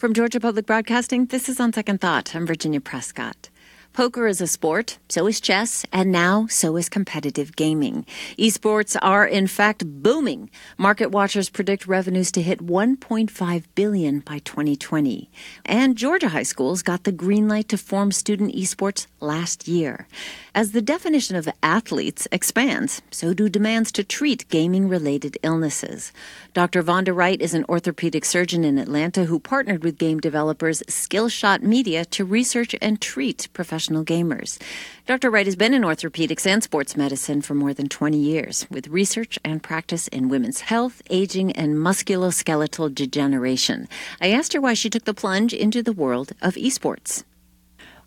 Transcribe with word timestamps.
From 0.00 0.14
Georgia 0.14 0.40
Public 0.40 0.64
Broadcasting, 0.64 1.26
this 1.26 1.46
is 1.46 1.60
On 1.60 1.74
Second 1.74 2.00
Thought. 2.00 2.34
I'm 2.34 2.46
Virginia 2.46 2.80
Prescott. 2.80 3.49
Poker 3.92 4.28
is 4.28 4.40
a 4.40 4.46
sport, 4.46 4.98
so 5.08 5.26
is 5.26 5.40
chess, 5.40 5.84
and 5.92 6.12
now 6.12 6.46
so 6.46 6.76
is 6.76 6.88
competitive 6.88 7.56
gaming. 7.56 8.06
Esports 8.38 8.96
are 9.02 9.26
in 9.26 9.48
fact 9.48 9.84
booming. 9.84 10.48
Market 10.78 11.10
watchers 11.10 11.50
predict 11.50 11.88
revenues 11.88 12.30
to 12.32 12.40
hit 12.40 12.64
1.5 12.64 13.64
billion 13.74 14.20
by 14.20 14.38
2020. 14.38 15.28
And 15.66 15.96
Georgia 15.96 16.28
high 16.28 16.44
schools 16.44 16.82
got 16.82 17.02
the 17.02 17.10
green 17.10 17.48
light 17.48 17.68
to 17.70 17.76
form 17.76 18.12
student 18.12 18.54
esports 18.54 19.08
last 19.18 19.66
year. 19.66 20.06
As 20.54 20.70
the 20.70 20.82
definition 20.82 21.34
of 21.34 21.48
athletes 21.60 22.28
expands, 22.30 23.02
so 23.10 23.34
do 23.34 23.48
demands 23.48 23.90
to 23.92 24.04
treat 24.04 24.48
gaming 24.50 24.88
related 24.88 25.36
illnesses. 25.42 26.12
Dr. 26.54 26.84
Vonda 26.84 27.14
Wright 27.14 27.40
is 27.40 27.54
an 27.54 27.64
orthopedic 27.68 28.24
surgeon 28.24 28.62
in 28.62 28.78
Atlanta 28.78 29.24
who 29.24 29.40
partnered 29.40 29.82
with 29.82 29.98
game 29.98 30.20
developers 30.20 30.80
Skillshot 30.86 31.62
Media 31.62 32.04
to 32.04 32.24
research 32.24 32.76
and 32.80 33.00
treat 33.00 33.48
professional 33.52 33.79
gamers. 33.88 34.60
Dr. 35.06 35.30
Wright 35.30 35.46
has 35.46 35.56
been 35.56 35.74
in 35.74 35.82
orthopedics 35.82 36.46
and 36.46 36.62
sports 36.62 36.96
medicine 36.96 37.40
for 37.40 37.54
more 37.54 37.72
than 37.72 37.88
20 37.88 38.18
years, 38.18 38.66
with 38.70 38.88
research 38.88 39.38
and 39.44 39.62
practice 39.62 40.08
in 40.08 40.28
women's 40.28 40.60
health, 40.60 41.02
aging, 41.10 41.52
and 41.52 41.76
musculoskeletal 41.76 42.94
degeneration. 42.94 43.88
I 44.20 44.30
asked 44.30 44.52
her 44.52 44.60
why 44.60 44.74
she 44.74 44.90
took 44.90 45.04
the 45.04 45.14
plunge 45.14 45.54
into 45.54 45.82
the 45.82 45.92
world 45.92 46.32
of 46.42 46.54
esports. 46.54 47.24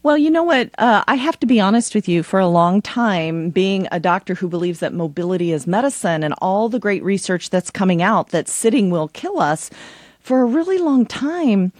Well, 0.03 0.17
you 0.17 0.29
know 0.29 0.43
what? 0.43 0.69
Uh, 0.77 1.03
I 1.07 1.15
have 1.15 1.39
to 1.39 1.47
be 1.47 1.61
honest 1.61 1.95
with 1.95 2.09
you. 2.09 2.23
For 2.23 2.39
a 2.39 2.47
long 2.47 2.81
time, 2.81 3.49
being 3.51 3.87
a 3.89 4.01
doctor 4.01 4.35
who 4.35 4.49
believes 4.49 4.79
that 4.81 4.93
mobility 4.93 5.53
is 5.53 5.65
medicine 5.65 6.23
and 6.23 6.33
all 6.39 6.67
the 6.67 6.79
great 6.79 7.01
research 7.03 7.49
that's 7.49 7.71
coming 7.71 8.01
out 8.01 8.29
that 8.29 8.49
sitting 8.49 8.89
will 8.89 9.07
kill 9.07 9.39
us, 9.39 9.69
for 10.19 10.41
a 10.41 10.45
really 10.45 10.77
long 10.77 11.05
time, 11.05 11.71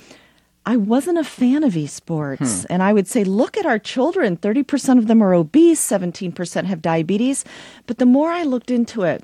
I 0.66 0.78
wasn't 0.78 1.18
a 1.18 1.24
fan 1.24 1.64
of 1.64 1.74
esports. 1.74 2.62
Hmm. 2.62 2.74
And 2.74 2.84
I 2.84 2.94
would 2.94 3.08
say, 3.08 3.24
look 3.24 3.58
at 3.58 3.66
our 3.66 3.80
children 3.80 4.38
30% 4.38 4.98
of 4.98 5.08
them 5.08 5.22
are 5.22 5.34
obese, 5.34 5.86
17% 5.86 6.66
have 6.66 6.82
diabetes. 6.82 7.44
But 7.86 7.98
the 7.98 8.06
more 8.06 8.32
I 8.32 8.44
looked 8.44 8.72
into 8.72 9.04
it, 9.04 9.24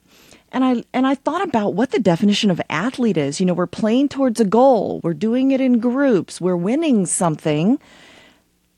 and 0.52 0.66
I 0.66 0.84
and 0.94 1.06
I 1.06 1.14
thought 1.14 1.48
about 1.48 1.76
what 1.76 1.92
the 1.92 2.00
definition 2.00 2.50
of 2.50 2.60
athlete 2.72 3.18
is. 3.18 3.40
You 3.40 3.46
know, 3.46 3.54
we're 3.54 3.68
playing 3.68 4.10
towards 4.10 4.40
a 4.40 4.46
goal. 4.46 5.00
We're 5.04 5.14
doing 5.14 5.52
it 5.52 5.62
in 5.62 5.80
groups. 5.80 6.42
We're 6.42 6.56
winning 6.56 7.06
something 7.06 7.80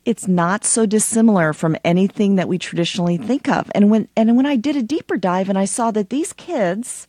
it's 0.03 0.28
not 0.28 0.66
so 0.66 0.86
dissimilar 0.86 1.53
from 1.53 1.78
anything 1.84 2.36
that 2.36 2.48
we 2.48 2.58
traditionally 2.58 3.18
think 3.18 3.48
of. 3.48 3.72
And 3.75 3.90
when 3.90 4.08
and 4.16 4.36
when 4.36 4.46
I 4.46 4.56
did 4.56 4.75
a 4.75 4.81
deeper 4.81 5.18
dive 5.18 5.50
and 5.50 5.58
I 5.58 5.66
saw 5.66 5.92
that 5.92 6.09
these 6.09 6.34
kids 6.34 7.08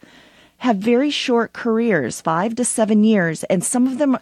have 0.58 0.76
very 0.76 1.10
short 1.10 1.52
careers, 1.52 2.20
5 2.20 2.54
to 2.54 2.64
7 2.64 3.02
years, 3.02 3.42
and 3.44 3.64
some 3.64 3.88
of 3.88 3.98
them 3.98 4.16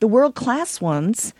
the 0.00 0.08
world-class 0.08 0.80
ones 0.80 1.32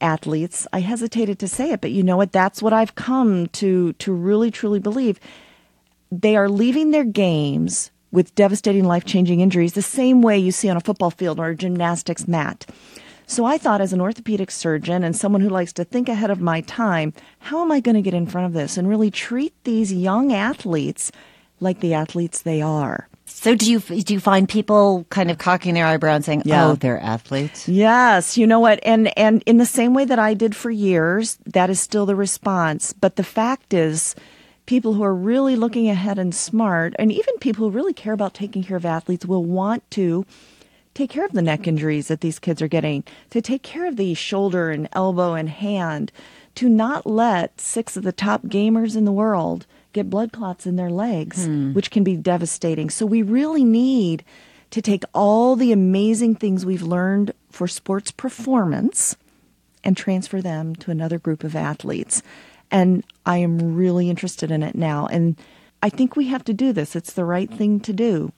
athletes, 0.00 0.66
I 0.72 0.80
hesitated 0.80 1.38
to 1.40 1.48
say 1.48 1.70
it, 1.72 1.80
but 1.80 1.90
you 1.90 2.02
know 2.02 2.16
what? 2.16 2.32
That's 2.32 2.62
what 2.62 2.72
I've 2.72 2.94
come 2.94 3.48
to 3.48 3.92
to 3.94 4.12
really 4.12 4.50
truly 4.50 4.80
believe. 4.80 5.20
They 6.10 6.36
are 6.36 6.48
leaving 6.48 6.90
their 6.90 7.04
games 7.04 7.90
with 8.10 8.34
devastating 8.34 8.84
life-changing 8.84 9.40
injuries 9.40 9.74
the 9.74 9.82
same 9.82 10.22
way 10.22 10.38
you 10.38 10.52
see 10.52 10.68
on 10.68 10.76
a 10.76 10.80
football 10.80 11.10
field 11.10 11.38
or 11.38 11.48
a 11.48 11.56
gymnastics 11.56 12.26
mat. 12.26 12.66
So 13.26 13.44
I 13.44 13.58
thought, 13.58 13.80
as 13.80 13.92
an 13.92 14.00
orthopedic 14.00 14.50
surgeon 14.50 15.04
and 15.04 15.14
someone 15.14 15.40
who 15.40 15.50
likes 15.50 15.72
to 15.74 15.84
think 15.84 16.08
ahead 16.08 16.30
of 16.30 16.40
my 16.40 16.62
time, 16.62 17.12
how 17.38 17.62
am 17.62 17.70
I 17.70 17.78
going 17.78 17.94
to 17.94 18.02
get 18.02 18.14
in 18.14 18.26
front 18.26 18.48
of 18.48 18.54
this 18.54 18.76
and 18.76 18.88
really 18.88 19.12
treat 19.12 19.54
these 19.62 19.92
young 19.92 20.32
athletes 20.32 21.12
like 21.60 21.78
the 21.78 21.94
athletes 21.94 22.42
they 22.42 22.60
are? 22.60 23.08
So 23.30 23.54
do 23.54 23.70
you 23.70 23.80
do 23.80 24.12
you 24.12 24.20
find 24.20 24.48
people 24.48 25.06
kind 25.08 25.30
of 25.30 25.38
cocking 25.38 25.74
their 25.74 25.86
eyebrow 25.86 26.14
and 26.14 26.24
saying, 26.24 26.42
yeah. 26.44 26.66
"Oh, 26.66 26.74
they're 26.74 27.00
athletes"? 27.00 27.68
Yes, 27.68 28.36
you 28.36 28.46
know 28.46 28.60
what, 28.60 28.80
and 28.82 29.16
and 29.18 29.42
in 29.46 29.56
the 29.56 29.66
same 29.66 29.94
way 29.94 30.04
that 30.04 30.18
I 30.18 30.34
did 30.34 30.54
for 30.54 30.70
years, 30.70 31.38
that 31.46 31.70
is 31.70 31.80
still 31.80 32.04
the 32.06 32.16
response. 32.16 32.92
But 32.92 33.16
the 33.16 33.24
fact 33.24 33.72
is, 33.72 34.14
people 34.66 34.94
who 34.94 35.02
are 35.02 35.14
really 35.14 35.56
looking 35.56 35.88
ahead 35.88 36.18
and 36.18 36.34
smart, 36.34 36.94
and 36.98 37.10
even 37.10 37.38
people 37.38 37.64
who 37.64 37.74
really 37.74 37.94
care 37.94 38.12
about 38.12 38.34
taking 38.34 38.62
care 38.62 38.76
of 38.76 38.84
athletes, 38.84 39.24
will 39.24 39.44
want 39.44 39.88
to 39.92 40.26
take 40.92 41.08
care 41.10 41.24
of 41.24 41.32
the 41.32 41.40
neck 41.42 41.66
injuries 41.66 42.08
that 42.08 42.20
these 42.20 42.38
kids 42.38 42.60
are 42.60 42.68
getting, 42.68 43.04
to 43.30 43.40
take 43.40 43.62
care 43.62 43.86
of 43.86 43.96
the 43.96 44.12
shoulder 44.12 44.70
and 44.70 44.88
elbow 44.92 45.34
and 45.34 45.48
hand, 45.48 46.12
to 46.56 46.68
not 46.68 47.06
let 47.06 47.60
six 47.60 47.96
of 47.96 48.02
the 48.02 48.12
top 48.12 48.42
gamers 48.42 48.96
in 48.96 49.04
the 49.04 49.12
world 49.12 49.66
get 49.92 50.10
blood 50.10 50.32
clots 50.32 50.66
in 50.66 50.76
their 50.76 50.90
legs, 50.90 51.46
hmm. 51.46 51.72
which 51.72 51.90
can 51.90 52.04
be 52.04 52.16
devastating. 52.16 52.90
So 52.90 53.06
we 53.06 53.22
really 53.22 53.64
need 53.64 54.24
to 54.70 54.80
take 54.80 55.04
all 55.12 55.56
the 55.56 55.72
amazing 55.72 56.36
things 56.36 56.64
we've 56.64 56.82
learned 56.82 57.32
for 57.50 57.66
sports 57.66 58.10
performance 58.10 59.16
and 59.82 59.96
transfer 59.96 60.40
them 60.40 60.76
to 60.76 60.90
another 60.90 61.18
group 61.18 61.42
of 61.42 61.56
athletes. 61.56 62.22
And 62.70 63.04
I 63.26 63.38
am 63.38 63.74
really 63.74 64.08
interested 64.08 64.50
in 64.50 64.62
it 64.62 64.74
now. 64.74 65.06
And 65.06 65.36
I 65.82 65.88
think 65.88 66.14
we 66.14 66.28
have 66.28 66.44
to 66.44 66.54
do 66.54 66.72
this. 66.72 66.94
It's 66.94 67.14
the 67.14 67.24
right 67.24 67.50
thing 67.50 67.80
to 67.80 67.92
do. 67.92 68.32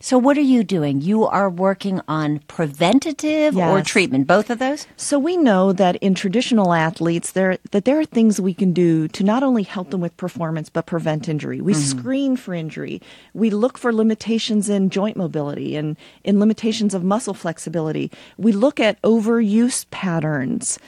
So, 0.00 0.16
what 0.16 0.38
are 0.38 0.42
you 0.42 0.62
doing? 0.62 1.00
You 1.00 1.24
are 1.24 1.50
working 1.50 2.00
on 2.06 2.38
preventative 2.46 3.54
yes. 3.54 3.68
or 3.68 3.82
treatment, 3.82 4.28
both 4.28 4.48
of 4.48 4.60
those? 4.60 4.86
So, 4.96 5.18
we 5.18 5.36
know 5.36 5.72
that 5.72 5.96
in 5.96 6.14
traditional 6.14 6.72
athletes, 6.72 7.32
there 7.32 7.58
that 7.72 7.84
there 7.84 7.98
are 7.98 8.04
things 8.04 8.40
we 8.40 8.54
can 8.54 8.72
do 8.72 9.08
to 9.08 9.24
not 9.24 9.42
only 9.42 9.64
help 9.64 9.90
them 9.90 10.00
with 10.00 10.16
performance 10.16 10.68
but 10.68 10.86
prevent 10.86 11.28
injury. 11.28 11.60
We 11.60 11.72
mm-hmm. 11.72 11.98
screen 11.98 12.36
for 12.36 12.54
injury. 12.54 13.02
We 13.34 13.50
look 13.50 13.76
for 13.76 13.92
limitations 13.92 14.68
in 14.68 14.90
joint 14.90 15.16
mobility 15.16 15.74
and 15.74 15.96
in 16.22 16.38
limitations 16.38 16.94
of 16.94 17.02
muscle 17.02 17.34
flexibility. 17.34 18.12
We 18.36 18.52
look 18.52 18.78
at 18.78 19.02
overuse 19.02 19.84
patterns 19.90 20.78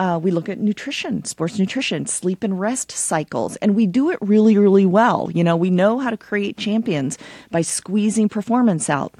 uh, 0.00 0.18
we 0.18 0.30
look 0.30 0.48
at 0.48 0.58
nutrition, 0.58 1.22
sports 1.24 1.58
nutrition, 1.58 2.06
sleep 2.06 2.42
and 2.42 2.58
rest 2.58 2.90
cycles, 2.90 3.56
and 3.56 3.76
we 3.76 3.86
do 3.86 4.10
it 4.10 4.18
really, 4.22 4.56
really 4.56 4.86
well. 4.86 5.30
You 5.34 5.44
know, 5.44 5.56
we 5.56 5.68
know 5.68 5.98
how 5.98 6.08
to 6.08 6.16
create 6.16 6.56
champions 6.56 7.18
by 7.50 7.60
squeezing 7.60 8.30
performance 8.30 8.88
out. 8.88 9.14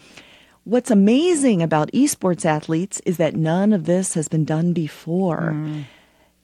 What's 0.64 0.90
amazing 0.90 1.60
about 1.60 1.92
esports 1.92 2.46
athletes 2.46 3.02
is 3.04 3.18
that 3.18 3.36
none 3.36 3.74
of 3.74 3.84
this 3.84 4.14
has 4.14 4.26
been 4.26 4.46
done 4.46 4.72
before. 4.72 5.52
Mm. 5.54 5.84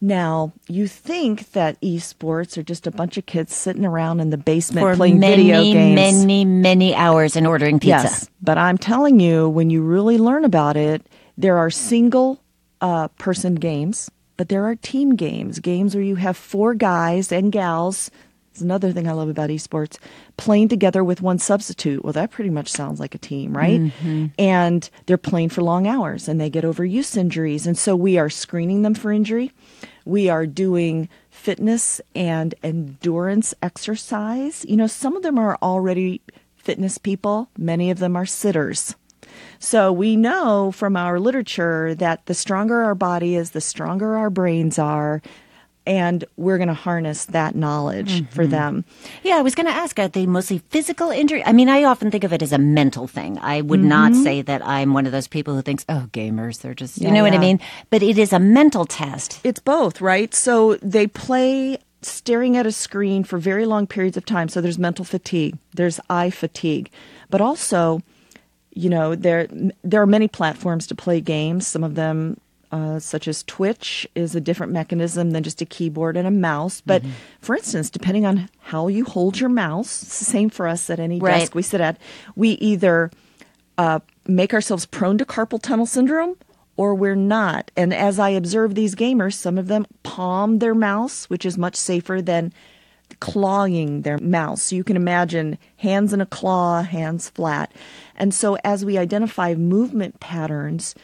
Now, 0.02 0.52
you 0.68 0.86
think 0.86 1.52
that 1.52 1.80
esports 1.80 2.58
are 2.58 2.62
just 2.62 2.86
a 2.86 2.90
bunch 2.90 3.16
of 3.16 3.24
kids 3.24 3.56
sitting 3.56 3.86
around 3.86 4.20
in 4.20 4.28
the 4.28 4.36
basement 4.36 4.84
For 4.84 4.96
playing 4.96 5.18
many, 5.18 5.44
video 5.44 5.62
games. 5.62 5.94
Many, 5.94 6.44
many 6.44 6.94
hours 6.94 7.36
and 7.36 7.46
ordering 7.46 7.80
pizza. 7.80 8.02
Yes, 8.02 8.28
but 8.42 8.58
I'm 8.58 8.76
telling 8.76 9.18
you, 9.18 9.48
when 9.48 9.70
you 9.70 9.80
really 9.80 10.18
learn 10.18 10.44
about 10.44 10.76
it, 10.76 11.06
there 11.38 11.56
are 11.56 11.70
single 11.70 12.42
uh, 12.82 13.08
person 13.08 13.54
games 13.54 14.10
but 14.36 14.48
there 14.48 14.64
are 14.64 14.74
team 14.74 15.16
games, 15.16 15.58
games 15.58 15.94
where 15.94 16.04
you 16.04 16.16
have 16.16 16.36
four 16.36 16.74
guys 16.74 17.32
and 17.32 17.52
gals. 17.52 18.10
It's 18.50 18.62
another 18.62 18.90
thing 18.92 19.06
I 19.06 19.12
love 19.12 19.28
about 19.28 19.50
esports, 19.50 19.98
playing 20.38 20.68
together 20.68 21.04
with 21.04 21.20
one 21.20 21.38
substitute. 21.38 22.02
Well, 22.02 22.14
that 22.14 22.30
pretty 22.30 22.48
much 22.48 22.70
sounds 22.70 22.98
like 22.98 23.14
a 23.14 23.18
team, 23.18 23.54
right? 23.54 23.80
Mm-hmm. 23.80 24.26
And 24.38 24.88
they're 25.04 25.18
playing 25.18 25.50
for 25.50 25.62
long 25.62 25.86
hours 25.86 26.26
and 26.26 26.40
they 26.40 26.48
get 26.48 26.64
overuse 26.64 27.16
injuries. 27.18 27.66
And 27.66 27.76
so 27.76 27.94
we 27.94 28.16
are 28.16 28.30
screening 28.30 28.80
them 28.80 28.94
for 28.94 29.12
injury. 29.12 29.52
We 30.06 30.30
are 30.30 30.46
doing 30.46 31.10
fitness 31.28 32.00
and 32.14 32.54
endurance 32.62 33.54
exercise. 33.62 34.64
You 34.66 34.76
know, 34.76 34.86
some 34.86 35.16
of 35.16 35.22
them 35.22 35.38
are 35.38 35.58
already 35.60 36.22
fitness 36.56 36.98
people, 36.98 37.50
many 37.58 37.90
of 37.90 37.98
them 37.98 38.16
are 38.16 38.26
sitters. 38.26 38.96
So 39.58 39.92
we 39.92 40.16
know 40.16 40.72
from 40.72 40.96
our 40.96 41.18
literature 41.18 41.94
that 41.96 42.26
the 42.26 42.34
stronger 42.34 42.82
our 42.82 42.94
body 42.94 43.36
is, 43.36 43.50
the 43.50 43.60
stronger 43.60 44.16
our 44.16 44.30
brains 44.30 44.78
are. 44.78 45.22
And 45.88 46.24
we're 46.36 46.58
going 46.58 46.66
to 46.66 46.74
harness 46.74 47.26
that 47.26 47.54
knowledge 47.54 48.22
mm-hmm. 48.22 48.34
for 48.34 48.44
them. 48.44 48.84
Yeah, 49.22 49.36
I 49.36 49.42
was 49.42 49.54
going 49.54 49.66
to 49.66 49.72
ask, 49.72 49.96
are 50.00 50.08
they 50.08 50.26
mostly 50.26 50.58
physical 50.58 51.10
injury? 51.10 51.44
I 51.44 51.52
mean, 51.52 51.68
I 51.68 51.84
often 51.84 52.10
think 52.10 52.24
of 52.24 52.32
it 52.32 52.42
as 52.42 52.52
a 52.52 52.58
mental 52.58 53.06
thing. 53.06 53.38
I 53.38 53.60
would 53.60 53.78
mm-hmm. 53.78 53.88
not 53.88 54.14
say 54.16 54.42
that 54.42 54.66
I'm 54.66 54.94
one 54.94 55.06
of 55.06 55.12
those 55.12 55.28
people 55.28 55.54
who 55.54 55.62
thinks, 55.62 55.84
oh, 55.88 56.08
gamers, 56.12 56.60
they're 56.60 56.74
just, 56.74 56.98
you 56.98 57.04
yeah, 57.04 57.10
know 57.10 57.24
yeah. 57.24 57.30
what 57.30 57.34
I 57.34 57.38
mean? 57.38 57.60
But 57.90 58.02
it 58.02 58.18
is 58.18 58.32
a 58.32 58.40
mental 58.40 58.84
test. 58.84 59.40
It's 59.44 59.60
both, 59.60 60.00
right? 60.00 60.34
So 60.34 60.74
they 60.82 61.06
play 61.06 61.78
staring 62.02 62.56
at 62.56 62.66
a 62.66 62.72
screen 62.72 63.22
for 63.22 63.38
very 63.38 63.64
long 63.64 63.86
periods 63.86 64.16
of 64.16 64.26
time. 64.26 64.48
So 64.48 64.60
there's 64.60 64.80
mental 64.80 65.04
fatigue, 65.04 65.56
there's 65.72 66.00
eye 66.10 66.30
fatigue, 66.30 66.90
but 67.30 67.40
also 67.40 68.00
you 68.76 68.90
know 68.90 69.14
there 69.14 69.48
there 69.82 70.02
are 70.02 70.06
many 70.06 70.28
platforms 70.28 70.86
to 70.88 70.94
play 70.94 71.20
games. 71.20 71.66
Some 71.66 71.82
of 71.82 71.94
them, 71.94 72.38
uh, 72.70 72.98
such 72.98 73.26
as 73.26 73.42
Twitch, 73.44 74.06
is 74.14 74.36
a 74.36 74.40
different 74.40 74.72
mechanism 74.72 75.30
than 75.30 75.42
just 75.42 75.62
a 75.62 75.64
keyboard 75.64 76.16
and 76.16 76.28
a 76.28 76.30
mouse. 76.30 76.82
But 76.82 77.02
mm-hmm. 77.02 77.12
for 77.40 77.56
instance, 77.56 77.88
depending 77.88 78.26
on 78.26 78.50
how 78.60 78.88
you 78.88 79.04
hold 79.04 79.40
your 79.40 79.48
mouse, 79.48 80.02
it's 80.02 80.18
the 80.18 80.26
same 80.26 80.50
for 80.50 80.68
us 80.68 80.90
at 80.90 81.00
any 81.00 81.18
right. 81.18 81.40
desk 81.40 81.54
we 81.54 81.62
sit 81.62 81.80
at. 81.80 81.98
We 82.36 82.50
either 82.50 83.10
uh, 83.78 84.00
make 84.26 84.52
ourselves 84.52 84.84
prone 84.84 85.16
to 85.18 85.24
carpal 85.24 85.60
tunnel 85.60 85.86
syndrome 85.86 86.36
or 86.76 86.94
we're 86.94 87.14
not. 87.14 87.70
And 87.76 87.94
as 87.94 88.18
I 88.18 88.28
observe 88.30 88.74
these 88.74 88.94
gamers, 88.94 89.34
some 89.34 89.56
of 89.56 89.68
them 89.68 89.86
palm 90.02 90.58
their 90.58 90.74
mouse, 90.74 91.30
which 91.30 91.46
is 91.46 91.56
much 91.56 91.76
safer 91.76 92.20
than 92.20 92.52
clawing 93.20 94.02
their 94.02 94.18
mouse. 94.18 94.62
So 94.62 94.76
you 94.76 94.84
can 94.84 94.96
imagine 94.96 95.58
hands 95.76 96.12
in 96.12 96.20
a 96.20 96.26
claw, 96.26 96.82
hands 96.82 97.30
flat. 97.30 97.72
And 98.14 98.34
so 98.34 98.56
as 98.64 98.84
we 98.84 98.98
identify 98.98 99.54
movement 99.54 100.20
patterns, 100.20 100.94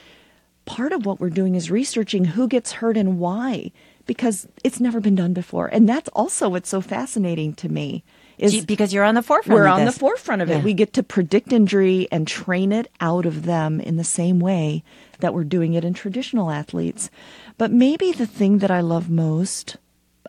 part 0.65 0.93
of 0.93 1.07
what 1.07 1.21
we're 1.21 1.31
doing 1.31 1.55
is 1.55 1.71
researching 1.71 2.25
who 2.25 2.49
gets 2.49 2.73
hurt 2.73 2.97
and 2.97 3.19
why 3.19 3.73
because 4.07 4.49
it's 4.65 4.81
never 4.81 5.01
been 5.01 5.15
done 5.15 5.33
before. 5.33 5.69
And 5.69 5.89
that's 5.89 6.09
also 6.11 6.49
what's 6.49 6.69
so 6.69 6.81
fascinating 6.81 7.55
to 7.55 7.69
me. 7.69 8.05
Is 8.39 8.65
because 8.65 8.93
you're 8.93 9.05
on 9.05 9.15
the 9.15 9.23
forefront. 9.23 9.55
We're 9.55 9.69
on 9.69 9.85
this. 9.85 9.95
the 9.95 10.01
forefront 10.01 10.43
of 10.43 10.51
it. 10.51 10.59
Yeah. 10.59 10.65
We 10.65 10.75
get 10.75 10.95
to 10.95 11.03
predict 11.05 11.53
injury 11.53 12.09
and 12.11 12.27
train 12.27 12.73
it 12.73 12.91
out 13.01 13.25
of 13.25 13.45
them 13.45 13.81
in 13.81 13.99
the 13.99 14.05
same 14.05 14.41
way 14.41 14.83
that 15.21 15.33
we're 15.33 15.45
doing 15.45 15.75
it 15.75 15.85
in 15.85 15.95
traditional 15.95 16.51
athletes. 16.51 17.09
But 17.57 17.71
maybe 17.71 18.11
the 18.11 18.27
thing 18.27 18.59
that 18.59 18.71
I 18.71 18.81
love 18.81 19.09
most 19.09 19.77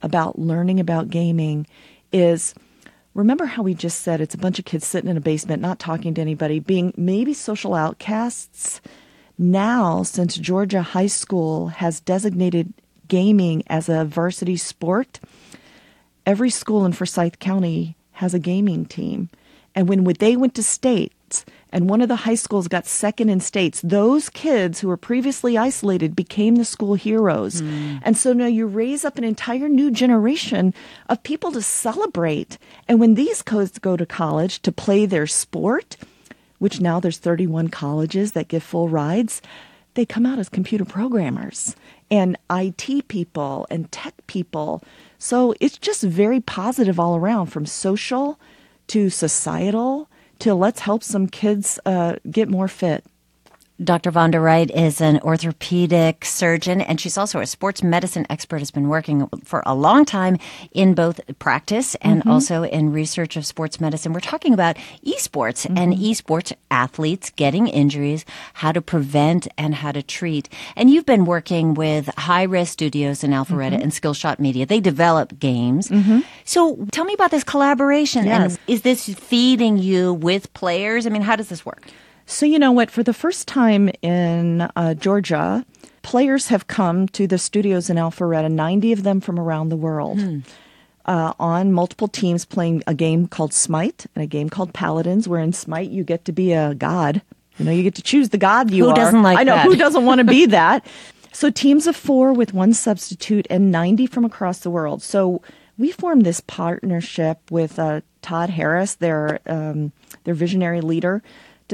about 0.04 0.38
learning 0.38 0.80
about 0.80 1.10
gaming 1.10 1.66
is 2.12 2.54
remember 3.16 3.46
how 3.46 3.64
we 3.64 3.74
just 3.74 4.02
said 4.02 4.22
it's 4.22 4.36
a 4.36 4.40
bunch 4.40 4.60
of 4.60 4.66
kids 4.66 4.86
sitting 4.86 5.10
in 5.10 5.18
a 5.18 5.22
basement, 5.22 5.62
not 5.62 5.80
talking 5.80 6.14
to 6.14 6.22
anybody, 6.22 6.60
being 6.60 6.94
maybe 6.96 7.34
social 7.34 7.74
outcasts. 7.74 8.82
Now, 9.38 10.04
since 10.04 10.36
Georgia 10.36 10.82
High 10.82 11.08
School 11.08 11.70
has 11.70 12.00
designated 12.00 12.74
gaming 13.08 13.64
as 13.68 13.90
a 13.90 14.06
varsity 14.06 14.58
sport, 14.58 15.20
every 16.26 16.50
school 16.50 16.86
in 16.86 16.94
Forsyth 16.94 17.40
County 17.40 17.96
has 18.12 18.34
a 18.34 18.40
gaming 18.40 18.86
team. 18.86 19.30
And 19.74 19.90
when 19.90 20.04
they 20.04 20.36
went 20.36 20.54
to 20.56 20.64
states 20.64 21.46
and 21.74 21.90
one 21.90 22.02
of 22.02 22.08
the 22.08 22.18
high 22.18 22.36
schools 22.36 22.68
got 22.68 22.86
second 22.86 23.30
in 23.30 23.40
states, 23.40 23.82
those 23.82 24.30
kids 24.30 24.80
who 24.80 24.88
were 24.88 24.96
previously 24.96 25.58
isolated 25.58 26.16
became 26.16 26.56
the 26.56 26.66
school 26.66 26.94
heroes. 26.94 27.64
Mm. 27.64 28.00
And 28.04 28.16
so 28.16 28.32
now 28.32 28.46
you 28.46 28.68
raise 28.68 29.04
up 29.04 29.18
an 29.18 29.24
entire 29.24 29.68
new 29.68 29.90
generation 29.90 30.76
of 31.10 31.24
people 31.24 31.52
to 31.52 31.64
celebrate. 31.64 32.60
And 32.88 33.00
when 33.00 33.16
these 33.16 33.42
kids 33.42 33.80
go 33.80 33.98
to 33.98 34.06
college 34.06 34.62
to 34.62 34.72
play 34.72 35.08
their 35.08 35.26
sport, 35.26 35.98
which 36.60 36.80
now 36.80 37.00
there's 37.00 37.18
31 37.18 37.70
colleges 37.70 38.34
that 38.34 38.50
give 38.50 38.62
full 38.62 38.88
rides, 38.88 39.42
they 39.96 40.06
come 40.06 40.28
out 40.28 40.38
as 40.38 40.50
computer 40.50 40.86
programmers 40.86 41.76
and 42.12 42.38
IT 42.52 43.08
people 43.08 43.66
and 43.72 43.92
tech 43.92 44.14
people. 44.28 44.84
So 45.18 45.56
it's 45.60 45.80
just 45.80 46.04
very 46.04 46.40
positive 46.40 47.00
all 47.00 47.16
around 47.16 47.48
from 47.48 47.66
social 47.66 48.40
to 48.90 49.10
societal 49.10 50.08
to 50.40 50.54
let's 50.54 50.82
help 50.82 51.04
some 51.04 51.28
kids 51.28 51.80
uh, 51.86 52.16
get 52.30 52.50
more 52.50 52.68
fit. 52.68 53.06
Dr. 53.82 54.12
Vonda 54.12 54.42
Wright 54.42 54.70
is 54.70 55.02
an 55.02 55.20
orthopedic 55.22 56.26
surgeon, 56.26 56.80
and 56.80 57.02
she's 57.02 57.18
also 57.18 57.40
a 57.40 57.48
sports 57.48 57.82
medicine 57.82 58.28
expert. 58.30 58.60
Has 58.60 58.70
been 58.70 58.88
working 58.88 59.28
for 59.44 59.64
a 59.66 59.74
long 59.74 60.06
time 60.06 60.38
in 60.72 60.94
both 60.94 61.20
practice 61.40 61.96
and 61.96 62.22
mm-hmm. 62.22 62.30
also 62.30 62.64
in 62.64 62.94
research 62.94 63.36
of 63.36 63.48
sports 63.48 63.82
medicine. 63.82 64.14
We're 64.14 64.20
talking 64.20 64.54
about 64.54 64.78
esports 65.04 65.66
mm-hmm. 65.66 65.78
and 65.78 65.94
esports 65.94 66.54
athletes 66.70 67.32
getting 67.32 67.68
injuries, 67.68 68.26
how 68.54 68.72
to 68.74 68.82
prevent 68.82 69.48
and 69.58 69.74
how 69.74 69.92
to 69.92 70.04
treat. 70.04 70.50
And 70.76 70.92
you've 70.92 71.08
been 71.08 71.26
working 71.26 71.74
with 71.74 72.10
Hi-Rez 72.16 72.70
Studios 72.70 73.24
in 73.24 73.32
Alpharetta 73.32 73.74
mm-hmm. 73.74 73.82
and 73.82 73.92
Skillshot 73.92 74.38
Media. 74.38 74.68
They 74.68 74.82
develop 74.82 75.40
games. 75.40 75.90
Mm-hmm. 75.90 76.20
So 76.46 76.86
tell 76.92 77.06
me 77.06 77.16
about 77.16 77.32
this 77.32 77.44
collaboration. 77.44 78.26
Yes. 78.26 78.54
And 78.54 78.60
is 78.68 78.84
this 78.84 79.10
feeding 79.16 79.80
you 79.80 80.14
with 80.14 80.54
players? 80.54 81.08
I 81.08 81.10
mean, 81.10 81.24
how 81.24 81.36
does 81.36 81.50
this 81.50 81.66
work? 81.66 81.88
So, 82.26 82.46
you 82.46 82.60
know 82.60 82.72
what? 82.72 82.90
For 82.90 83.04
the 83.04 83.14
first 83.14 83.48
time 83.48 83.90
in 84.02 84.62
uh, 84.76 84.94
Georgia, 84.96 85.66
players 86.02 86.48
have 86.48 86.68
come 86.68 87.08
to 87.10 87.28
the 87.28 87.38
studios 87.38 87.90
in 87.90 87.98
Alpharetta, 87.98 88.52
90 88.52 88.94
of 88.94 89.04
them 89.04 89.22
from 89.22 89.40
around 89.40 89.70
the 89.70 89.76
world. 89.78 90.20
Hmm. 90.20 90.40
Uh, 91.06 91.34
on 91.38 91.74
multiple 91.74 92.08
teams 92.08 92.46
playing 92.46 92.82
a 92.88 92.94
game 92.94 93.28
called 93.28 93.54
Smite 93.54 94.06
and 94.16 94.24
a 94.24 94.28
game 94.28 94.50
called 94.50 94.74
Paladins, 94.74 95.28
where 95.28 95.42
in 95.42 95.52
Smite 95.52 95.90
you 95.90 96.06
get 96.06 96.24
to 96.26 96.32
be 96.32 96.54
a 96.54 96.74
god. 96.76 97.22
You 97.58 97.66
know, 97.66 97.72
you 97.72 97.84
get 97.84 97.96
to 97.96 98.02
choose 98.02 98.30
the 98.30 98.38
god 98.38 98.72
you 98.72 98.86
who 98.86 98.90
are. 98.90 98.94
Who 98.94 99.02
doesn't 99.02 99.22
like 99.22 99.38
I 99.38 99.44
know 99.44 99.56
that? 99.56 99.66
who 99.66 99.76
doesn't 99.76 100.06
want 100.06 100.20
to 100.20 100.24
be 100.26 100.46
that. 100.48 100.86
So 101.36 101.50
teams 101.50 101.88
of 101.88 101.96
four 101.96 102.32
with 102.32 102.54
one 102.54 102.74
substitute 102.74 103.48
and 103.50 103.72
90 103.72 104.06
from 104.06 104.24
across 104.24 104.60
the 104.60 104.70
world. 104.70 105.02
So 105.02 105.42
we 105.80 105.92
formed 105.92 106.26
this 106.26 106.40
partnership 106.42 107.40
with 107.50 107.80
uh, 107.80 108.02
Todd 108.22 108.52
Harris, 108.52 108.96
their 108.96 109.40
um, 109.48 109.92
their 110.26 110.36
visionary 110.36 110.80
leader, 110.82 111.24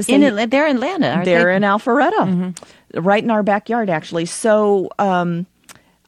in, 0.08 0.50
they're 0.50 0.68
in 0.68 0.78
Atlanta. 0.78 1.22
they're 1.26 1.46
they? 1.46 1.56
in 1.56 1.64
Alpharetta, 1.64 2.12
mm-hmm. 2.12 3.00
right 3.00 3.24
in 3.24 3.32
our 3.32 3.44
backyard, 3.44 3.90
actually. 3.90 4.26
So 4.26 4.90
um, 5.00 5.46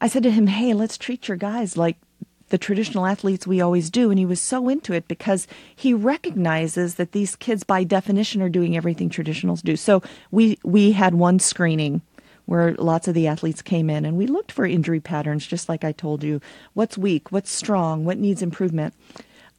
I 0.00 0.08
said 0.08 0.22
to 0.22 0.30
him, 0.30 0.46
"Hey, 0.46 0.72
let's 0.74 0.96
treat 0.96 1.28
your 1.28 1.36
guys 1.36 1.76
like." 1.76 1.96
The 2.48 2.58
traditional 2.58 3.06
athletes 3.06 3.46
we 3.46 3.62
always 3.62 3.88
do. 3.88 4.10
And 4.10 4.18
he 4.18 4.26
was 4.26 4.38
so 4.38 4.68
into 4.68 4.92
it 4.92 5.08
because 5.08 5.46
he 5.74 5.94
recognizes 5.94 6.96
that 6.96 7.12
these 7.12 7.34
kids, 7.34 7.64
by 7.64 7.82
definition, 7.82 8.42
are 8.42 8.50
doing 8.50 8.76
everything 8.76 9.08
traditionals 9.08 9.62
do. 9.62 9.74
So 9.74 10.02
we, 10.30 10.58
we 10.62 10.92
had 10.92 11.14
one 11.14 11.38
screening 11.38 12.02
where 12.44 12.74
lots 12.74 13.08
of 13.08 13.14
the 13.14 13.26
athletes 13.26 13.62
came 13.62 13.88
in 13.88 14.04
and 14.04 14.18
we 14.18 14.26
looked 14.26 14.52
for 14.52 14.66
injury 14.66 15.00
patterns, 15.00 15.46
just 15.46 15.70
like 15.70 15.82
I 15.82 15.92
told 15.92 16.22
you. 16.22 16.42
What's 16.74 16.98
weak? 16.98 17.32
What's 17.32 17.50
strong? 17.50 18.04
What 18.04 18.18
needs 18.18 18.42
improvement? 18.42 18.92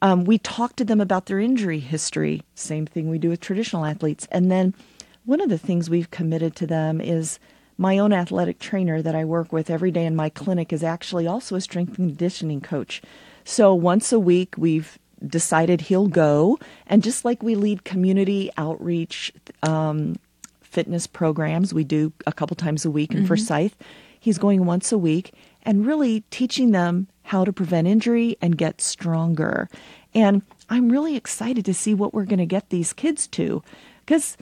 Um, 0.04 0.24
we 0.24 0.36
talk 0.36 0.76
to 0.76 0.84
them 0.84 1.00
about 1.00 1.24
their 1.24 1.40
injury 1.40 1.78
history, 1.78 2.42
same 2.54 2.84
thing 2.84 3.08
we 3.08 3.16
do 3.16 3.30
with 3.30 3.40
traditional 3.40 3.86
athletes. 3.86 4.28
And 4.30 4.50
then 4.50 4.74
one 5.24 5.40
of 5.40 5.48
the 5.48 5.56
things 5.56 5.88
we've 5.88 6.10
committed 6.10 6.54
to 6.56 6.66
them 6.66 7.00
is 7.00 7.38
my 7.78 7.96
own 7.96 8.12
athletic 8.12 8.58
trainer 8.58 9.00
that 9.00 9.14
I 9.14 9.24
work 9.24 9.50
with 9.50 9.70
every 9.70 9.90
day 9.90 10.04
in 10.04 10.14
my 10.14 10.28
clinic 10.28 10.74
is 10.74 10.84
actually 10.84 11.26
also 11.26 11.56
a 11.56 11.60
strength 11.62 11.98
and 11.98 12.10
conditioning 12.10 12.60
coach. 12.60 13.00
So 13.44 13.74
once 13.74 14.12
a 14.12 14.20
week, 14.20 14.56
we've 14.58 14.98
decided 15.26 15.80
he'll 15.80 16.08
go. 16.08 16.58
And 16.86 17.02
just 17.02 17.24
like 17.24 17.42
we 17.42 17.54
lead 17.54 17.84
community 17.84 18.50
outreach 18.58 19.32
um, 19.62 20.16
fitness 20.60 21.06
programs, 21.06 21.72
we 21.72 21.82
do 21.82 22.12
a 22.26 22.32
couple 22.32 22.56
times 22.56 22.84
a 22.84 22.90
week 22.90 23.12
in 23.12 23.20
mm-hmm. 23.20 23.26
Forsyth, 23.26 23.74
he's 24.20 24.36
going 24.36 24.66
once 24.66 24.92
a 24.92 24.98
week 24.98 25.32
and 25.62 25.86
really 25.86 26.24
teaching 26.30 26.72
them 26.72 27.08
how 27.24 27.44
to 27.44 27.52
prevent 27.52 27.88
injury 27.88 28.36
and 28.40 28.56
get 28.56 28.80
stronger. 28.80 29.68
And 30.14 30.42
I'm 30.70 30.90
really 30.90 31.16
excited 31.16 31.64
to 31.64 31.74
see 31.74 31.94
what 31.94 32.14
we're 32.14 32.24
going 32.24 32.38
to 32.38 32.46
get 32.46 32.70
these 32.70 32.92
kids 32.92 33.26
to 33.28 33.62
because 34.04 34.36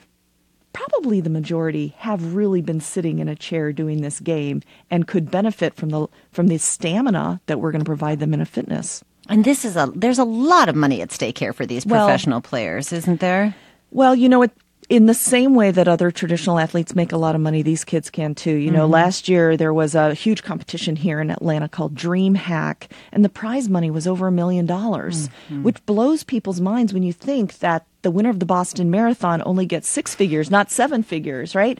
probably 0.73 1.21
the 1.21 1.29
majority 1.29 1.95
have 1.97 2.33
really 2.33 2.61
been 2.61 2.81
sitting 2.81 3.19
in 3.19 3.29
a 3.29 3.35
chair 3.35 3.71
doing 3.71 4.01
this 4.01 4.19
game 4.19 4.61
and 4.91 5.07
could 5.07 5.31
benefit 5.31 5.75
from 5.75 5.89
the 5.89 6.07
from 6.31 6.47
the 6.47 6.57
stamina 6.57 7.39
that 7.45 7.59
we're 7.59 7.71
going 7.71 7.83
to 7.83 7.85
provide 7.85 8.19
them 8.19 8.33
in 8.33 8.41
a 8.41 8.45
fitness. 8.45 9.03
And 9.29 9.45
this 9.45 9.63
is 9.63 9.75
a 9.75 9.91
there's 9.95 10.19
a 10.19 10.25
lot 10.25 10.69
of 10.69 10.75
money 10.75 11.01
at 11.01 11.11
stake 11.11 11.37
here 11.37 11.53
for 11.53 11.65
these 11.65 11.85
professional 11.85 12.37
well, 12.37 12.41
players, 12.41 12.91
isn't 12.91 13.19
there? 13.19 13.55
Well, 13.91 14.15
you 14.15 14.27
know 14.27 14.39
what 14.39 14.51
in 14.89 15.05
the 15.05 15.13
same 15.13 15.55
way 15.55 15.71
that 15.71 15.87
other 15.87 16.11
traditional 16.11 16.59
athletes 16.59 16.95
make 16.95 17.11
a 17.11 17.17
lot 17.17 17.35
of 17.35 17.41
money, 17.41 17.61
these 17.61 17.83
kids 17.83 18.09
can 18.09 18.35
too. 18.35 18.53
You 18.53 18.71
know, 18.71 18.83
mm-hmm. 18.83 18.93
last 18.93 19.29
year 19.29 19.55
there 19.57 19.73
was 19.73 19.95
a 19.95 20.13
huge 20.13 20.43
competition 20.43 20.95
here 20.95 21.19
in 21.19 21.29
Atlanta 21.29 21.69
called 21.69 21.95
Dream 21.95 22.35
Hack, 22.35 22.89
and 23.11 23.23
the 23.23 23.29
prize 23.29 23.69
money 23.69 23.89
was 23.89 24.07
over 24.07 24.27
a 24.27 24.31
million 24.31 24.65
dollars, 24.65 25.27
mm-hmm. 25.27 25.63
which 25.63 25.85
blows 25.85 26.23
people's 26.23 26.61
minds 26.61 26.93
when 26.93 27.03
you 27.03 27.13
think 27.13 27.59
that 27.59 27.85
the 28.01 28.11
winner 28.11 28.29
of 28.29 28.39
the 28.39 28.45
Boston 28.45 28.91
Marathon 28.91 29.41
only 29.45 29.65
gets 29.65 29.87
six 29.87 30.13
figures, 30.13 30.51
not 30.51 30.71
seven 30.71 31.03
figures, 31.03 31.55
right? 31.55 31.79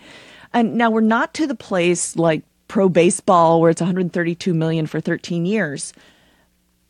And 0.53 0.75
now 0.75 0.89
we're 0.89 1.01
not 1.01 1.33
to 1.35 1.47
the 1.47 1.55
place 1.55 2.15
like 2.15 2.43
pro 2.67 2.89
baseball 2.89 3.59
where 3.59 3.71
it's 3.71 3.81
132 3.81 4.53
million 4.53 4.87
for 4.87 5.01
13 5.01 5.45
years, 5.45 5.93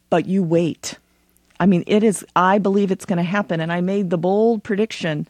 but 0.09 0.25
you 0.25 0.43
wait. 0.43 0.97
I 1.59 1.65
mean, 1.65 1.83
it 1.87 2.03
is, 2.03 2.25
I 2.35 2.57
believe 2.57 2.91
it's 2.91 3.05
going 3.05 3.17
to 3.17 3.23
happen. 3.23 3.59
And 3.59 3.71
I 3.71 3.81
made 3.81 4.09
the 4.09 4.17
bold 4.17 4.63
prediction 4.63 5.27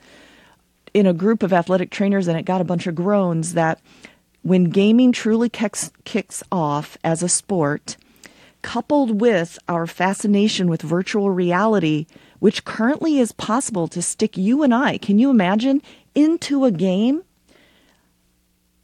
in 0.93 1.05
a 1.05 1.13
group 1.13 1.43
of 1.43 1.53
athletic 1.53 1.89
trainers, 1.89 2.27
and 2.27 2.37
it 2.37 2.45
got 2.45 2.61
a 2.61 2.65
bunch 2.65 2.87
of 2.87 2.95
groans 2.95 3.53
that 3.53 3.79
when 4.43 4.65
gaming 4.65 5.11
truly 5.11 5.49
kicks, 5.49 5.91
kicks 6.03 6.43
off 6.51 6.97
as 7.03 7.23
a 7.23 7.29
sport, 7.29 7.97
coupled 8.61 9.19
with 9.19 9.57
our 9.67 9.87
fascination 9.87 10.67
with 10.67 10.81
virtual 10.81 11.29
reality, 11.31 12.05
which 12.39 12.65
currently 12.65 13.19
is 13.19 13.31
possible 13.31 13.87
to 13.87 14.01
stick 14.01 14.37
you 14.37 14.63
and 14.63 14.73
I, 14.73 14.97
can 14.97 15.17
you 15.17 15.29
imagine, 15.29 15.81
into 16.13 16.65
a 16.65 16.71
game? 16.71 17.23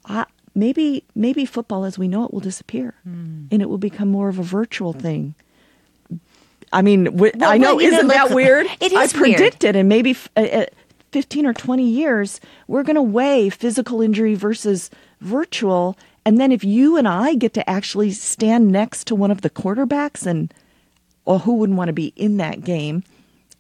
Uh, 0.06 0.26
maybe 0.56 1.04
maybe 1.14 1.46
football 1.46 1.86
as 1.86 1.98
we 1.98 2.08
know 2.08 2.26
it 2.26 2.34
will 2.34 2.40
disappear, 2.40 2.96
mm. 3.08 3.48
and 3.52 3.62
it 3.62 3.70
will 3.70 3.78
become 3.78 4.10
more 4.10 4.30
of 4.30 4.40
a 4.40 4.44
virtual 4.44 4.94
thing. 4.94 5.36
I 6.72 6.82
mean, 6.82 7.06
w- 7.06 7.32
well, 7.36 7.50
I 7.50 7.58
know, 7.58 7.76
well, 7.76 7.86
isn't 7.86 8.08
know, 8.08 8.14
that 8.14 8.32
weird? 8.32 8.68
It 8.82 8.92
is 8.92 9.14
I 9.14 9.18
predicted, 9.18 9.76
and 9.76 9.90
maybe 9.90 10.12
f- 10.12 10.30
uh, 10.36 10.42
uh 10.42 10.66
15 11.12 11.46
or 11.46 11.54
20 11.54 11.88
years, 11.88 12.40
we're 12.68 12.84
going 12.84 12.96
to 12.96 13.02
weigh 13.02 13.50
physical 13.50 14.02
injury 14.02 14.36
versus 14.36 14.90
virtual. 15.22 15.98
And 16.26 16.40
then 16.40 16.52
if 16.52 16.64
you 16.64 16.98
and 16.98 17.08
I 17.08 17.36
get 17.36 17.54
to 17.56 17.70
actually 17.70 18.12
stand 18.12 18.72
next 18.72 19.06
to 19.08 19.16
one 19.16 19.32
of 19.32 19.42
the 19.42 19.50
quarterbacks 19.50 20.26
and 20.26 20.54
well, 21.26 21.40
who 21.40 21.56
wouldn't 21.56 21.78
want 21.78 21.90
to 21.90 21.94
be 21.94 22.12
in 22.16 22.38
that 22.38 22.64
game, 22.64 23.04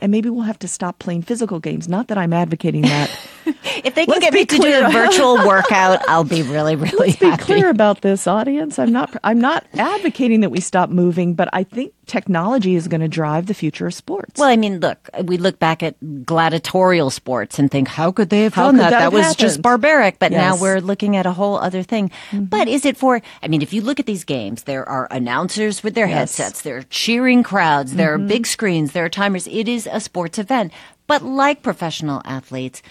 and 0.01 0.12
maybe 0.12 0.29
we'll 0.29 0.44
have 0.44 0.60
to 0.60 0.68
stop 0.68 0.98
playing 0.98 1.22
physical 1.22 1.60
games. 1.60 1.88
Not 1.88 2.08
that 2.08 2.18
I'm 2.18 2.34
advocating 2.34 2.84
that. 2.84 3.12
if 3.46 3.96
they 3.96 4.06
can 4.06 4.13
Let's 4.13 4.25
get 4.25 4.34
me 4.34 4.46
to 4.46 4.58
do 4.58 4.86
a 4.86 4.89
virtual 4.89 5.36
workout, 5.48 6.08
I'll 6.08 6.24
be 6.24 6.41
really, 6.41 6.75
really 6.75 6.98
Let's 6.98 7.18
be 7.18 7.38
clear 7.38 7.70
about 7.70 8.01
this, 8.01 8.25
audience. 8.25 8.79
I'm 8.79 8.91
not. 8.91 9.15
I'm 9.24 9.39
not 9.39 9.65
advocating 9.74 10.39
that 10.39 10.50
we 10.50 10.62
stop 10.62 10.89
moving, 10.89 11.34
but 11.34 11.50
I 11.53 11.63
think 11.63 11.94
technology 12.10 12.75
is 12.75 12.88
going 12.89 13.01
to 13.01 13.08
drive 13.08 13.46
the 13.46 13.54
future 13.54 13.88
of 13.88 13.94
sports. 13.94 14.38
Well, 14.39 14.50
I 14.50 14.58
mean, 14.58 14.80
look, 14.82 15.10
we 15.24 15.38
look 15.38 15.60
back 15.60 15.82
at 15.84 15.96
gladiatorial 16.25 17.10
sports 17.12 17.60
and 17.60 17.70
think, 17.72 17.88
how 17.88 18.12
could 18.12 18.30
they 18.30 18.42
have 18.44 18.56
done 18.56 18.78
that? 18.78 18.89
that 18.89 19.00
That 19.00 19.13
was 19.13 19.36
just 19.36 19.62
barbaric. 19.62 20.20
But 20.20 20.32
now 20.32 20.38
Yes. 20.38 20.56
Mm-hmm. 20.56 20.63
we're 20.63 20.80
looking 20.82 21.16
at 21.16 21.25
a 21.25 21.32
whole 21.32 21.58
other 21.58 21.84
thing. 21.84 22.12
But 22.34 22.68
is 22.68 22.86
it 22.86 22.98
for, 22.98 23.22
I 23.44 23.48
mean, 23.48 23.62
if 23.62 23.72
you 23.72 23.82
look 23.82 24.00
at 24.00 24.06
these 24.08 24.24
games, 24.25 24.63
there 24.63 24.88
are 24.89 25.08
announcers 25.12 25.84
with 25.84 25.94
their 25.96 26.08
Yes. 26.08 26.34
Mm-hmm. 26.34 26.44
headsets, 26.44 26.62
there 26.63 26.78
are 26.78 26.84
cheering 26.89 27.44
crowds, 27.44 27.94
there 27.94 28.13
are 28.13 28.18
big 28.18 28.48
screens, 28.48 28.92
there 28.92 29.06
are 29.06 29.10
timers. 29.10 29.48
It 29.48 29.68
is 29.68 29.88
a 29.92 30.00
sports 30.00 30.39
event. 30.39 30.74
But 31.08 31.24
like 31.24 31.62
professional 31.63 32.22
athletes, 32.25 32.82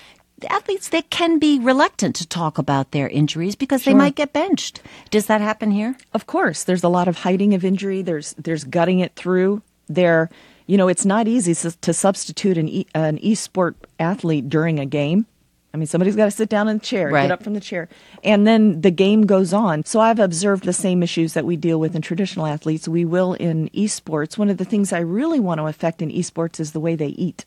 athletes, 0.47 0.89
they 0.89 1.03
can 1.03 1.39
be 1.39 1.59
reluctant 1.59 2.15
to 2.17 2.27
talk 2.27 2.59
about 2.59 2.93
their 2.93 3.09
injuries 3.09 3.57
because 3.57 3.85
they 3.85 3.95
might 3.95 4.15
get 4.15 4.33
benched. 4.33 4.81
Does 5.11 5.27
that 5.27 5.41
happen 5.41 5.71
here? 5.71 5.97
Of 6.15 6.27
course, 6.27 6.65
there's 6.65 6.85
a 6.85 6.89
lot 6.89 7.09
of 7.09 7.19
hiding 7.19 7.55
of 7.55 7.65
injury. 7.65 8.03
There's 8.03 8.35
there's 8.35 8.65
gutting 8.65 9.01
it 9.01 9.15
through. 9.17 9.63
There, 9.89 10.31
you 10.67 10.77
know, 10.77 10.89
it's 10.89 11.05
not 11.05 11.27
easy 11.29 11.55
to 11.55 11.93
substitute 11.95 12.59
an 12.59 12.69
e, 12.69 12.87
an 12.95 13.19
e-sport 13.19 13.77
athlete 13.99 14.49
during 14.49 14.79
a 14.79 14.87
game. 14.87 15.27
I 15.75 15.77
mean, 15.77 15.87
somebody's 15.87 16.17
got 16.17 16.25
to 16.25 16.31
sit 16.31 16.49
down 16.49 16.67
in 16.69 16.79
the 16.79 16.85
chair, 16.85 17.09
Right. 17.11 17.23
get 17.25 17.31
up 17.31 17.43
from 17.43 17.53
the 17.55 17.61
chair, 17.61 17.89
and 18.25 18.47
then 18.47 18.81
the 18.81 18.91
game 18.91 19.27
goes 19.27 19.53
on. 19.53 19.85
So 19.85 20.01
I've 20.01 20.19
observed 20.19 20.65
the 20.65 20.73
same 20.73 21.03
issues 21.03 21.35
that 21.35 21.45
we 21.45 21.57
deal 21.57 21.79
with 21.79 21.95
in 21.95 22.01
traditional 22.01 22.47
athletes. 22.47 22.89
We 22.89 23.05
will 23.05 23.35
in 23.35 23.69
esports. 23.71 24.39
One 24.39 24.49
of 24.49 24.57
the 24.57 24.65
things 24.65 24.93
I 24.95 25.01
really 25.01 25.41
want 25.41 25.59
to 25.59 25.67
affect 25.67 26.01
in 26.01 26.11
esports 26.11 26.59
is 26.59 26.73
the 26.73 26.81
way 26.81 26.97
they 26.97 27.09
eat. 27.09 27.45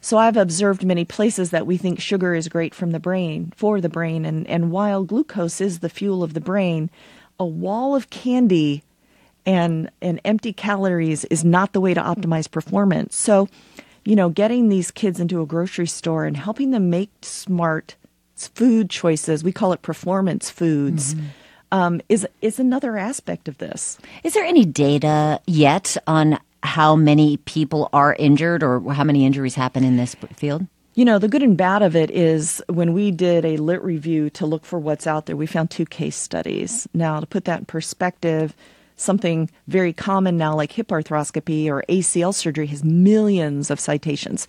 So 0.00 0.18
I've 0.18 0.36
observed 0.36 0.84
many 0.84 1.04
places 1.04 1.50
that 1.50 1.66
we 1.66 1.76
think 1.76 2.00
sugar 2.00 2.34
is 2.34 2.48
great 2.48 2.74
from 2.74 2.90
the 2.90 3.00
brain 3.00 3.52
for 3.56 3.80
the 3.80 3.88
brain, 3.88 4.24
and 4.24 4.46
and 4.46 4.70
while 4.70 5.04
glucose 5.04 5.60
is 5.60 5.78
the 5.78 5.88
fuel 5.88 6.22
of 6.22 6.34
the 6.34 6.40
brain, 6.40 6.90
a 7.40 7.46
wall 7.46 7.96
of 7.96 8.10
candy 8.10 8.82
and 9.44 9.90
and 10.00 10.20
empty 10.24 10.52
calories 10.52 11.24
is 11.26 11.44
not 11.44 11.72
the 11.72 11.80
way 11.80 11.94
to 11.94 12.00
optimize 12.00 12.50
performance. 12.50 13.16
So, 13.16 13.48
you 14.04 14.16
know, 14.16 14.28
getting 14.28 14.68
these 14.68 14.90
kids 14.90 15.18
into 15.18 15.40
a 15.40 15.46
grocery 15.46 15.86
store 15.86 16.24
and 16.24 16.36
helping 16.36 16.70
them 16.70 16.90
make 16.90 17.10
smart 17.22 17.96
food 18.36 18.90
choices, 18.90 19.44
we 19.44 19.52
call 19.52 19.72
it 19.72 19.82
performance 19.82 20.50
foods, 20.50 21.14
um, 21.70 22.00
is 22.08 22.26
is 22.40 22.58
another 22.60 22.96
aspect 22.96 23.48
of 23.48 23.58
this. 23.58 23.98
Is 24.22 24.34
there 24.34 24.44
any 24.44 24.64
data 24.64 25.40
yet 25.46 25.96
on 26.06 26.38
how 26.62 26.96
many 26.96 27.36
people 27.38 27.88
are 27.92 28.14
injured 28.18 28.62
or 28.62 28.80
how 28.92 29.04
many 29.04 29.26
injuries 29.26 29.54
happen 29.54 29.84
in 29.84 29.96
this 29.96 30.14
field? 30.36 30.66
You 30.94 31.06
know, 31.06 31.18
the 31.18 31.28
good 31.28 31.42
and 31.42 31.56
bad 31.56 31.80
of 31.82 31.96
it 31.96 32.10
is 32.10 32.62
when 32.68 32.92
we 32.92 33.10
did 33.10 33.46
a 33.46 33.56
lit 33.56 33.82
review 33.82 34.28
to 34.30 34.44
look 34.44 34.64
for 34.64 34.78
what's 34.78 35.06
out 35.06 35.24
there, 35.24 35.36
we 35.36 35.46
found 35.46 35.70
two 35.70 35.86
case 35.86 36.16
studies. 36.16 36.86
Now, 36.92 37.18
to 37.18 37.26
put 37.26 37.46
that 37.46 37.60
in 37.60 37.64
perspective, 37.64 38.54
something 38.96 39.50
very 39.68 39.94
common 39.94 40.36
now, 40.36 40.54
like 40.54 40.72
hip 40.72 40.88
arthroscopy 40.88 41.66
or 41.68 41.82
ACL 41.88 42.34
surgery, 42.34 42.66
has 42.66 42.84
millions 42.84 43.70
of 43.70 43.80
citations. 43.80 44.46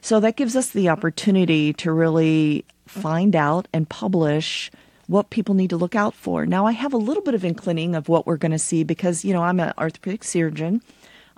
So 0.00 0.18
that 0.20 0.36
gives 0.36 0.56
us 0.56 0.70
the 0.70 0.88
opportunity 0.88 1.72
to 1.74 1.92
really 1.92 2.64
find 2.86 3.36
out 3.36 3.68
and 3.72 3.88
publish 3.88 4.70
what 5.06 5.30
people 5.30 5.54
need 5.54 5.70
to 5.70 5.76
look 5.76 5.94
out 5.94 6.14
for. 6.14 6.44
Now, 6.44 6.66
I 6.66 6.72
have 6.72 6.92
a 6.92 6.98
little 6.98 7.22
bit 7.22 7.34
of 7.34 7.44
inclining 7.44 7.94
of 7.94 8.08
what 8.08 8.26
we're 8.26 8.36
going 8.36 8.52
to 8.52 8.58
see 8.58 8.84
because, 8.84 9.24
you 9.24 9.32
know, 9.32 9.44
I'm 9.44 9.60
an 9.60 9.72
orthopedic 9.78 10.24
surgeon. 10.24 10.82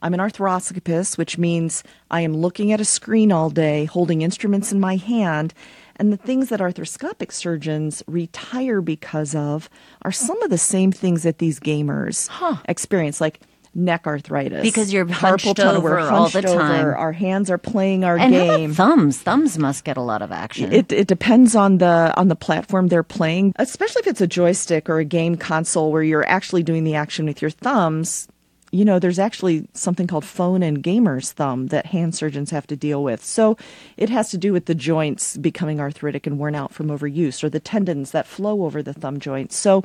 I'm 0.07 0.15
an 0.15 0.21
arthroscopist, 0.21 1.19
which 1.19 1.37
means 1.37 1.83
I 2.13 2.21
am 2.21 2.33
looking 2.37 2.71
at 2.71 2.81
a 2.81 2.85
screen 2.85 3.33
all 3.33 3.51
day, 3.51 3.87
holding 3.87 4.23
instruments 4.23 4.71
in 4.71 4.79
my 4.79 4.95
hand. 4.95 5.53
And 5.97 6.13
the 6.13 6.17
things 6.17 6.49
that 6.51 6.61
arthroscopic 6.61 7.33
surgeons 7.33 8.05
retire 8.07 8.81
because 8.81 9.35
of 9.35 9.69
are 10.03 10.13
some 10.13 10.41
of 10.45 10.51
the 10.51 10.59
same 10.59 10.93
things 10.93 11.25
that 11.25 11.39
these 11.39 11.59
gamers 11.59 12.31
experience, 12.69 13.21
like 13.21 13.41
neck 13.75 14.07
arthritis. 14.07 14.63
Because 14.63 14.93
you're 14.93 15.07
carpal 15.07 15.13
hunched 15.17 15.57
tunnel, 15.57 15.77
over 15.79 15.99
all 15.99 16.29
the 16.29 16.39
hunched 16.41 16.49
over, 16.51 16.59
time. 16.61 16.87
Our 16.87 17.13
hands 17.13 17.51
are 17.51 17.59
playing 17.59 18.05
our 18.05 18.17
And 18.17 18.33
game. 18.33 18.75
thumbs? 18.75 19.21
Thumbs 19.21 19.59
must 19.59 19.83
get 19.83 19.97
a 19.97 20.03
lot 20.03 20.23
of 20.23 20.31
action. 20.31 20.73
It, 20.73 20.93
it 20.93 21.09
depends 21.09 21.57
on 21.57 21.79
the 21.79 22.15
on 22.17 22.29
the 22.29 22.37
platform 22.37 22.87
they're 22.87 23.03
playing, 23.03 23.55
especially 23.57 24.03
if 24.03 24.07
it's 24.07 24.21
a 24.21 24.29
joystick 24.29 24.89
or 24.89 25.01
a 25.01 25.05
game 25.05 25.37
console 25.37 25.91
where 25.91 26.05
you're 26.05 26.29
actually 26.29 26.63
doing 26.63 26.85
the 26.85 26.95
action 26.95 27.27
with 27.27 27.43
your 27.43 27.51
thumbs. 27.51 28.29
You 28.77 28.85
know, 28.85 28.99
there's 28.99 29.19
actually 29.19 29.67
something 29.73 30.07
called 30.07 30.25
phone 30.25 30.63
and 30.63 30.83
gamer's 30.83 31.33
thumb 31.33 31.69
that 31.69 31.87
hand 31.87 32.15
surgeons 32.15 32.51
have 32.51 32.67
to 32.67 32.77
deal 32.77 33.03
with. 33.03 33.25
So 33.25 33.57
it 33.97 34.11
has 34.11 34.31
to 34.31 34.39
do 34.39 34.53
with 34.53 34.67
the 34.67 34.75
joints 34.75 35.39
becoming 35.39 35.81
arthritic 35.81 36.27
and 36.27 36.39
worn 36.39 36.55
out 36.55 36.75
from 36.75 36.89
overuse 36.89 37.43
or 37.43 37.49
the 37.49 37.59
tendons 37.59 38.11
that 38.11 38.27
flow 38.27 38.65
over 38.65 38.83
the 38.83 38.93
thumb 38.93 39.19
joints. 39.19 39.57
So, 39.57 39.83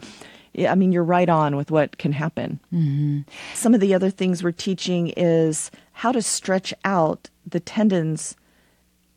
I 0.68 0.76
mean, 0.76 0.92
you're 0.92 1.06
right 1.06 1.30
on 1.30 1.56
with 1.56 1.72
what 1.72 2.00
can 2.00 2.12
happen. 2.12 2.60
Mm-hmm. 2.74 3.22
Some 3.54 3.74
of 3.74 3.80
the 3.80 3.94
other 3.94 4.10
things 4.10 4.44
we're 4.44 4.52
teaching 4.52 5.14
is 5.16 5.72
how 5.94 6.12
to 6.12 6.22
stretch 6.22 6.74
out 6.84 7.30
the 7.48 7.62
tendons 7.62 8.36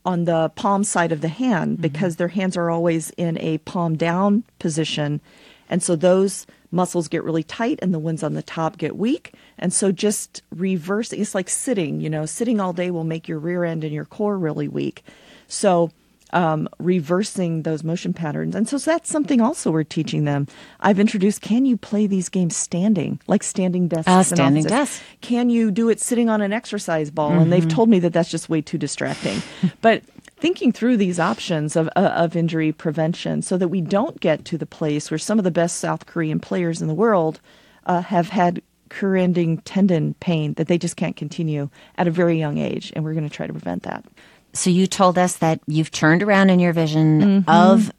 on 0.04 0.25
the 0.25 0.50
palm 0.54 0.85
side 0.85 1.11
of 1.11 1.21
the 1.21 1.28
hand 1.28 1.73
mm-hmm. 1.73 1.83
because 1.83 2.14
their 2.14 2.28
hands 2.28 2.57
are 2.57 2.71
always 2.71 3.11
in 3.16 3.38
a 3.38 3.59
palm 3.59 3.97
down 3.97 4.45
position. 4.61 5.21
And 5.69 5.83
so 5.83 5.97
those 5.97 6.47
muscles 6.75 7.09
get 7.09 7.25
really 7.25 7.43
tight 7.43 7.78
and 7.81 7.95
the 7.95 7.99
ones 7.99 8.23
on 8.23 8.35
the 8.35 8.43
top 8.43 8.76
get 8.76 8.97
weak. 8.97 9.33
And 9.59 9.73
so 9.73 9.93
just 9.93 10.43
reversing, 10.54 11.21
it's 11.21 11.35
like 11.35 11.49
sitting, 11.49 12.00
you 12.00 12.11
know, 12.11 12.26
sitting 12.26 12.61
all 12.61 12.73
day 12.73 12.90
will 12.90 13.04
make 13.04 13.28
your 13.28 13.38
rear 13.38 13.64
end 13.64 13.85
and 13.85 13.93
your 13.93 14.04
core 14.04 14.37
really 14.37 14.69
weak. 14.69 15.04
So 15.49 15.90
um, 16.35 16.69
reversing 16.78 17.62
those 17.62 17.85
motion 17.85 18.12
patterns. 18.12 18.54
And 18.57 18.69
so 18.69 18.76
that's 18.76 19.09
something 19.09 19.40
also 19.40 19.71
we're 19.71 19.85
teaching 19.85 20.25
them. 20.25 20.49
I've 20.81 20.99
introduced 20.99 21.40
can 21.40 21.64
you 21.64 21.76
play 21.76 22.07
these 22.07 22.28
games 22.28 22.57
standing, 22.57 23.21
like 23.28 23.43
standing 23.43 23.88
desks? 23.88 24.09
In 24.09 24.37
standing 24.37 24.64
desks. 24.64 25.02
Can 25.21 25.49
you 25.49 25.71
do 25.71 25.88
it 25.88 26.00
sitting 26.00 26.28
on 26.28 26.43
an 26.43 26.52
exercise 26.52 27.11
ball? 27.11 27.31
And 27.33 27.52
they've 27.52 27.69
told 27.69 27.88
me 27.88 28.00
that 28.00 28.12
that's 28.12 28.31
just 28.31 28.49
way 28.49 28.61
too 28.61 28.78
distracting. 28.78 29.40
but 29.81 30.02
thinking 30.37 30.73
through 30.73 30.97
these 30.97 31.19
options 31.21 31.76
of, 31.76 31.88
uh, 31.97 32.00
of 32.00 32.37
injury 32.37 32.73
prevention 32.73 33.41
so 33.43 33.57
that 33.57 33.69
we 33.69 33.81
don't 33.81 34.21
get 34.21 34.45
to 34.47 34.59
the 34.59 34.67
place 34.67 35.11
where 35.11 35.19
some 35.19 35.38
of 35.38 35.45
the 35.45 35.50
best 35.50 35.76
South 35.76 36.07
Korean 36.07 36.41
players 36.41 36.83
in 36.83 36.88
the 36.88 36.95
world 36.95 37.41
uh, 37.87 38.00
have 38.03 38.29
had 38.31 38.61
career 38.91 39.17
ending 39.23 39.59
tendon 39.59 40.14
pain 40.21 40.55
that 40.55 40.69
they 40.69 40.79
just 40.79 40.97
can't 40.97 41.17
continue 41.17 41.69
at 41.97 42.07
a 42.07 42.11
very 42.11 42.38
young 42.38 42.59
age. 42.59 42.93
And 42.95 43.05
we're 43.05 43.14
going 43.14 43.29
to 43.29 43.35
try 43.35 43.47
to 43.47 43.53
prevent 43.53 43.83
that. 43.85 44.05
so 44.53 44.71
you 44.71 44.87
told 44.87 45.19
us 45.19 45.37
that 45.38 45.61
you've 45.67 45.91
turned 45.91 46.23
around 46.23 46.50
in 46.50 46.61
your 46.61 46.73
vision 46.73 47.21
Mm-hmm. 47.45 47.50
of 47.50 47.91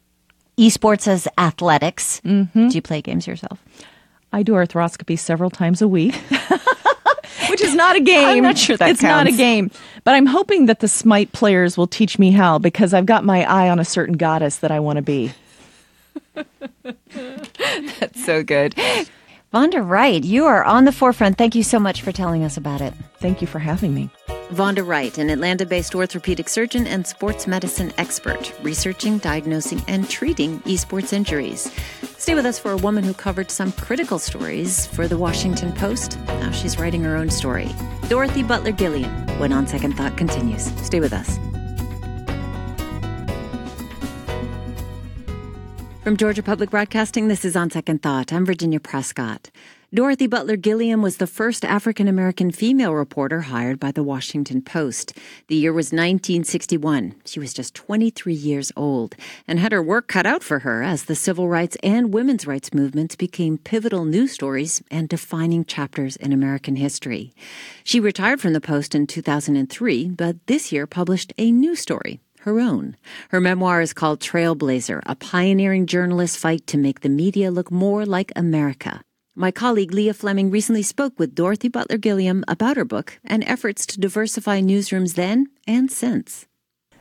esports 0.58 1.06
as 1.06 1.28
athletics. 1.36 2.20
Mm-hmm. 2.24 2.68
Do 2.68 2.74
you 2.74 2.80
play 2.82 3.02
games 3.02 3.26
yourself? 3.26 3.62
I 4.32 4.42
do 4.42 4.52
arthroscopy 4.52 5.18
several 5.18 5.50
times 5.50 5.82
a 5.82 5.88
week. 5.88 6.18
Which 7.50 7.60
is 7.60 7.74
not 7.74 7.96
a 7.96 8.00
game. 8.00 8.24
I'm 8.26 8.42
not 8.42 8.58
sure 8.58 8.76
that 8.76 8.88
it's 8.90 9.02
not 9.02 9.26
a 9.26 9.32
game. 9.32 9.70
But 10.04 10.14
I'm 10.14 10.26
hoping 10.26 10.66
that 10.66 10.80
the 10.80 10.88
Smite 10.88 11.32
players 11.32 11.76
will 11.76 11.86
teach 11.86 12.18
me 12.18 12.30
how 12.30 12.58
because 12.58 12.94
I've 12.94 13.06
got 13.06 13.24
my 13.24 13.44
eye 13.44 13.68
on 13.68 13.78
a 13.78 13.84
certain 13.84 14.16
goddess 14.16 14.58
that 14.58 14.70
I 14.70 14.80
want 14.80 14.96
to 14.96 15.02
be. 15.02 15.32
That's 17.14 18.24
so 18.24 18.42
good. 18.42 18.74
Vonda 19.52 19.86
Wright, 19.86 20.22
you 20.22 20.44
are 20.44 20.64
on 20.64 20.84
the 20.84 20.92
forefront. 20.92 21.38
Thank 21.38 21.54
you 21.54 21.62
so 21.62 21.78
much 21.78 22.02
for 22.02 22.12
telling 22.12 22.44
us 22.44 22.56
about 22.56 22.80
it. 22.80 22.94
Thank 23.20 23.40
you 23.40 23.46
for 23.46 23.58
having 23.58 23.94
me. 23.94 24.10
Vonda 24.50 24.86
Wright, 24.86 25.18
an 25.18 25.28
Atlanta 25.28 25.66
based 25.66 25.94
orthopedic 25.94 26.48
surgeon 26.48 26.86
and 26.86 27.04
sports 27.04 27.48
medicine 27.48 27.92
expert, 27.98 28.52
researching, 28.62 29.18
diagnosing, 29.18 29.82
and 29.88 30.08
treating 30.08 30.60
esports 30.60 31.12
injuries. 31.12 31.70
Stay 32.16 32.36
with 32.36 32.46
us 32.46 32.56
for 32.56 32.70
a 32.70 32.76
woman 32.76 33.02
who 33.02 33.12
covered 33.12 33.50
some 33.50 33.72
critical 33.72 34.20
stories 34.20 34.86
for 34.86 35.08
the 35.08 35.18
Washington 35.18 35.72
Post. 35.72 36.18
Now 36.28 36.52
she's 36.52 36.78
writing 36.78 37.02
her 37.02 37.16
own 37.16 37.28
story. 37.28 37.68
Dorothy 38.08 38.44
Butler 38.44 38.70
Gilliam, 38.70 39.10
when 39.40 39.52
On 39.52 39.66
Second 39.66 39.94
Thought 39.94 40.16
continues. 40.16 40.64
Stay 40.80 41.00
with 41.00 41.12
us. 41.12 41.38
From 46.04 46.16
Georgia 46.16 46.44
Public 46.44 46.70
Broadcasting, 46.70 47.26
this 47.26 47.44
is 47.44 47.56
On 47.56 47.68
Second 47.68 48.00
Thought. 48.00 48.32
I'm 48.32 48.46
Virginia 48.46 48.78
Prescott. 48.78 49.50
Dorothy 49.94 50.26
Butler 50.26 50.56
Gilliam 50.56 51.00
was 51.00 51.18
the 51.18 51.28
first 51.28 51.64
African 51.64 52.08
American 52.08 52.50
female 52.50 52.92
reporter 52.92 53.42
hired 53.42 53.78
by 53.78 53.92
the 53.92 54.02
Washington 54.02 54.60
Post. 54.60 55.16
The 55.46 55.54
year 55.54 55.72
was 55.72 55.86
1961. 55.86 57.14
She 57.24 57.38
was 57.38 57.54
just 57.54 57.72
23 57.74 58.34
years 58.34 58.72
old 58.74 59.14
and 59.46 59.60
had 59.60 59.70
her 59.70 59.80
work 59.80 60.08
cut 60.08 60.26
out 60.26 60.42
for 60.42 60.58
her 60.58 60.82
as 60.82 61.04
the 61.04 61.14
civil 61.14 61.48
rights 61.48 61.76
and 61.84 62.12
women's 62.12 62.48
rights 62.48 62.74
movements 62.74 63.14
became 63.14 63.58
pivotal 63.58 64.04
news 64.04 64.32
stories 64.32 64.82
and 64.90 65.08
defining 65.08 65.64
chapters 65.64 66.16
in 66.16 66.32
American 66.32 66.74
history. 66.74 67.32
She 67.84 68.00
retired 68.00 68.40
from 68.40 68.54
the 68.54 68.60
Post 68.60 68.92
in 68.92 69.06
2003, 69.06 70.08
but 70.08 70.44
this 70.48 70.72
year 70.72 70.88
published 70.88 71.32
a 71.38 71.52
new 71.52 71.76
story 71.76 72.18
her 72.40 72.60
own. 72.60 72.96
Her 73.30 73.40
memoir 73.40 73.80
is 73.80 73.92
called 73.92 74.20
Trailblazer, 74.20 75.02
a 75.04 75.16
pioneering 75.16 75.86
journalist's 75.86 76.36
fight 76.36 76.64
to 76.68 76.78
make 76.78 77.00
the 77.00 77.08
media 77.08 77.50
look 77.50 77.72
more 77.72 78.06
like 78.06 78.30
America. 78.36 79.02
My 79.38 79.50
colleague 79.50 79.92
Leah 79.92 80.14
Fleming 80.14 80.50
recently 80.50 80.82
spoke 80.82 81.18
with 81.18 81.34
Dorothy 81.34 81.68
Butler 81.68 81.98
Gilliam 81.98 82.42
about 82.48 82.78
her 82.78 82.86
book 82.86 83.20
and 83.22 83.44
efforts 83.44 83.84
to 83.84 84.00
diversify 84.00 84.62
newsrooms 84.62 85.14
then 85.14 85.48
and 85.66 85.92
since. 85.92 86.46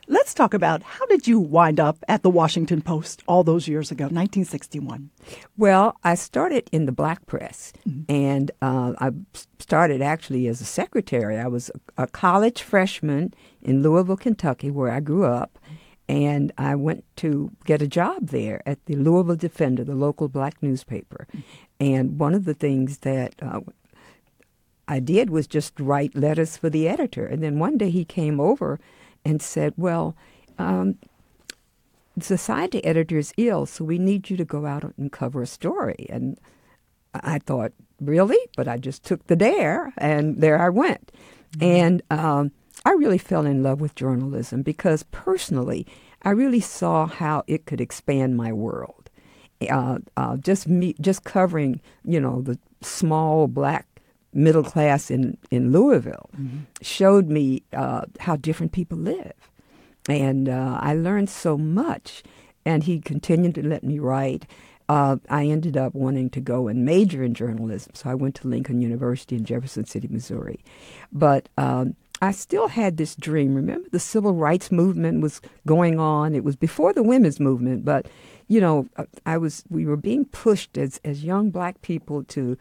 Let's 0.10 0.34
talk 0.34 0.54
about 0.54 0.84
how 0.84 1.06
did 1.06 1.30
you 1.30 1.40
wind 1.40 1.80
up 1.80 2.04
at 2.10 2.24
the 2.24 2.30
Washington 2.30 2.82
Post 2.82 3.24
all 3.26 3.46
those 3.46 3.70
years 3.70 3.90
ago, 3.90 4.04
1961? 4.04 5.12
Well, 5.56 5.96
I 6.04 6.16
started 6.16 6.70
in 6.74 6.86
the 6.86 6.92
black 6.92 7.26
press, 7.26 7.72
mm-hmm. 7.88 8.12
and 8.12 8.52
uh, 8.62 8.96
I 9.00 9.12
started 9.60 10.02
actually 10.02 10.48
as 10.48 10.60
a 10.60 10.66
secretary. 10.66 11.38
I 11.38 11.48
was 11.48 11.72
a 11.98 12.06
college 12.06 12.62
freshman 12.62 13.34
in 13.62 13.82
Louisville, 13.82 14.18
Kentucky, 14.18 14.70
where 14.70 14.92
I 14.92 15.00
grew 15.00 15.24
up, 15.24 15.58
and 16.08 16.52
I 16.58 16.76
went 16.76 17.04
to 17.18 17.52
get 17.66 17.82
a 17.82 17.88
job 17.88 18.28
there 18.28 18.62
at 18.66 18.84
the 18.86 18.96
Louisville 18.96 19.36
Defender, 19.36 19.84
the 19.84 19.96
local 19.96 20.28
black 20.28 20.62
newspaper. 20.62 21.28
And 21.80 22.20
one 22.20 22.36
of 22.36 22.46
the 22.46 22.54
things 22.54 23.00
that 23.00 23.34
uh, 23.42 23.62
I 24.88 25.00
did 25.00 25.30
was 25.30 25.48
just 25.48 25.80
write 25.80 26.16
letters 26.16 26.58
for 26.58 26.70
the 26.70 26.88
editor. 26.88 27.26
And 27.26 27.42
then 27.42 27.58
one 27.58 27.78
day 27.78 27.90
he 27.90 28.06
came 28.06 28.40
over 28.40 28.80
and 29.24 29.42
said, 29.42 29.74
Well, 29.78 30.16
um, 30.60 31.00
the 32.16 32.24
society 32.24 32.84
editor 32.86 33.18
is 33.18 33.34
ill, 33.36 33.66
so 33.66 33.84
we 33.84 33.98
need 33.98 34.30
you 34.30 34.38
to 34.38 34.46
go 34.46 34.66
out 34.66 34.84
and 34.98 35.12
cover 35.12 35.42
a 35.42 35.48
story. 35.48 36.06
And 36.10 36.40
I 37.14 37.40
thought, 37.40 37.74
Really? 38.00 38.38
But 38.56 38.68
I 38.68 38.78
just 38.78 39.04
took 39.04 39.26
the 39.28 39.36
dare, 39.36 39.94
and 39.98 40.40
there 40.40 40.62
I 40.62 40.70
went. 40.70 41.12
Mm-hmm. 41.58 41.64
And 41.64 42.04
um, 42.12 42.52
I 42.86 42.92
really 42.92 43.18
fell 43.18 43.46
in 43.46 43.64
love 43.64 43.82
with 43.82 43.96
journalism 43.96 44.62
because 44.62 45.04
personally, 45.04 45.88
I 46.22 46.30
really 46.30 46.60
saw 46.60 47.08
how 47.08 47.44
it 47.48 47.66
could 47.66 47.82
expand 47.82 48.38
my 48.38 48.54
world. 48.54 49.10
Uh, 49.70 50.00
uh, 50.16 50.38
just 50.38 50.68
me, 50.68 50.96
just 51.02 51.24
covering, 51.24 51.82
you 52.04 52.20
know, 52.20 52.42
the 52.42 52.60
small 52.82 53.48
black 53.48 53.88
middle 54.34 54.64
class 54.64 55.10
in 55.10 55.38
in 55.50 55.72
Louisville 55.72 56.30
mm-hmm. 56.38 56.60
showed 56.82 57.30
me 57.30 57.64
uh, 57.74 58.02
how 58.20 58.36
different 58.36 58.74
people 58.74 58.98
live, 58.98 59.50
and 60.08 60.50
uh, 60.50 60.78
I 60.82 60.94
learned 60.94 61.30
so 61.30 61.58
much. 61.58 62.24
And 62.68 62.84
he 62.84 63.00
continued 63.00 63.54
to 63.56 63.68
let 63.68 63.84
me 63.84 64.00
write. 64.00 64.48
Uh, 64.90 65.18
I 65.30 65.46
ended 65.46 65.78
up 65.78 65.94
wanting 65.94 66.32
to 66.32 66.42
go 66.42 66.68
and 66.68 66.84
major 66.84 67.24
in 67.24 67.36
journalism, 67.36 67.94
so 67.94 68.10
I 68.10 68.16
went 68.16 68.36
to 68.36 68.48
Lincoln 68.48 68.82
University 68.82 69.36
in 69.36 69.46
Jefferson 69.46 69.86
City, 69.86 70.08
Missouri. 70.08 70.64
But 71.12 71.48
um, 71.60 71.96
I 72.22 72.32
still 72.32 72.68
had 72.68 72.98
this 72.98 73.16
dream. 73.16 73.56
Remember, 73.56 73.88
the 73.92 74.00
civil 74.00 74.34
rights 74.34 74.72
movement 74.72 75.22
was 75.22 75.42
going 75.68 76.00
on. 76.00 76.34
It 76.34 76.44
was 76.44 76.56
before 76.56 76.94
the 76.94 77.04
women's 77.04 77.40
movement, 77.40 77.86
but 77.86 78.08
you 78.48 78.62
know, 78.62 78.88
I 79.26 79.38
was 79.38 79.64
we 79.70 79.86
were 79.86 79.98
being 79.98 80.26
pushed 80.26 80.78
as 80.78 81.00
as 81.04 81.24
young 81.24 81.50
black 81.50 81.82
people 81.82 82.24
to 82.26 82.58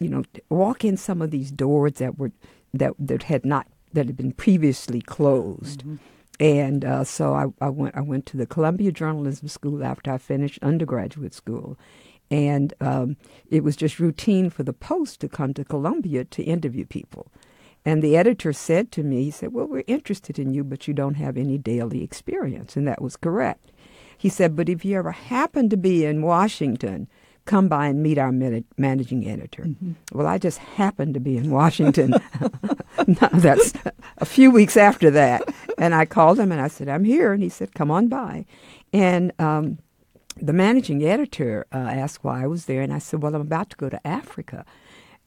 you 0.00 0.08
know, 0.08 0.22
walk 0.48 0.84
in 0.84 0.96
some 0.96 1.22
of 1.22 1.30
these 1.30 1.50
doors 1.50 1.94
that 1.94 2.18
were 2.18 2.32
that 2.74 2.92
that 2.98 3.24
had 3.24 3.44
not 3.44 3.66
that 3.92 4.06
had 4.06 4.16
been 4.16 4.32
previously 4.32 5.00
closed. 5.00 5.80
Mm-hmm. 5.80 5.96
And 6.40 6.84
uh, 6.84 7.02
so 7.02 7.34
I, 7.34 7.46
I, 7.60 7.68
went. 7.68 7.96
I 7.96 8.00
went 8.00 8.24
to 8.26 8.36
the 8.36 8.46
Columbia 8.46 8.92
Journalism 8.92 9.48
School 9.48 9.82
after 9.82 10.12
I 10.12 10.18
finished 10.18 10.60
undergraduate 10.62 11.34
school, 11.34 11.76
and 12.30 12.72
um, 12.80 13.16
it 13.50 13.64
was 13.64 13.74
just 13.74 13.98
routine 13.98 14.48
for 14.48 14.62
the 14.62 14.72
Post 14.72 15.18
to 15.20 15.28
come 15.28 15.52
to 15.54 15.64
Columbia 15.64 16.24
to 16.26 16.42
interview 16.44 16.86
people. 16.86 17.26
And 17.84 18.02
the 18.02 18.16
editor 18.16 18.52
said 18.52 18.92
to 18.92 19.02
me, 19.02 19.24
he 19.24 19.30
said, 19.30 19.52
"Well, 19.52 19.66
we're 19.66 19.84
interested 19.86 20.38
in 20.38 20.52
you, 20.52 20.64
but 20.64 20.86
you 20.86 20.94
don't 20.94 21.14
have 21.14 21.36
any 21.36 21.58
daily 21.58 22.02
experience," 22.02 22.76
and 22.76 22.86
that 22.86 23.00
was 23.00 23.16
correct. 23.16 23.72
He 24.16 24.28
said, 24.28 24.56
"But 24.56 24.68
if 24.68 24.84
you 24.84 24.98
ever 24.98 25.12
happen 25.12 25.68
to 25.70 25.76
be 25.76 26.04
in 26.04 26.22
Washington." 26.22 27.08
come 27.48 27.66
by 27.66 27.86
and 27.86 28.02
meet 28.02 28.18
our 28.18 28.30
managing 28.30 29.26
editor. 29.26 29.62
Mm-hmm. 29.64 29.92
Well, 30.12 30.26
I 30.26 30.36
just 30.36 30.58
happened 30.58 31.14
to 31.14 31.20
be 31.20 31.38
in 31.38 31.50
Washington. 31.50 32.14
that's 33.32 33.72
a 34.18 34.26
few 34.26 34.50
weeks 34.50 34.76
after 34.76 35.10
that. 35.10 35.42
And 35.78 35.94
I 35.94 36.04
called 36.04 36.38
him 36.38 36.52
and 36.52 36.60
I 36.60 36.68
said, 36.68 36.88
I'm 36.90 37.04
here. 37.04 37.32
And 37.32 37.42
he 37.42 37.48
said, 37.48 37.74
come 37.74 37.90
on 37.90 38.08
by. 38.08 38.44
And 38.92 39.32
um, 39.38 39.78
the 40.36 40.52
managing 40.52 41.02
editor 41.02 41.66
uh, 41.72 41.78
asked 41.78 42.22
why 42.22 42.42
I 42.42 42.46
was 42.46 42.66
there. 42.66 42.82
And 42.82 42.92
I 42.92 42.98
said, 42.98 43.22
well, 43.22 43.34
I'm 43.34 43.40
about 43.40 43.70
to 43.70 43.76
go 43.76 43.88
to 43.88 44.06
Africa. 44.06 44.66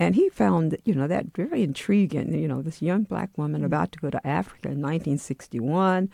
And 0.02 0.16
he 0.16 0.30
found, 0.30 0.78
you 0.84 0.96
know, 0.96 1.08
that 1.08 1.34
very 1.36 1.64
intriguing. 1.64 2.34
You 2.34 2.48
know, 2.48 2.62
this 2.62 2.82
young 2.82 3.04
black 3.04 3.38
woman 3.38 3.64
about 3.64 3.92
to 3.94 4.00
go 4.00 4.10
to 4.10 4.28
Africa 4.28 4.70
in 4.70 4.82
1961. 4.82 6.10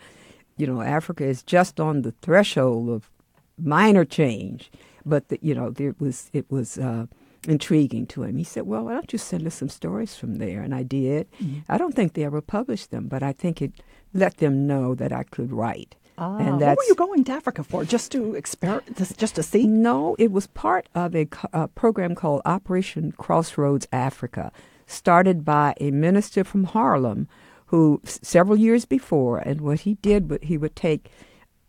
You 0.56 0.66
know, 0.66 0.82
Africa 0.82 1.24
is 1.24 1.42
just 1.42 1.80
on 1.80 2.02
the 2.02 2.12
threshold 2.12 2.88
of 2.90 3.10
minor 3.56 4.04
change 4.04 4.70
but 5.08 5.28
the, 5.28 5.38
you 5.42 5.54
know, 5.54 5.72
it 5.76 6.00
was 6.00 6.30
it 6.32 6.50
was 6.50 6.78
uh, 6.78 7.06
intriguing 7.46 8.06
to 8.08 8.22
him. 8.22 8.36
He 8.36 8.44
said, 8.44 8.66
"Well, 8.66 8.84
why 8.84 8.92
don't 8.92 9.12
you 9.12 9.18
send 9.18 9.46
us 9.46 9.54
some 9.54 9.68
stories 9.68 10.16
from 10.16 10.36
there?" 10.36 10.60
And 10.60 10.74
I 10.74 10.82
did. 10.82 11.30
Mm-hmm. 11.40 11.60
I 11.68 11.78
don't 11.78 11.94
think 11.94 12.12
they 12.12 12.24
ever 12.24 12.40
published 12.40 12.90
them, 12.90 13.08
but 13.08 13.22
I 13.22 13.32
think 13.32 13.62
it 13.62 13.72
let 14.12 14.38
them 14.38 14.66
know 14.66 14.94
that 14.94 15.12
I 15.12 15.22
could 15.22 15.52
write. 15.52 15.96
Ah, 16.20 16.36
and 16.38 16.60
what 16.60 16.76
were 16.76 16.84
you 16.88 16.96
going 16.96 17.22
to 17.24 17.32
Africa 17.32 17.62
for? 17.62 17.84
Just 17.84 18.10
to 18.12 18.34
experiment, 18.34 19.16
just 19.16 19.36
to 19.36 19.42
see? 19.42 19.66
No, 19.66 20.16
it 20.18 20.32
was 20.32 20.48
part 20.48 20.88
of 20.94 21.14
a, 21.14 21.28
a 21.52 21.68
program 21.68 22.14
called 22.14 22.42
Operation 22.44 23.12
Crossroads 23.12 23.86
Africa, 23.92 24.50
started 24.86 25.44
by 25.44 25.74
a 25.80 25.92
minister 25.92 26.42
from 26.42 26.64
Harlem, 26.64 27.28
who 27.66 28.00
several 28.04 28.58
years 28.58 28.84
before, 28.84 29.38
and 29.38 29.60
what 29.60 29.80
he 29.80 29.94
did, 29.94 30.38
he 30.42 30.58
would 30.58 30.74
take 30.74 31.10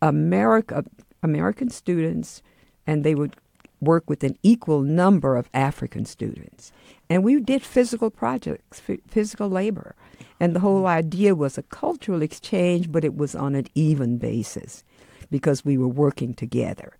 America, 0.02 0.84
American 1.22 1.70
students 1.70 2.42
and 2.86 3.04
they 3.04 3.14
would 3.14 3.36
work 3.80 4.08
with 4.08 4.24
an 4.24 4.36
equal 4.42 4.82
number 4.82 5.36
of 5.36 5.48
African 5.54 6.04
students. 6.04 6.72
And 7.08 7.24
we 7.24 7.40
did 7.40 7.62
physical 7.62 8.10
projects, 8.10 8.80
physical 9.08 9.48
labor. 9.48 9.94
And 10.38 10.54
the 10.54 10.60
whole 10.60 10.86
idea 10.86 11.34
was 11.34 11.58
a 11.58 11.62
cultural 11.62 12.22
exchange, 12.22 12.90
but 12.90 13.04
it 13.04 13.16
was 13.16 13.34
on 13.34 13.54
an 13.54 13.66
even 13.74 14.18
basis 14.18 14.84
because 15.30 15.64
we 15.64 15.76
were 15.76 15.88
working 15.88 16.34
together. 16.34 16.94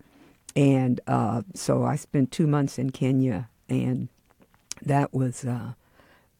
And 0.55 0.99
uh, 1.07 1.43
so 1.53 1.83
I 1.83 1.95
spent 1.95 2.31
two 2.31 2.47
months 2.47 2.77
in 2.77 2.91
Kenya, 2.91 3.49
and 3.69 4.09
that 4.81 5.13
was, 5.13 5.45
uh, 5.45 5.73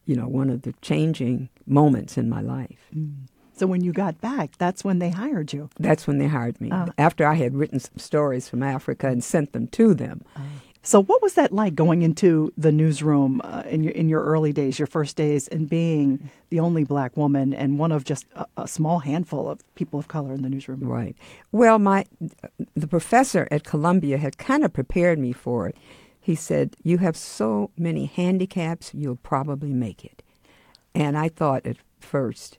you 0.05 0.15
know, 0.15 0.27
one 0.27 0.49
of 0.49 0.63
the 0.63 0.73
changing 0.81 1.49
moments 1.65 2.17
in 2.17 2.29
my 2.29 2.41
life. 2.41 2.87
Mm. 2.95 3.27
So 3.53 3.67
when 3.67 3.83
you 3.83 3.93
got 3.93 4.19
back, 4.19 4.57
that's 4.57 4.83
when 4.83 4.99
they 4.99 5.11
hired 5.11 5.53
you. 5.53 5.69
That's 5.79 6.07
when 6.07 6.17
they 6.17 6.27
hired 6.27 6.59
me. 6.59 6.71
Uh, 6.71 6.87
after 6.97 7.27
I 7.27 7.35
had 7.35 7.53
written 7.53 7.79
some 7.79 7.97
stories 7.97 8.49
from 8.49 8.63
Africa 8.63 9.07
and 9.07 9.23
sent 9.23 9.53
them 9.53 9.67
to 9.67 9.93
them. 9.93 10.23
Uh, 10.35 10.41
so 10.83 11.01
what 11.03 11.21
was 11.21 11.35
that 11.35 11.51
like 11.51 11.75
going 11.75 12.01
into 12.01 12.51
the 12.57 12.71
newsroom 12.71 13.41
uh, 13.43 13.63
in 13.69 13.83
your 13.83 13.93
in 13.93 14.09
your 14.09 14.23
early 14.23 14.51
days, 14.51 14.79
your 14.79 14.87
first 14.87 15.15
days, 15.15 15.47
and 15.47 15.69
being 15.69 16.29
the 16.49 16.59
only 16.59 16.83
black 16.83 17.15
woman 17.15 17.53
and 17.53 17.77
one 17.77 17.91
of 17.91 18.03
just 18.03 18.25
a, 18.35 18.45
a 18.57 18.67
small 18.67 18.99
handful 18.99 19.49
of 19.49 19.61
people 19.75 19.99
of 19.99 20.07
color 20.07 20.33
in 20.33 20.41
the 20.41 20.49
newsroom? 20.49 20.83
Right. 20.83 21.15
Well, 21.51 21.77
my 21.79 22.05
the 22.75 22.87
professor 22.87 23.47
at 23.51 23.63
Columbia 23.63 24.17
had 24.17 24.37
kind 24.37 24.63
of 24.63 24.73
prepared 24.73 25.19
me 25.19 25.33
for 25.33 25.67
it. 25.67 25.75
He 26.19 26.35
said, 26.35 26.75
"You 26.83 26.97
have 26.99 27.15
so 27.15 27.71
many 27.77 28.05
handicaps, 28.05 28.91
you'll 28.93 29.17
probably 29.17 29.73
make 29.73 30.03
it." 30.03 30.23
And 30.93 31.17
I 31.17 31.29
thought 31.29 31.65
at 31.65 31.77
first, 31.99 32.57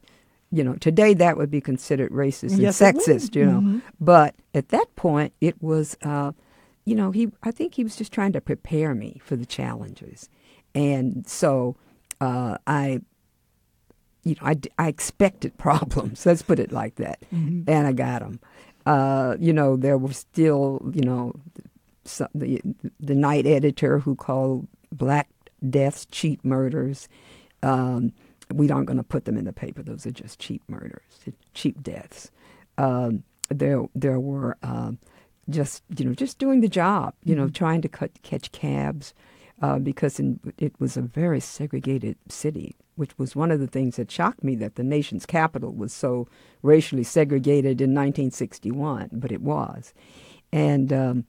you 0.50 0.62
know, 0.62 0.74
today 0.74 1.14
that 1.14 1.36
would 1.36 1.50
be 1.50 1.60
considered 1.60 2.12
racist 2.12 2.58
yes, 2.58 2.80
and 2.80 2.96
sexist, 2.96 3.34
you 3.34 3.46
know. 3.46 3.60
Mm-hmm. 3.60 3.78
But 4.00 4.34
at 4.54 4.68
that 4.68 4.94
point, 4.96 5.32
it 5.40 5.60
was, 5.62 5.96
uh, 6.02 6.32
you 6.84 6.94
know, 6.94 7.10
he. 7.10 7.28
I 7.42 7.50
think 7.50 7.74
he 7.74 7.84
was 7.84 7.96
just 7.96 8.12
trying 8.12 8.32
to 8.32 8.40
prepare 8.40 8.94
me 8.94 9.20
for 9.24 9.36
the 9.36 9.46
challenges, 9.46 10.28
and 10.74 11.26
so 11.26 11.76
uh, 12.20 12.58
I, 12.66 13.00
you 14.24 14.34
know, 14.34 14.46
I, 14.46 14.56
I 14.78 14.88
expected 14.88 15.56
problems. 15.58 16.26
Let's 16.26 16.42
put 16.42 16.58
it 16.58 16.72
like 16.72 16.96
that, 16.96 17.20
mm-hmm. 17.32 17.68
and 17.70 17.86
I 17.86 17.92
got 17.92 18.20
them. 18.20 18.40
Uh, 18.84 19.36
you 19.38 19.52
know, 19.52 19.76
there 19.76 19.96
were 19.96 20.12
still, 20.12 20.90
you 20.92 21.02
know, 21.02 21.34
some, 22.04 22.28
the 22.34 22.60
the 22.98 23.14
night 23.14 23.46
editor 23.46 23.98
who 23.98 24.16
called 24.16 24.66
black 24.90 25.28
deaths 25.68 26.06
cheap 26.10 26.44
murders. 26.44 27.08
Um, 27.62 28.12
we 28.52 28.70
aren't 28.70 28.86
going 28.86 28.96
to 28.98 29.04
put 29.04 29.24
them 29.24 29.36
in 29.36 29.44
the 29.44 29.52
paper. 29.52 29.82
Those 29.82 30.06
are 30.06 30.10
just 30.10 30.38
cheap 30.38 30.62
murders, 30.68 31.02
cheap 31.54 31.82
deaths. 31.82 32.30
Um, 32.76 33.22
there, 33.48 33.84
there 33.94 34.20
were 34.20 34.56
uh, 34.62 34.92
just 35.52 35.82
you 35.96 36.04
know 36.04 36.14
just 36.14 36.38
doing 36.38 36.60
the 36.60 36.68
job, 36.68 37.14
you 37.24 37.34
know, 37.34 37.44
mm-hmm. 37.44 37.52
trying 37.52 37.82
to 37.82 37.88
cut, 37.88 38.10
catch 38.22 38.52
cabs 38.52 39.14
uh, 39.60 39.78
because 39.78 40.18
in, 40.18 40.40
it 40.58 40.74
was 40.78 40.96
a 40.96 41.02
very 41.02 41.40
segregated 41.40 42.16
city, 42.28 42.74
which 42.96 43.16
was 43.18 43.36
one 43.36 43.50
of 43.50 43.60
the 43.60 43.66
things 43.66 43.96
that 43.96 44.10
shocked 44.10 44.42
me 44.42 44.54
that 44.56 44.74
the 44.74 44.82
nation's 44.82 45.26
capital 45.26 45.72
was 45.72 45.92
so 45.92 46.26
racially 46.62 47.04
segregated 47.04 47.80
in 47.80 47.90
1961, 47.90 49.10
but 49.12 49.32
it 49.32 49.42
was, 49.42 49.92
and. 50.52 50.92
Um, 50.92 51.24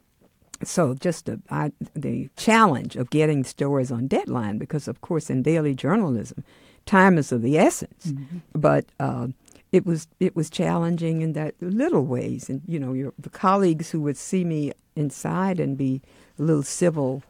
so 0.63 0.93
just 0.93 1.27
a, 1.27 1.41
I, 1.49 1.73
the 1.93 2.29
challenge 2.37 2.95
of 2.95 3.09
getting 3.09 3.43
stories 3.43 3.91
on 3.91 4.07
deadline 4.07 4.57
because 4.57 4.87
of 4.87 5.01
course 5.01 5.29
in 5.29 5.41
daily 5.41 5.75
journalism 5.75 6.45
time 6.85 7.17
is 7.17 7.31
of 7.31 7.41
the 7.41 7.57
essence. 7.57 8.07
Mm-hmm. 8.07 8.37
But 8.53 8.85
uh, 8.99 9.27
it 9.73 9.85
was 9.85 10.07
it 10.19 10.35
was 10.35 10.49
challenging 10.49 11.21
in 11.21 11.33
that 11.33 11.55
little 11.59 12.05
ways, 12.05 12.49
and 12.49 12.61
you 12.65 12.79
know, 12.79 12.93
your, 12.93 13.13
the 13.19 13.29
colleagues 13.29 13.91
who 13.91 13.99
would 14.01 14.15
see 14.15 14.45
me 14.45 14.71
inside 14.95 15.59
and 15.59 15.77
be 15.77 16.01
a 16.39 16.43
little 16.43 16.63
civil 16.63 17.23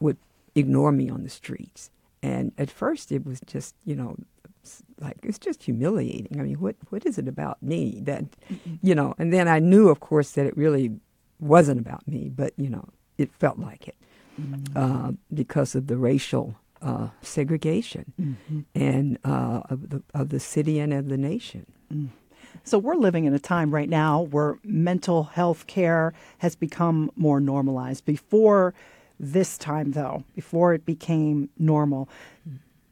would 0.00 0.16
ignore 0.54 0.90
me 0.90 1.08
on 1.08 1.22
the 1.22 1.30
streets. 1.30 1.90
And 2.22 2.52
at 2.56 2.70
first, 2.70 3.12
it 3.12 3.24
was 3.24 3.40
just 3.46 3.74
you 3.84 3.94
know 3.94 4.16
like 5.00 5.18
it's 5.22 5.38
just 5.38 5.62
humiliating. 5.64 6.40
I 6.40 6.42
mean, 6.42 6.60
what 6.60 6.76
what 6.90 7.04
is 7.04 7.18
it 7.18 7.28
about 7.28 7.62
me 7.62 8.00
that, 8.04 8.24
you 8.82 8.94
know? 8.94 9.14
And 9.18 9.32
then 9.32 9.46
I 9.46 9.58
knew, 9.58 9.88
of 9.88 10.00
course, 10.00 10.32
that 10.32 10.46
it 10.46 10.56
really 10.56 10.92
wasn't 11.40 11.80
about 11.80 12.06
me, 12.08 12.28
but 12.28 12.52
you 12.56 12.70
know, 12.70 12.88
it 13.18 13.30
felt 13.38 13.58
like 13.58 13.88
it 13.88 13.96
mm-hmm. 14.40 14.76
uh, 14.76 15.12
because 15.32 15.74
of 15.74 15.88
the 15.88 15.96
racial 15.96 16.56
uh, 16.80 17.08
segregation 17.20 18.12
mm-hmm. 18.20 18.60
and 18.74 19.18
uh, 19.24 19.60
of 19.68 19.90
the 19.90 20.02
of 20.14 20.30
the 20.30 20.40
city 20.40 20.78
and 20.78 20.92
of 20.92 21.08
the 21.08 21.18
nation. 21.18 21.66
Mm. 21.92 22.08
So 22.64 22.78
we're 22.78 22.94
living 22.94 23.24
in 23.24 23.34
a 23.34 23.38
time 23.38 23.72
right 23.72 23.88
now 23.88 24.22
where 24.22 24.58
mental 24.62 25.24
health 25.24 25.66
care 25.66 26.12
has 26.38 26.54
become 26.54 27.10
more 27.16 27.40
normalized. 27.40 28.04
Before 28.04 28.74
this 29.18 29.56
time, 29.56 29.92
though, 29.92 30.24
before 30.34 30.74
it 30.74 30.84
became 30.84 31.48
normal, 31.58 32.08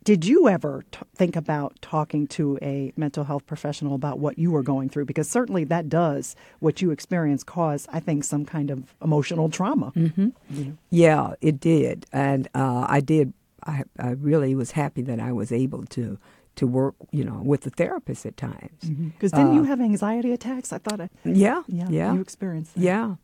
did 0.03 0.25
you 0.25 0.49
ever 0.49 0.85
t- 0.91 1.01
think 1.15 1.37
about 1.37 1.77
talking 1.83 2.27
to 2.29 2.59
a 2.63 2.93
mental 2.97 3.25
health 3.25 3.47
professional 3.47 3.95
about 3.95 4.19
what 4.19 4.39
you 4.39 4.51
were 4.51 4.63
going 4.63 4.89
through? 4.89 5.05
Because 5.05 5.29
certainly 5.29 5.65
that 5.65 5.89
does 5.89 6.35
what 6.61 6.81
you 6.81 6.91
experienced 6.91 7.47
cause, 7.47 7.87
I 7.93 8.01
think, 8.01 8.25
some 8.25 8.45
kind 8.47 8.71
of 8.71 8.95
emotional 9.03 9.51
trauma. 9.51 9.93
Mm-hmm. 9.95 10.29
You 10.51 10.65
know? 10.65 10.77
Yeah, 10.89 11.35
it 11.41 11.61
did, 11.61 12.07
and 12.13 12.49
uh, 12.55 12.87
I 12.89 13.01
did. 13.01 13.35
I, 13.67 13.85
I 13.99 14.13
really 14.13 14.55
was 14.55 14.71
happy 14.71 15.03
that 15.03 15.21
I 15.21 15.33
was 15.33 15.53
able 15.53 15.85
to 15.87 16.19
to 16.61 16.67
work, 16.67 16.95
you 17.11 17.25
know, 17.25 17.41
with 17.43 17.63
the 17.63 17.71
therapist 17.71 18.27
at 18.27 18.37
times. 18.37 18.81
Because 18.81 19.33
mm-hmm. 19.33 19.37
didn't 19.37 19.49
uh, 19.49 19.55
you 19.55 19.65
have 19.65 19.81
anxiety 19.81 20.31
attacks? 20.33 20.73
I 20.73 20.79
thought. 20.79 21.01
I, 21.01 21.09
yeah, 21.25 21.63
yeah, 21.67 21.89
yeah. 21.89 22.13
You 22.13 22.21
experienced. 22.21 22.75
That. 22.75 22.83
Yeah, 22.83 23.15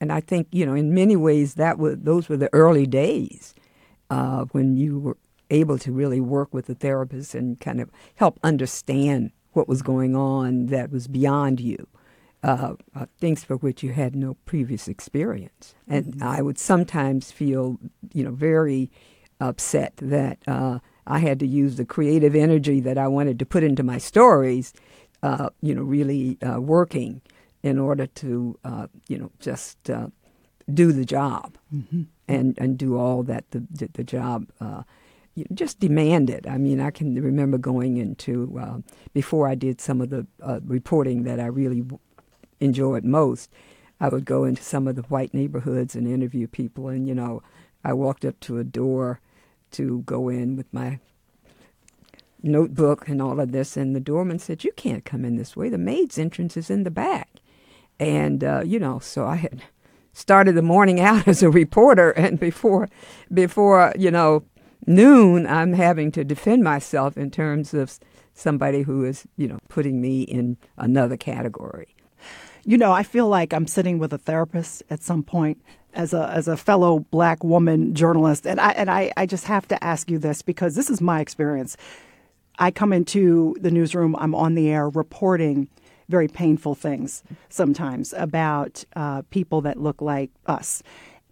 and 0.00 0.12
I 0.12 0.20
think 0.20 0.48
you 0.52 0.66
know, 0.66 0.74
in 0.74 0.94
many 0.94 1.16
ways, 1.16 1.54
that 1.54 1.78
was 1.78 1.96
those 1.98 2.28
were 2.28 2.36
the 2.36 2.50
early 2.52 2.86
days 2.86 3.54
uh, 4.10 4.44
when 4.52 4.76
you 4.76 4.98
were 4.98 5.16
able 5.50 5.78
to 5.78 5.92
really 5.92 6.20
work 6.20 6.52
with 6.52 6.66
the 6.66 6.74
therapist 6.74 7.34
and 7.34 7.58
kind 7.58 7.80
of 7.80 7.90
help 8.16 8.38
understand 8.42 9.30
what 9.52 9.66
was 9.66 9.80
going 9.80 10.14
on 10.14 10.66
that 10.66 10.90
was 10.90 11.08
beyond 11.08 11.60
you. 11.60 11.88
Uh, 12.42 12.74
uh, 12.94 13.06
things 13.18 13.42
for 13.42 13.56
which 13.56 13.82
you 13.82 13.92
had 13.92 14.14
no 14.14 14.34
previous 14.44 14.86
experience. 14.86 15.74
And 15.88 16.04
mm-hmm. 16.04 16.22
I 16.22 16.42
would 16.42 16.58
sometimes 16.58 17.32
feel, 17.32 17.78
you 18.12 18.22
know, 18.22 18.32
very 18.32 18.90
upset 19.40 19.94
that 19.96 20.40
uh, 20.46 20.80
I 21.06 21.18
had 21.18 21.38
to 21.40 21.46
use 21.46 21.76
the 21.76 21.84
creative 21.84 22.34
energy 22.34 22.80
that 22.80 22.98
I 22.98 23.08
wanted 23.08 23.38
to 23.38 23.46
put 23.46 23.62
into 23.62 23.82
my 23.82 23.98
stories, 23.98 24.72
uh, 25.22 25.50
you 25.60 25.74
know, 25.74 25.82
really 25.82 26.38
uh, 26.42 26.60
working 26.60 27.20
in 27.62 27.78
order 27.78 28.06
to, 28.06 28.58
uh, 28.64 28.86
you 29.08 29.18
know, 29.18 29.30
just 29.40 29.78
do 30.72 30.92
the 30.92 31.04
job 31.04 31.56
mm-hmm. 31.74 32.02
and, 32.28 32.58
and 32.58 32.78
do 32.78 32.96
all 32.96 33.22
that 33.22 33.50
the, 33.50 33.64
the, 33.70 33.88
the 33.94 34.04
job 34.04 34.46
just 35.52 35.80
demanded. 35.80 36.46
I 36.46 36.58
mean, 36.58 36.80
I 36.80 36.90
can 36.90 37.20
remember 37.20 37.58
going 37.58 37.96
into 37.96 38.58
uh, 38.60 38.78
before 39.12 39.48
I 39.48 39.54
did 39.54 39.80
some 39.80 40.00
of 40.00 40.10
the 40.10 40.26
uh, 40.42 40.60
reporting 40.64 41.24
that 41.24 41.40
I 41.40 41.46
really 41.46 41.84
enjoyed 42.60 43.04
most. 43.04 43.50
I 44.00 44.08
would 44.08 44.24
go 44.24 44.44
into 44.44 44.62
some 44.62 44.86
of 44.86 44.96
the 44.96 45.02
white 45.02 45.34
neighborhoods 45.34 45.94
and 45.94 46.06
interview 46.06 46.46
people, 46.46 46.88
and 46.88 47.08
you 47.08 47.14
know, 47.14 47.42
I 47.84 47.92
walked 47.92 48.24
up 48.24 48.38
to 48.40 48.58
a 48.58 48.64
door 48.64 49.20
to 49.74 50.02
go 50.06 50.28
in 50.28 50.56
with 50.56 50.72
my 50.72 50.98
notebook 52.42 53.08
and 53.08 53.22
all 53.22 53.40
of 53.40 53.52
this, 53.52 53.76
and 53.76 53.94
the 53.94 54.00
doorman 54.00 54.38
said, 54.38 54.64
"You 54.64 54.72
can't 54.72 55.04
come 55.04 55.24
in 55.24 55.36
this 55.36 55.56
way. 55.56 55.68
The 55.68 55.78
maid's 55.78 56.18
entrance 56.18 56.56
is 56.56 56.70
in 56.70 56.84
the 56.84 56.90
back." 56.90 57.28
And 57.98 58.42
uh, 58.42 58.62
you 58.64 58.78
know, 58.78 58.98
so 58.98 59.26
I 59.26 59.36
had 59.36 59.62
started 60.12 60.54
the 60.54 60.62
morning 60.62 61.00
out 61.10 61.28
as 61.28 61.42
a 61.42 61.50
reporter, 61.50 62.10
and 62.10 62.38
before, 62.38 62.88
before 63.32 63.92
you 63.98 64.10
know 64.10 64.44
noon, 64.86 65.46
I'm 65.46 65.72
having 65.72 66.12
to 66.12 66.24
defend 66.24 66.62
myself 66.62 67.16
in 67.16 67.30
terms 67.30 67.74
of 67.74 67.98
somebody 68.34 68.82
who 68.82 69.04
is, 69.04 69.26
you 69.36 69.48
know, 69.48 69.58
putting 69.68 70.00
me 70.00 70.22
in 70.22 70.56
another 70.76 71.16
category. 71.16 71.94
You 72.64 72.78
know, 72.78 72.92
I 72.92 73.02
feel 73.02 73.28
like 73.28 73.52
I'm 73.52 73.66
sitting 73.66 73.98
with 73.98 74.12
a 74.12 74.18
therapist 74.18 74.82
at 74.90 75.02
some 75.02 75.22
point 75.22 75.62
as 75.94 76.12
a 76.12 76.28
as 76.28 76.48
a 76.48 76.56
fellow 76.56 77.00
black 77.10 77.42
woman 77.42 77.94
journalist, 77.94 78.46
and 78.46 78.60
I 78.60 78.70
and 78.72 78.90
I, 78.90 79.12
I 79.16 79.26
just 79.26 79.44
have 79.46 79.66
to 79.68 79.84
ask 79.84 80.10
you 80.10 80.18
this 80.18 80.42
because 80.42 80.74
this 80.74 80.90
is 80.90 81.00
my 81.00 81.20
experience. 81.20 81.76
I 82.58 82.70
come 82.70 82.92
into 82.92 83.56
the 83.60 83.70
newsroom, 83.70 84.14
I'm 84.18 84.34
on 84.34 84.54
the 84.54 84.68
air 84.68 84.88
reporting 84.88 85.68
very 86.08 86.28
painful 86.28 86.74
things 86.74 87.24
sometimes 87.48 88.12
about 88.12 88.84
uh, 88.94 89.22
people 89.30 89.62
that 89.62 89.80
look 89.80 90.02
like 90.02 90.30
us 90.46 90.82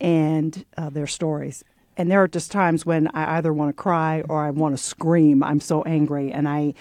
and 0.01 0.65
uh, 0.79 0.89
their 0.89 1.07
stories 1.07 1.63
and 1.97 2.11
there 2.11 2.23
are 2.23 2.29
just 2.29 2.51
times 2.51 2.87
when 2.87 3.09
I 3.09 3.37
either 3.37 3.53
want 3.53 3.69
to 3.69 3.81
cry 3.81 4.23
or 4.29 4.45
I 4.45 4.51
want 4.51 4.77
to 4.77 4.83
scream. 4.83 5.43
I'm 5.43 5.61
so 5.61 5.83
angry, 5.83 6.33
and 6.33 6.49
I, 6.49 6.75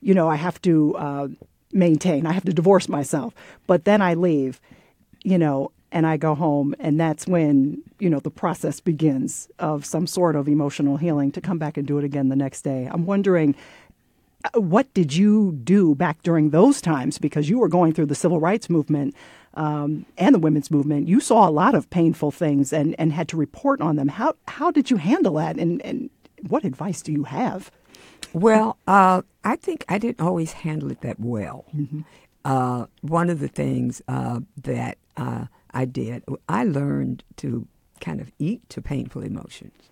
you 0.00 0.14
know, 0.14 0.28
I 0.28 0.36
have 0.36 0.60
to 0.62 0.96
uh, 0.96 1.28
maintain. 1.72 2.26
I 2.26 2.32
have 2.32 2.44
to 2.44 2.52
divorce 2.52 2.88
myself. 2.88 3.34
But 3.66 3.84
then 3.84 4.00
I 4.00 4.14
leave, 4.14 4.60
you 5.22 5.38
know, 5.38 5.70
and 5.94 6.06
I 6.06 6.18
go 6.18 6.34
home, 6.34 6.74
and 6.80 7.00
that's 7.00 7.26
when 7.26 7.82
you 8.00 8.10
know 8.10 8.18
the 8.18 8.30
process 8.30 8.80
begins 8.80 9.48
of 9.58 9.86
some 9.86 10.06
sort 10.06 10.36
of 10.36 10.48
emotional 10.48 10.98
healing 10.98 11.32
to 11.32 11.40
come 11.40 11.58
back 11.58 11.78
and 11.78 11.86
do 11.86 11.96
it 11.98 12.04
again 12.04 12.28
the 12.28 12.36
next 12.36 12.62
day. 12.62 12.86
I'm 12.90 13.06
wondering. 13.06 13.54
Uh, 14.52 14.60
what 14.60 14.92
did 14.92 15.14
you 15.14 15.52
do 15.64 15.94
back 15.94 16.22
during 16.22 16.50
those 16.50 16.82
times? 16.82 17.16
Because 17.16 17.48
you 17.48 17.58
were 17.58 17.68
going 17.68 17.94
through 17.94 18.04
the 18.04 18.14
civil 18.14 18.40
rights 18.40 18.68
movement 18.68 19.14
um, 19.54 20.04
and 20.18 20.34
the 20.34 20.38
women's 20.38 20.70
movement, 20.70 21.08
you 21.08 21.18
saw 21.18 21.48
a 21.48 21.50
lot 21.50 21.74
of 21.74 21.88
painful 21.88 22.30
things 22.30 22.70
and, 22.70 22.94
and 22.98 23.10
had 23.10 23.26
to 23.28 23.38
report 23.38 23.80
on 23.80 23.96
them. 23.96 24.08
How 24.08 24.34
how 24.46 24.70
did 24.70 24.90
you 24.90 24.98
handle 24.98 25.34
that, 25.34 25.56
and, 25.56 25.80
and 25.82 26.10
what 26.46 26.64
advice 26.64 27.00
do 27.00 27.10
you 27.10 27.24
have? 27.24 27.70
Well, 28.34 28.76
uh, 28.86 29.22
I 29.44 29.56
think 29.56 29.84
I 29.88 29.96
didn't 29.96 30.20
always 30.20 30.52
handle 30.52 30.90
it 30.90 31.00
that 31.00 31.20
well. 31.20 31.64
Mm-hmm. 31.74 32.00
Uh, 32.44 32.86
one 33.00 33.30
of 33.30 33.38
the 33.38 33.48
things 33.48 34.02
uh, 34.08 34.40
that 34.62 34.98
uh, 35.16 35.46
I 35.84 35.86
did, 35.86 36.24
I 36.48 36.64
learned 36.64 37.24
to 37.36 37.68
kind 38.00 38.18
of 38.18 38.32
eat 38.38 38.66
to 38.70 38.80
painful 38.80 39.20
emotions. 39.20 39.90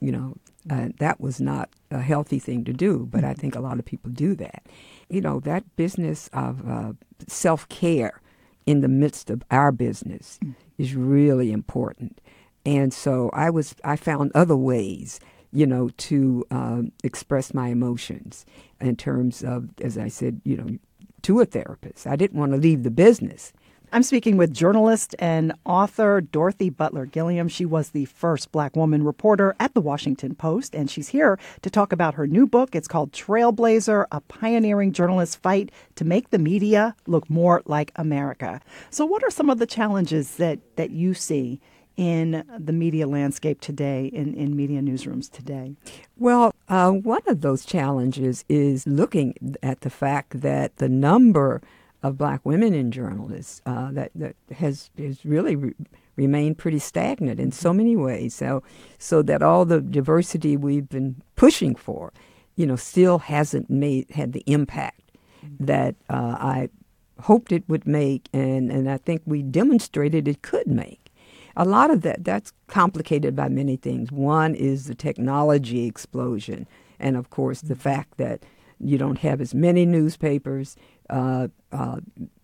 You 0.00 0.12
know, 0.12 0.36
uh, 0.70 0.90
that 1.00 1.20
was 1.20 1.40
not 1.40 1.68
a 1.90 2.00
healthy 2.00 2.38
thing 2.38 2.64
to 2.64 2.72
do, 2.72 3.08
but 3.10 3.24
I 3.24 3.30
mm-hmm. 3.30 3.40
think 3.40 3.54
a 3.56 3.60
lot 3.60 3.80
of 3.80 3.84
people 3.84 4.12
do 4.12 4.36
that. 4.36 4.62
You 5.08 5.20
know, 5.20 5.40
that 5.40 5.64
business 5.74 6.30
of 6.32 6.68
uh, 6.68 6.92
self 7.26 7.68
care 7.68 8.20
in 8.66 8.82
the 8.82 8.88
midst 8.88 9.28
of 9.30 9.42
our 9.50 9.72
business 9.72 10.38
mm. 10.44 10.54
is 10.78 10.94
really 10.94 11.50
important. 11.50 12.20
And 12.64 12.94
so 12.94 13.30
I 13.32 13.50
was 13.50 13.74
I 13.82 13.96
found 13.96 14.30
other 14.32 14.56
ways, 14.56 15.18
you 15.52 15.66
know, 15.66 15.88
to 15.88 16.44
um, 16.52 16.92
express 17.02 17.52
my 17.52 17.68
emotions 17.70 18.46
in 18.80 18.94
terms 18.94 19.42
of, 19.42 19.70
as 19.80 19.98
I 19.98 20.06
said, 20.06 20.40
you 20.44 20.56
know, 20.56 20.78
to 21.22 21.40
a 21.40 21.46
therapist. 21.46 22.06
I 22.06 22.14
didn't 22.14 22.38
want 22.38 22.52
to 22.52 22.58
leave 22.58 22.84
the 22.84 22.92
business. 22.92 23.52
I'm 23.92 24.02
speaking 24.02 24.36
with 24.36 24.52
journalist 24.52 25.14
and 25.20 25.52
author 25.64 26.20
Dorothy 26.20 26.70
Butler 26.70 27.06
Gilliam. 27.06 27.48
She 27.48 27.64
was 27.64 27.90
the 27.90 28.04
first 28.06 28.50
black 28.50 28.74
woman 28.74 29.04
reporter 29.04 29.54
at 29.60 29.74
the 29.74 29.80
Washington 29.80 30.34
Post, 30.34 30.74
and 30.74 30.90
she's 30.90 31.08
here 31.08 31.38
to 31.62 31.70
talk 31.70 31.92
about 31.92 32.14
her 32.14 32.26
new 32.26 32.46
book. 32.46 32.74
It's 32.74 32.88
called 32.88 33.12
Trailblazer 33.12 34.06
A 34.10 34.20
Pioneering 34.22 34.92
Journalist's 34.92 35.36
Fight 35.36 35.70
to 35.94 36.04
Make 36.04 36.30
the 36.30 36.38
Media 36.38 36.96
Look 37.06 37.30
More 37.30 37.62
Like 37.64 37.92
America. 37.94 38.60
So, 38.90 39.06
what 39.06 39.22
are 39.22 39.30
some 39.30 39.50
of 39.50 39.58
the 39.58 39.66
challenges 39.66 40.36
that, 40.36 40.58
that 40.76 40.90
you 40.90 41.14
see? 41.14 41.60
in 41.96 42.44
the 42.58 42.74
media 42.74 43.06
landscape 43.06 43.58
today, 43.62 44.10
in, 44.12 44.34
in 44.34 44.54
media 44.54 44.82
newsrooms 44.82 45.30
today? 45.30 45.74
Well, 46.18 46.52
uh, 46.68 46.90
one 46.90 47.22
of 47.26 47.40
those 47.40 47.64
challenges 47.64 48.44
is 48.50 48.86
looking 48.86 49.56
at 49.62 49.80
the 49.80 49.88
fact 49.88 50.42
that 50.42 50.76
the 50.76 50.90
number 50.90 51.62
of 52.06 52.18
black 52.18 52.44
women 52.44 52.74
in 52.74 52.90
journalists 52.90 53.60
uh, 53.66 53.90
that 53.92 54.10
that 54.14 54.36
has 54.52 54.90
has 54.98 55.24
really 55.24 55.56
re- 55.56 55.74
remained 56.16 56.58
pretty 56.58 56.78
stagnant 56.78 57.38
in 57.38 57.52
so 57.52 57.72
many 57.72 57.96
ways. 57.96 58.34
So 58.34 58.62
so 58.98 59.22
that 59.22 59.42
all 59.42 59.64
the 59.64 59.80
diversity 59.80 60.56
we've 60.56 60.88
been 60.88 61.16
pushing 61.36 61.74
for, 61.74 62.12
you 62.56 62.66
know, 62.66 62.76
still 62.76 63.18
hasn't 63.18 63.70
made 63.70 64.10
had 64.10 64.32
the 64.32 64.44
impact 64.46 65.12
that 65.60 65.94
uh, 66.08 66.36
I 66.38 66.68
hoped 67.20 67.52
it 67.52 67.64
would 67.68 67.86
make, 67.86 68.28
and 68.32 68.70
and 68.70 68.90
I 68.90 68.98
think 68.98 69.22
we 69.24 69.42
demonstrated 69.42 70.28
it 70.28 70.42
could 70.42 70.66
make. 70.66 71.10
A 71.58 71.64
lot 71.64 71.90
of 71.90 72.02
that 72.02 72.24
that's 72.24 72.52
complicated 72.66 73.34
by 73.34 73.48
many 73.48 73.76
things. 73.76 74.12
One 74.12 74.54
is 74.54 74.86
the 74.86 74.94
technology 74.94 75.86
explosion, 75.86 76.66
and 76.98 77.16
of 77.16 77.30
course 77.30 77.60
the 77.62 77.76
fact 77.76 78.18
that 78.18 78.42
you 78.78 78.98
don't 78.98 79.18
have 79.18 79.40
as 79.40 79.54
many 79.54 79.86
newspapers 79.86 80.76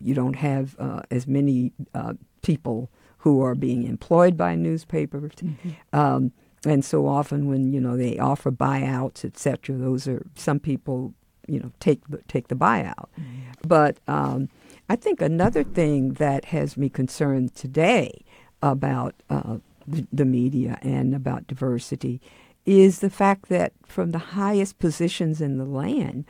you 0.01 0.15
don't 0.15 0.37
have 0.37 0.77
uh, 0.79 1.03
as 1.11 1.27
many 1.27 1.73
uh, 1.95 2.15
people 2.43 2.91
who 3.19 3.41
are 3.43 3.55
being 3.55 3.85
employed 3.85 4.37
by 4.37 4.55
newspapers. 4.55 5.33
Mm-hmm. 5.37 5.71
Um, 5.99 6.33
and 6.65 6.85
so 6.85 7.07
often 7.07 7.49
when, 7.49 7.73
you 7.73 7.81
know, 7.81 7.97
they 7.97 8.19
offer 8.19 8.51
buyouts, 8.51 9.25
etc., 9.25 9.77
those 9.77 10.07
are, 10.09 10.27
some 10.35 10.61
people, 10.61 11.15
you 11.47 11.61
know, 11.61 11.73
take 11.81 12.07
the, 12.09 12.19
take 12.29 12.49
the 12.49 12.55
buyout. 12.55 13.09
Mm-hmm. 13.21 13.67
But 13.67 13.99
um, 14.09 14.49
I 14.89 14.97
think 14.97 15.21
another 15.21 15.65
thing 15.65 16.15
that 16.15 16.47
has 16.47 16.77
me 16.77 16.89
concerned 16.89 17.55
today 17.55 18.25
about 18.61 19.15
uh, 19.31 19.59
the, 19.87 20.07
the 20.13 20.25
media 20.25 20.79
and 20.83 21.15
about 21.15 21.47
diversity 21.47 22.21
is 22.65 23.01
the 23.01 23.11
fact 23.11 23.49
that 23.49 23.73
from 23.85 24.13
the 24.13 24.19
highest 24.19 24.79
positions 24.79 25.41
in 25.41 25.59
the 25.59 25.65
land, 25.65 26.25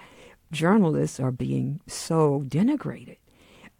journalists 0.52 1.18
are 1.18 1.32
being 1.32 1.80
so 1.86 2.44
denigrated. 2.46 3.16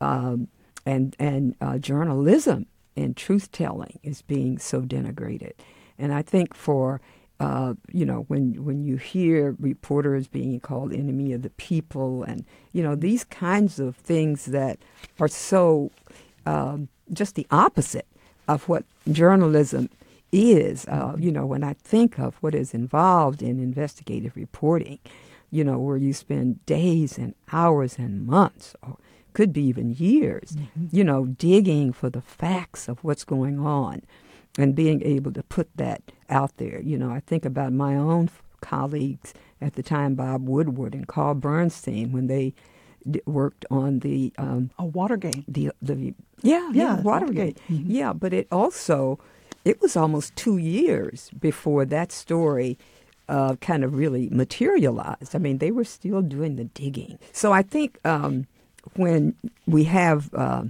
Um, 0.00 0.48
and 0.84 1.14
and 1.18 1.54
uh, 1.60 1.78
journalism 1.78 2.66
and 2.96 3.16
truth 3.16 3.52
telling 3.52 3.98
is 4.02 4.22
being 4.22 4.58
so 4.58 4.82
denigrated. 4.82 5.52
And 5.98 6.12
I 6.12 6.22
think 6.22 6.54
for 6.54 7.00
uh, 7.40 7.74
you 7.90 8.04
know 8.04 8.24
when 8.28 8.64
when 8.64 8.84
you 8.84 8.96
hear 8.96 9.56
reporters 9.58 10.26
being 10.26 10.60
called 10.60 10.92
enemy 10.92 11.32
of 11.32 11.42
the 11.42 11.50
people, 11.50 12.22
and 12.22 12.44
you 12.72 12.82
know 12.82 12.94
these 12.94 13.24
kinds 13.24 13.78
of 13.78 13.96
things 13.96 14.46
that 14.46 14.78
are 15.20 15.28
so 15.28 15.90
um, 16.46 16.88
just 17.12 17.34
the 17.34 17.46
opposite 17.50 18.06
of 18.48 18.68
what 18.68 18.84
journalism 19.10 19.88
is. 20.32 20.86
Uh, 20.86 21.14
you 21.18 21.30
know 21.30 21.46
when 21.46 21.62
I 21.62 21.74
think 21.74 22.18
of 22.18 22.36
what 22.36 22.54
is 22.54 22.74
involved 22.74 23.42
in 23.42 23.60
investigative 23.60 24.36
reporting, 24.36 24.98
you 25.52 25.62
know 25.62 25.78
where 25.78 25.96
you 25.96 26.12
spend 26.12 26.66
days 26.66 27.16
and 27.16 27.36
hours 27.52 27.98
and 27.98 28.26
months. 28.26 28.74
Or, 28.82 28.96
could 29.32 29.52
be 29.52 29.62
even 29.62 29.94
years, 29.94 30.56
mm-hmm. 30.56 30.94
you 30.94 31.02
know, 31.02 31.24
digging 31.24 31.92
for 31.92 32.10
the 32.10 32.20
facts 32.20 32.88
of 32.88 33.02
what's 33.02 33.24
going 33.24 33.58
on 33.58 34.02
and 34.58 34.74
being 34.74 35.02
able 35.02 35.32
to 35.32 35.42
put 35.42 35.74
that 35.76 36.02
out 36.28 36.56
there. 36.58 36.80
You 36.80 36.98
know, 36.98 37.10
I 37.10 37.20
think 37.20 37.44
about 37.44 37.72
my 37.72 37.96
own 37.96 38.30
colleagues 38.60 39.32
at 39.60 39.74
the 39.74 39.82
time, 39.82 40.14
Bob 40.14 40.48
Woodward 40.48 40.94
and 40.94 41.06
Carl 41.06 41.34
Bernstein, 41.34 42.12
when 42.12 42.26
they 42.26 42.54
d- 43.08 43.22
worked 43.26 43.64
on 43.70 44.00
the 44.00 44.32
um, 44.38 44.70
a 44.78 44.84
Watergate. 44.84 45.44
The 45.48 45.72
the 45.80 46.14
yeah 46.42 46.70
yeah, 46.72 46.96
yeah 46.96 47.00
Watergate. 47.00 47.58
Mm-hmm. 47.70 47.90
Yeah, 47.90 48.12
but 48.12 48.32
it 48.32 48.48
also 48.50 49.18
it 49.64 49.80
was 49.80 49.96
almost 49.96 50.34
two 50.36 50.58
years 50.58 51.30
before 51.38 51.84
that 51.86 52.12
story. 52.12 52.78
Uh, 53.32 53.56
kind 53.62 53.82
of 53.82 53.94
really 53.94 54.28
materialized. 54.30 55.34
I 55.34 55.38
mean, 55.38 55.56
they 55.56 55.72
were 55.72 55.86
still 55.86 56.20
doing 56.20 56.56
the 56.56 56.64
digging. 56.64 57.18
So 57.32 57.50
I 57.60 57.62
think 57.62 57.98
um, 58.04 58.46
when 58.94 59.34
we 59.66 59.84
have 59.84 60.28
uh, 60.34 60.64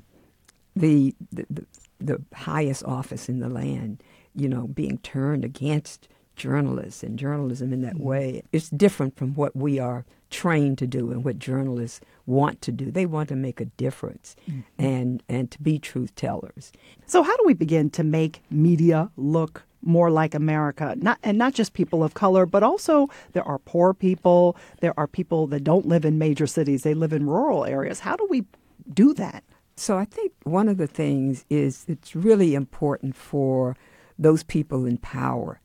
the, 0.77 1.13
the, 1.33 1.67
the 2.01 2.23
highest 2.33 2.85
office 2.85 3.29
in 3.29 3.41
the 3.41 3.49
land, 3.49 4.01
you 4.37 4.49
know, 4.49 4.69
being 4.69 4.99
turned 4.99 5.45
against 5.45 6.07
journalists 6.37 7.03
and 7.03 7.19
journalism 7.19 7.73
in 7.73 7.83
that 7.83 7.95
mm-hmm. 7.95 8.05
way. 8.05 8.43
It's 8.53 8.71
different 8.71 9.17
from 9.17 9.35
what 9.35 9.55
we 9.55 9.79
are 9.79 10.05
trained 10.31 10.79
to 10.79 10.87
do 10.87 11.13
and 11.13 11.25
what 11.25 11.39
journalists 11.39 12.01
want 12.27 12.63
to 12.63 12.73
do. 12.73 12.91
They 12.91 13.07
want 13.07 13.29
to 13.29 13.37
make 13.37 13.61
a 13.61 13.67
difference 13.67 14.35
mm-hmm. 14.49 14.61
and 14.79 15.23
and 15.29 15.51
to 15.51 15.63
be 15.63 15.79
truth 15.79 16.15
tellers. 16.15 16.73
So 17.07 17.23
how 17.23 17.37
do 17.37 17.45
we 17.47 17.55
begin 17.55 17.91
to 17.91 18.03
make 18.03 18.43
media 18.51 19.11
look 19.17 19.65
more 19.83 20.11
like 20.11 20.35
America? 20.35 20.95
Not 20.97 21.19
and 21.23 21.39
not 21.39 21.55
just 21.55 21.75
people 21.75 22.03
of 22.03 22.15
color, 22.15 22.47
but 22.47 22.63
also 22.63 23.09
there 23.33 23.45
are 23.45 23.59
poor 23.59 23.95
people, 23.95 24.57
there 24.81 24.99
are 24.99 25.07
people 25.07 25.47
that 25.49 25.65
don't 25.65 25.87
live 25.87 26.05
in 26.05 26.19
major 26.19 26.47
cities, 26.47 26.83
they 26.83 26.95
live 26.95 27.13
in 27.13 27.27
rural 27.27 27.65
areas. 27.65 28.01
How 28.01 28.17
do 28.17 28.27
we 28.29 28.45
do 28.93 29.15
that? 29.15 29.45
So 29.77 29.99
I 29.99 30.05
think 30.05 30.33
one 30.45 30.69
of 30.69 30.77
the 30.77 30.87
things 30.87 31.45
is 31.51 31.85
it's 31.89 32.15
really 32.15 32.55
important 32.55 33.17
for 33.17 33.77
those 34.19 34.43
people 34.43 34.87
in 34.87 34.99
power 34.99 35.61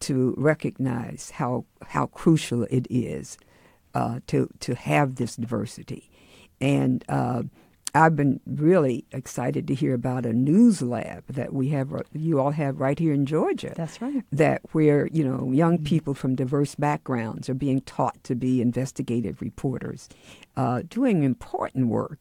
to 0.00 0.34
recognize 0.36 1.30
how 1.30 1.64
how 1.86 2.06
crucial 2.06 2.64
it 2.64 2.86
is 2.90 3.38
uh, 3.94 4.20
to 4.26 4.48
to 4.60 4.74
have 4.74 5.16
this 5.16 5.36
diversity, 5.36 6.10
and 6.60 7.04
uh, 7.08 7.42
I've 7.96 8.16
been 8.16 8.40
really 8.46 9.06
excited 9.12 9.66
to 9.68 9.74
hear 9.74 9.94
about 9.94 10.26
a 10.26 10.32
news 10.32 10.82
lab 10.82 11.24
that 11.28 11.52
we 11.54 11.68
have 11.68 11.90
you 12.12 12.38
all 12.38 12.50
have 12.50 12.78
right 12.78 12.98
here 12.98 13.12
in 13.12 13.24
Georgia. 13.24 13.72
That's 13.74 14.02
right. 14.02 14.22
That 14.30 14.60
where 14.72 15.08
you 15.08 15.24
know 15.24 15.50
young 15.52 15.76
mm-hmm. 15.76 15.84
people 15.84 16.14
from 16.14 16.34
diverse 16.34 16.74
backgrounds 16.74 17.48
are 17.48 17.54
being 17.54 17.80
taught 17.82 18.22
to 18.24 18.34
be 18.34 18.60
investigative 18.60 19.40
reporters, 19.40 20.08
uh, 20.56 20.82
doing 20.88 21.22
important 21.22 21.88
work. 21.88 22.18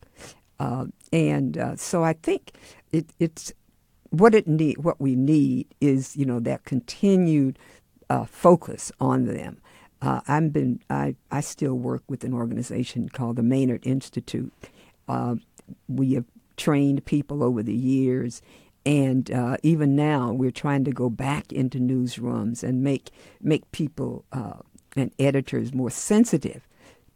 Uh, 0.59 0.85
and 1.11 1.57
uh, 1.57 1.75
so 1.75 2.03
I 2.03 2.13
think 2.13 2.53
it, 2.93 3.07
it's 3.19 3.51
what 4.19 4.35
it 4.35 4.47
need. 4.47 4.79
What 4.79 4.99
we 4.99 5.15
need 5.15 5.67
is 5.81 6.15
you 6.15 6.25
know 6.25 6.39
that 6.41 6.65
continued 6.65 7.57
uh, 8.09 8.25
focus 8.25 8.91
on 8.99 9.25
them. 9.25 9.61
Uh, 10.01 10.21
I've 10.27 10.53
been 10.53 10.79
I, 10.89 11.15
I 11.31 11.41
still 11.41 11.75
work 11.75 12.03
with 12.07 12.23
an 12.23 12.33
organization 12.33 13.09
called 13.09 13.37
the 13.37 13.43
Maynard 13.43 13.85
Institute. 13.85 14.53
Uh, 15.07 15.35
we 15.87 16.13
have 16.13 16.25
trained 16.57 17.05
people 17.05 17.43
over 17.43 17.63
the 17.63 17.73
years, 17.73 18.41
and 18.85 19.31
uh, 19.31 19.57
even 19.63 19.95
now 19.95 20.31
we're 20.31 20.51
trying 20.51 20.83
to 20.85 20.91
go 20.91 21.09
back 21.09 21.51
into 21.51 21.79
newsrooms 21.79 22.63
and 22.63 22.83
make 22.83 23.11
make 23.41 23.69
people 23.71 24.25
and 24.95 25.11
editors 25.19 25.73
more 25.73 25.89
sensitive 25.89 26.67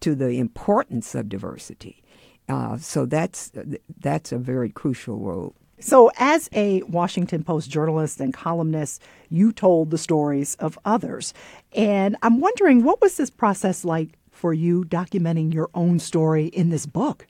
to 0.02 0.16
the 0.16 0.40
importance 0.40 1.16
of 1.16 1.30
diversity 1.30 2.04
uh, 2.50 2.78
so 2.78 3.06
that's 3.06 3.52
that's 4.00 4.32
a 4.32 4.38
very 4.38 4.70
crucial 4.70 5.18
role. 5.20 5.56
So, 5.82 6.12
as 6.18 6.50
a 6.52 6.82
Washington 6.84 7.44
Post 7.44 7.70
journalist 7.70 8.20
and 8.20 8.34
columnist, 8.34 9.02
you 9.30 9.54
told 9.54 9.92
the 9.92 9.98
stories 9.98 10.56
of 10.56 10.78
others, 10.84 11.34
and 11.74 12.18
I'm 12.22 12.42
wondering 12.42 12.84
what 12.84 13.02
was 13.02 13.16
this 13.16 13.30
process 13.30 13.86
like 13.86 14.10
for 14.30 14.54
you 14.54 14.84
documenting 14.84 15.54
your 15.54 15.70
own 15.74 16.00
story 16.00 16.48
in 16.48 16.70
this 16.70 16.86
book? 16.86 17.28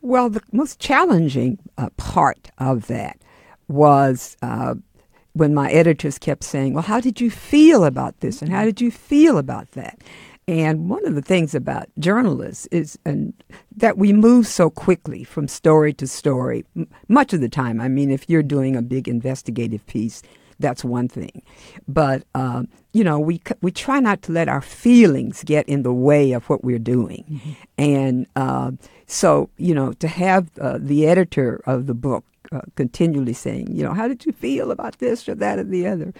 Well, 0.00 0.28
the 0.28 0.42
most 0.50 0.80
challenging 0.80 1.58
uh, 1.78 1.90
part 1.96 2.50
of 2.58 2.88
that 2.88 3.20
was 3.68 4.36
uh, 4.42 4.74
when 5.32 5.54
my 5.54 5.70
editors 5.70 6.18
kept 6.18 6.42
saying, 6.42 6.74
"Well, 6.74 6.82
how 6.82 7.00
did 7.00 7.20
you 7.20 7.30
feel 7.30 7.84
about 7.84 8.18
this, 8.20 8.42
and 8.42 8.50
how 8.50 8.64
did 8.64 8.80
you 8.80 8.90
feel 8.90 9.38
about 9.38 9.70
that?" 9.72 10.00
And 10.48 10.90
one 10.90 11.06
of 11.06 11.14
the 11.14 11.22
things 11.22 11.54
about 11.54 11.88
journalists 11.98 12.66
is 12.66 12.98
and 13.04 13.32
that 13.76 13.96
we 13.96 14.12
move 14.12 14.46
so 14.46 14.70
quickly 14.70 15.22
from 15.22 15.46
story 15.46 15.92
to 15.94 16.06
story. 16.06 16.64
M- 16.76 16.88
much 17.08 17.32
of 17.32 17.40
the 17.40 17.48
time, 17.48 17.80
I 17.80 17.88
mean, 17.88 18.10
if 18.10 18.28
you're 18.28 18.42
doing 18.42 18.74
a 18.74 18.82
big 18.82 19.06
investigative 19.06 19.86
piece, 19.86 20.22
that's 20.58 20.84
one 20.84 21.08
thing. 21.08 21.42
But 21.86 22.24
um, 22.34 22.68
you 22.92 23.04
know, 23.04 23.20
we 23.20 23.40
we 23.60 23.70
try 23.70 24.00
not 24.00 24.22
to 24.22 24.32
let 24.32 24.48
our 24.48 24.60
feelings 24.60 25.44
get 25.44 25.68
in 25.68 25.82
the 25.82 25.92
way 25.92 26.32
of 26.32 26.48
what 26.48 26.64
we're 26.64 26.78
doing, 26.78 27.24
mm-hmm. 27.30 27.52
and 27.78 28.26
uh, 28.36 28.72
so 29.06 29.50
you 29.56 29.74
know, 29.74 29.92
to 29.94 30.08
have 30.08 30.50
uh, 30.60 30.78
the 30.80 31.06
editor 31.06 31.60
of 31.66 31.86
the 31.86 31.94
book 31.94 32.24
uh, 32.52 32.60
continually 32.76 33.32
saying, 33.32 33.74
you 33.74 33.82
know, 33.82 33.94
how 33.94 34.08
did 34.08 34.26
you 34.26 34.32
feel 34.32 34.70
about 34.70 34.98
this 34.98 35.28
or 35.28 35.34
that 35.34 35.58
or 35.58 35.64
the 35.64 35.86
other, 35.86 36.12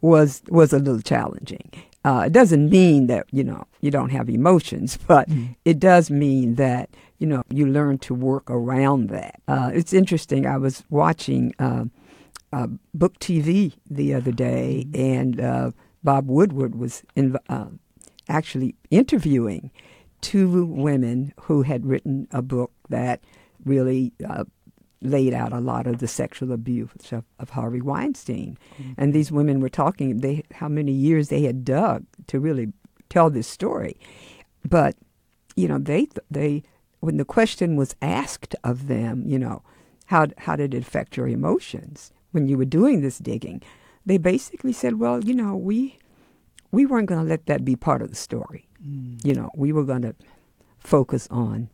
was 0.00 0.42
was 0.48 0.72
a 0.72 0.78
little 0.78 1.00
challenging. 1.00 1.70
Uh, 2.04 2.24
it 2.26 2.32
doesn't 2.32 2.70
mean 2.70 3.06
that 3.08 3.26
you 3.30 3.44
know 3.44 3.64
you 3.80 3.90
don't 3.90 4.10
have 4.10 4.28
emotions, 4.28 4.98
but 5.06 5.28
mm. 5.28 5.54
it 5.64 5.78
does 5.78 6.10
mean 6.10 6.54
that 6.54 6.90
you 7.18 7.26
know 7.26 7.42
you 7.50 7.66
learn 7.66 7.98
to 7.98 8.14
work 8.14 8.50
around 8.50 9.08
that. 9.08 9.40
Uh, 9.48 9.70
it's 9.72 9.92
interesting. 9.92 10.46
I 10.46 10.56
was 10.56 10.84
watching 10.90 11.54
uh, 11.58 11.84
uh 12.52 12.68
Book 12.94 13.18
TV 13.18 13.74
the 13.88 14.14
other 14.14 14.32
day, 14.32 14.86
mm. 14.88 14.98
and 14.98 15.40
uh, 15.40 15.70
Bob 16.02 16.28
Woodward 16.28 16.74
was 16.74 17.02
in, 17.14 17.36
uh, 17.48 17.66
actually 18.28 18.74
interviewing 18.90 19.70
two 20.20 20.66
women 20.66 21.32
who 21.42 21.62
had 21.62 21.86
written 21.86 22.28
a 22.30 22.42
book 22.42 22.72
that 22.88 23.20
really 23.64 24.12
laid 25.02 25.32
out 25.32 25.52
a 25.52 25.60
lot 25.60 25.86
of 25.86 25.98
the 25.98 26.08
sexual 26.08 26.52
abuse 26.52 26.90
of, 27.12 27.24
of 27.38 27.50
Harvey 27.50 27.80
Weinstein. 27.80 28.58
Mm-hmm. 28.78 28.92
And 28.98 29.12
these 29.12 29.32
women 29.32 29.60
were 29.60 29.68
talking 29.68 30.18
they 30.18 30.44
how 30.52 30.68
many 30.68 30.92
years 30.92 31.28
they 31.28 31.42
had 31.42 31.64
dug 31.64 32.04
to 32.26 32.38
really 32.38 32.72
tell 33.08 33.30
this 33.30 33.48
story. 33.48 33.98
But 34.68 34.96
you 35.56 35.68
know, 35.68 35.78
they 35.78 36.08
they 36.30 36.62
when 37.00 37.16
the 37.16 37.24
question 37.24 37.76
was 37.76 37.96
asked 38.02 38.54
of 38.62 38.88
them, 38.88 39.24
you 39.26 39.38
know, 39.38 39.62
how 40.06 40.26
how 40.38 40.56
did 40.56 40.74
it 40.74 40.82
affect 40.82 41.16
your 41.16 41.28
emotions 41.28 42.12
when 42.32 42.46
you 42.46 42.58
were 42.58 42.64
doing 42.64 43.00
this 43.00 43.18
digging? 43.18 43.62
They 44.04 44.18
basically 44.18 44.72
said, 44.72 44.98
well, 44.98 45.24
you 45.24 45.34
know, 45.34 45.56
we 45.56 45.98
we 46.72 46.86
weren't 46.86 47.08
going 47.08 47.22
to 47.22 47.28
let 47.28 47.46
that 47.46 47.64
be 47.64 47.76
part 47.76 48.02
of 48.02 48.10
the 48.10 48.16
story. 48.16 48.68
Mm. 48.86 49.24
You 49.24 49.34
know, 49.34 49.50
we 49.54 49.72
were 49.72 49.84
going 49.84 50.02
to 50.02 50.14
focus 50.78 51.26
on 51.30 51.68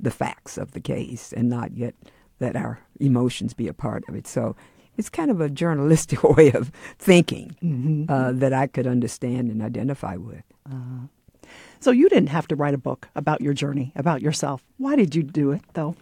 the 0.00 0.10
facts 0.10 0.56
of 0.56 0.72
the 0.72 0.80
case 0.80 1.32
and 1.32 1.48
not 1.48 1.76
yet 1.76 1.94
let 2.40 2.56
our 2.56 2.80
emotions 3.00 3.54
be 3.54 3.68
a 3.68 3.72
part 3.72 4.04
of 4.08 4.14
it. 4.14 4.26
So 4.26 4.56
it's 4.96 5.08
kind 5.08 5.30
of 5.30 5.40
a 5.40 5.48
journalistic 5.48 6.22
way 6.36 6.52
of 6.52 6.70
thinking 6.98 7.56
mm-hmm. 7.62 8.10
uh, 8.10 8.32
that 8.32 8.52
I 8.52 8.66
could 8.66 8.86
understand 8.86 9.50
and 9.50 9.62
identify 9.62 10.16
with. 10.16 10.42
Uh, 10.70 11.06
so 11.80 11.90
you 11.92 12.08
didn't 12.08 12.28
have 12.30 12.48
to 12.48 12.56
write 12.56 12.74
a 12.74 12.78
book 12.78 13.08
about 13.14 13.40
your 13.40 13.54
journey, 13.54 13.92
about 13.94 14.20
yourself. 14.20 14.62
Why 14.76 14.96
did 14.96 15.14
you 15.14 15.22
do 15.22 15.52
it, 15.52 15.62
though? 15.74 15.94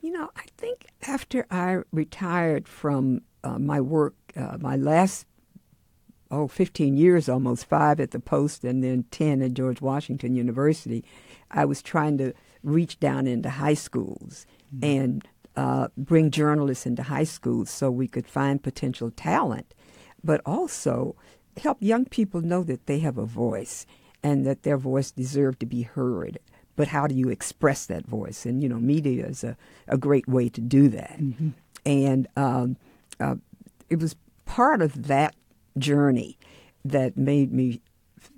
You 0.00 0.12
know, 0.12 0.30
I 0.36 0.44
think 0.56 0.86
after 1.06 1.46
I 1.50 1.82
retired 1.92 2.66
from 2.66 3.22
uh, 3.44 3.58
my 3.58 3.80
work, 3.80 4.14
uh, 4.36 4.56
my 4.58 4.76
last 4.76 5.26
oh, 6.30 6.48
15 6.48 6.96
years 6.96 7.28
almost, 7.28 7.66
five 7.66 8.00
at 8.00 8.10
the 8.10 8.20
Post 8.20 8.64
and 8.64 8.82
then 8.82 9.04
10 9.10 9.42
at 9.42 9.54
George 9.54 9.80
Washington 9.80 10.34
University, 10.34 11.04
I 11.50 11.64
was 11.64 11.82
trying 11.82 12.18
to 12.18 12.32
reach 12.62 13.00
down 13.00 13.26
into 13.26 13.50
high 13.50 13.74
schools 13.74 14.46
mm-hmm. 14.74 14.84
and 14.84 15.28
uh, 15.58 15.88
bring 15.96 16.30
journalists 16.30 16.86
into 16.86 17.02
high 17.02 17.24
schools 17.24 17.68
so 17.68 17.90
we 17.90 18.06
could 18.06 18.28
find 18.28 18.62
potential 18.62 19.10
talent, 19.10 19.74
but 20.22 20.40
also 20.46 21.16
help 21.60 21.78
young 21.80 22.04
people 22.04 22.40
know 22.40 22.62
that 22.62 22.86
they 22.86 23.00
have 23.00 23.18
a 23.18 23.26
voice 23.26 23.84
and 24.22 24.46
that 24.46 24.62
their 24.62 24.76
voice 24.76 25.10
deserves 25.10 25.58
to 25.58 25.66
be 25.66 25.82
heard. 25.82 26.38
But 26.76 26.86
how 26.86 27.08
do 27.08 27.14
you 27.16 27.28
express 27.28 27.86
that 27.86 28.06
voice? 28.06 28.46
And 28.46 28.62
you 28.62 28.68
know, 28.68 28.78
media 28.78 29.26
is 29.26 29.42
a, 29.42 29.56
a 29.88 29.98
great 29.98 30.28
way 30.28 30.48
to 30.48 30.60
do 30.60 30.88
that. 30.90 31.18
Mm-hmm. 31.18 31.48
And 31.84 32.28
um, 32.36 32.76
uh, 33.18 33.34
it 33.90 33.98
was 33.98 34.14
part 34.44 34.80
of 34.80 35.08
that 35.08 35.34
journey 35.76 36.38
that 36.84 37.16
made 37.16 37.52
me 37.52 37.80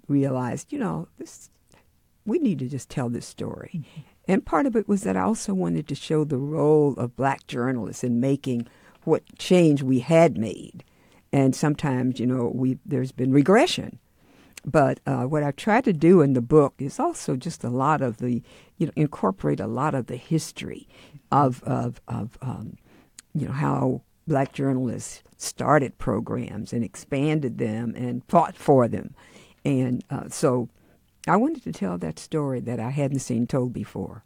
realize, 0.09 0.65
you 0.71 0.79
know, 0.79 1.07
this 1.19 1.51
we 2.25 2.39
need 2.39 2.61
to 2.61 2.69
just 2.69 2.89
tell 2.89 3.11
this 3.11 3.27
story. 3.27 3.73
Mm-hmm. 3.75 4.01
And 4.29 4.45
part 4.45 4.67
of 4.67 4.77
it 4.77 4.89
was 4.89 5.03
that 5.03 5.17
I 5.17 5.23
also 5.23 5.55
wanted 5.55 5.89
to 5.89 5.95
show 5.95 6.25
the 6.25 6.39
role 6.39 6.95
of 6.95 7.17
black 7.17 7.47
journalists 7.47 8.05
in 8.05 8.21
making 8.21 8.69
what 9.05 9.23
change 9.39 9.83
we 9.83 10.01
had 10.01 10.37
made. 10.37 10.85
And 11.33 11.55
sometimes, 11.55 12.21
you 12.21 12.27
know, 12.27 12.51
we 12.55 12.79
there's 12.85 13.13
been 13.13 13.33
regression. 13.33 13.99
But 14.65 15.01
uh, 15.07 15.25
what 15.25 15.43
I've 15.43 15.57
tried 15.57 15.85
to 15.85 15.93
do 15.93 16.21
in 16.21 16.35
the 16.35 16.43
book 16.43 16.75
is 16.79 17.01
also 17.01 17.35
just 17.35 17.65
a 17.65 17.71
lot 17.71 18.03
of 18.03 18.19
the, 18.19 18.43
you 18.77 18.87
know, 18.87 18.93
incorporate 18.95 19.59
a 19.59 19.67
lot 19.67 19.95
of 19.95 20.07
the 20.07 20.17
history 20.17 20.87
of 21.33 21.63
of, 21.63 22.01
of 22.09 22.37
um, 22.43 22.77
you 23.35 23.47
know 23.47 23.53
how 23.53 24.03
black 24.27 24.53
journalists 24.53 25.23
started 25.39 25.97
programs 25.99 26.73
and 26.73 26.85
expanded 26.85 27.59
them 27.59 27.95
and 27.97 28.23
fought 28.29 28.57
for 28.57 28.87
them, 28.87 29.15
and 29.65 30.05
uh, 30.11 30.29
so 30.29 30.69
I 31.29 31.37
wanted 31.37 31.63
to 31.65 31.73
tell 31.73 31.99
that 31.99 32.19
story 32.19 32.61
that 32.61 32.81
I 32.81 32.91
hadn't 32.91 33.21
seen 33.21 33.47
told 33.47 33.73
before. 33.73 34.25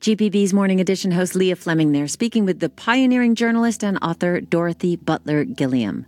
GPB's 0.00 0.52
Morning 0.52 0.80
Edition 0.80 1.12
host 1.12 1.34
Leah 1.34 1.56
Fleming 1.56 1.92
there, 1.92 2.08
speaking 2.08 2.44
with 2.44 2.60
the 2.60 2.68
pioneering 2.68 3.34
journalist 3.34 3.82
and 3.82 3.98
author 4.02 4.40
Dorothy 4.40 4.96
Butler 4.96 5.44
Gilliam. 5.44 6.04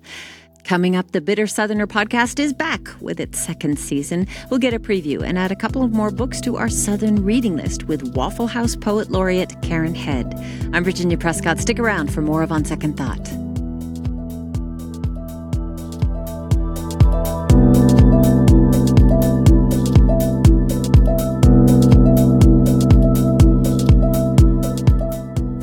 Coming 0.65 0.97
up, 0.97 1.13
the 1.13 1.21
Bitter 1.21 1.47
Southerner 1.47 1.87
podcast 1.87 2.41
is 2.41 2.53
back 2.53 2.89
with 3.01 3.21
its 3.21 3.39
second 3.39 3.79
season. 3.79 4.27
We'll 4.51 4.59
get 4.59 4.75
a 4.75 4.81
preview 4.81 5.23
and 5.23 5.39
add 5.39 5.53
a 5.53 5.57
couple 5.57 5.83
of 5.83 5.93
more 5.93 6.11
books 6.11 6.41
to 6.43 6.57
our 6.57 6.69
Southern 6.69 7.25
reading 7.25 7.57
list 7.57 7.85
with 7.85 8.15
Waffle 8.17 8.49
House 8.49 8.75
poet 8.75 9.11
laureate 9.11 9.63
Karen 9.63 9.95
Head. 9.95 10.35
I'm 10.73 10.85
Virginia 10.85 11.17
Prescott. 11.17 11.61
Stick 11.61 11.79
around 11.79 12.13
for 12.13 12.21
more 12.21 12.43
of 12.43 12.51
On 12.51 12.65
Second 12.65 12.97
Thought. 12.97 13.46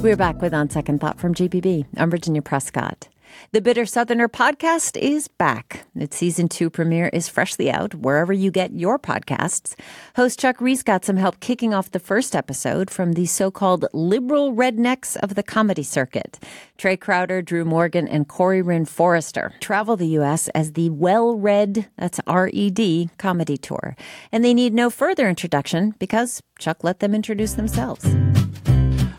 We're 0.03 0.17
back 0.17 0.41
with 0.41 0.53
On 0.53 0.69
Second 0.69 0.99
Thought 0.99 1.17
from 1.17 1.33
GPB. 1.33 1.85
I'm 1.95 2.11
Virginia 2.11 2.41
Prescott. 2.41 3.07
The 3.53 3.61
Bitter 3.61 3.85
Southerner 3.85 4.27
podcast 4.27 4.97
is 4.97 5.29
back. 5.29 5.85
Its 5.95 6.17
season 6.17 6.49
two 6.49 6.69
premiere 6.69 7.07
is 7.13 7.29
freshly 7.29 7.71
out 7.71 7.95
wherever 7.95 8.33
you 8.33 8.51
get 8.51 8.73
your 8.73 8.99
podcasts. 8.99 9.79
Host 10.17 10.37
Chuck 10.37 10.59
Reece 10.59 10.83
got 10.83 11.05
some 11.05 11.15
help 11.15 11.39
kicking 11.39 11.73
off 11.73 11.91
the 11.91 12.01
first 12.01 12.35
episode 12.35 12.89
from 12.89 13.13
the 13.13 13.25
so 13.25 13.49
called 13.49 13.85
liberal 13.93 14.53
rednecks 14.53 15.15
of 15.15 15.35
the 15.35 15.41
comedy 15.41 15.83
circuit. 15.83 16.37
Trae 16.77 16.99
Crowder, 16.99 17.41
Drew 17.41 17.63
Morgan, 17.63 18.05
and 18.05 18.27
Corey 18.27 18.61
Ryan 18.61 18.83
Forrester 18.83 19.53
travel 19.61 19.95
the 19.95 20.07
U.S. 20.19 20.49
as 20.49 20.73
the 20.73 20.89
Well 20.89 21.37
Red, 21.37 21.87
that's 21.97 22.19
R 22.27 22.49
E 22.51 22.69
D, 22.69 23.09
comedy 23.17 23.55
tour. 23.55 23.95
And 24.33 24.43
they 24.43 24.53
need 24.53 24.73
no 24.73 24.89
further 24.89 25.29
introduction 25.29 25.95
because 25.97 26.43
Chuck 26.59 26.83
let 26.83 26.99
them 26.99 27.15
introduce 27.15 27.53
themselves. 27.53 28.05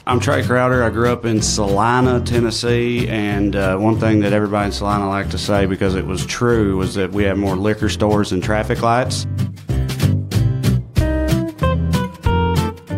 I'm 0.07 0.21
Trae 0.21 0.45
Crowder. 0.45 0.85
I 0.85 0.91
grew 0.91 1.11
up 1.11 1.25
in 1.25 1.41
Celina, 1.41 2.21
Tennessee, 2.21 3.09
and 3.09 3.57
uh, 3.57 3.79
one 3.79 3.99
thing 3.99 4.21
that 4.21 4.35
everybody 4.35 4.67
in 4.67 4.73
Celina 4.73 5.09
liked 5.09 5.31
to 5.31 5.39
say 5.39 5.65
because 5.65 5.95
it 5.95 6.05
was 6.05 6.27
true 6.27 6.77
was 6.77 6.95
that 6.97 7.11
we 7.11 7.25
have 7.25 7.39
more 7.39 7.57
liquor 7.57 7.89
stores 7.89 8.29
than 8.29 8.43
traffic 8.43 8.83
lights. 8.83 9.27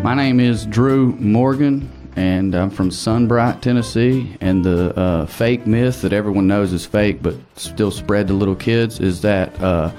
My 0.03 0.15
name 0.15 0.41
is 0.41 0.65
Drew 0.65 1.13
Morgan, 1.13 1.89
and 2.17 2.53
I'm 2.53 2.69
from 2.69 2.91
Sunbright, 2.91 3.61
Tennessee. 3.61 4.35
And 4.41 4.65
the 4.65 4.93
uh, 4.99 5.25
fake 5.27 5.65
myth 5.65 6.01
that 6.01 6.11
everyone 6.11 6.45
knows 6.45 6.73
is 6.73 6.85
fake, 6.85 7.23
but 7.23 7.35
still 7.55 7.89
spread 7.89 8.27
to 8.27 8.33
little 8.33 8.55
kids, 8.55 8.99
is 8.99 9.21
that. 9.21 9.57
Uh, 9.61 9.91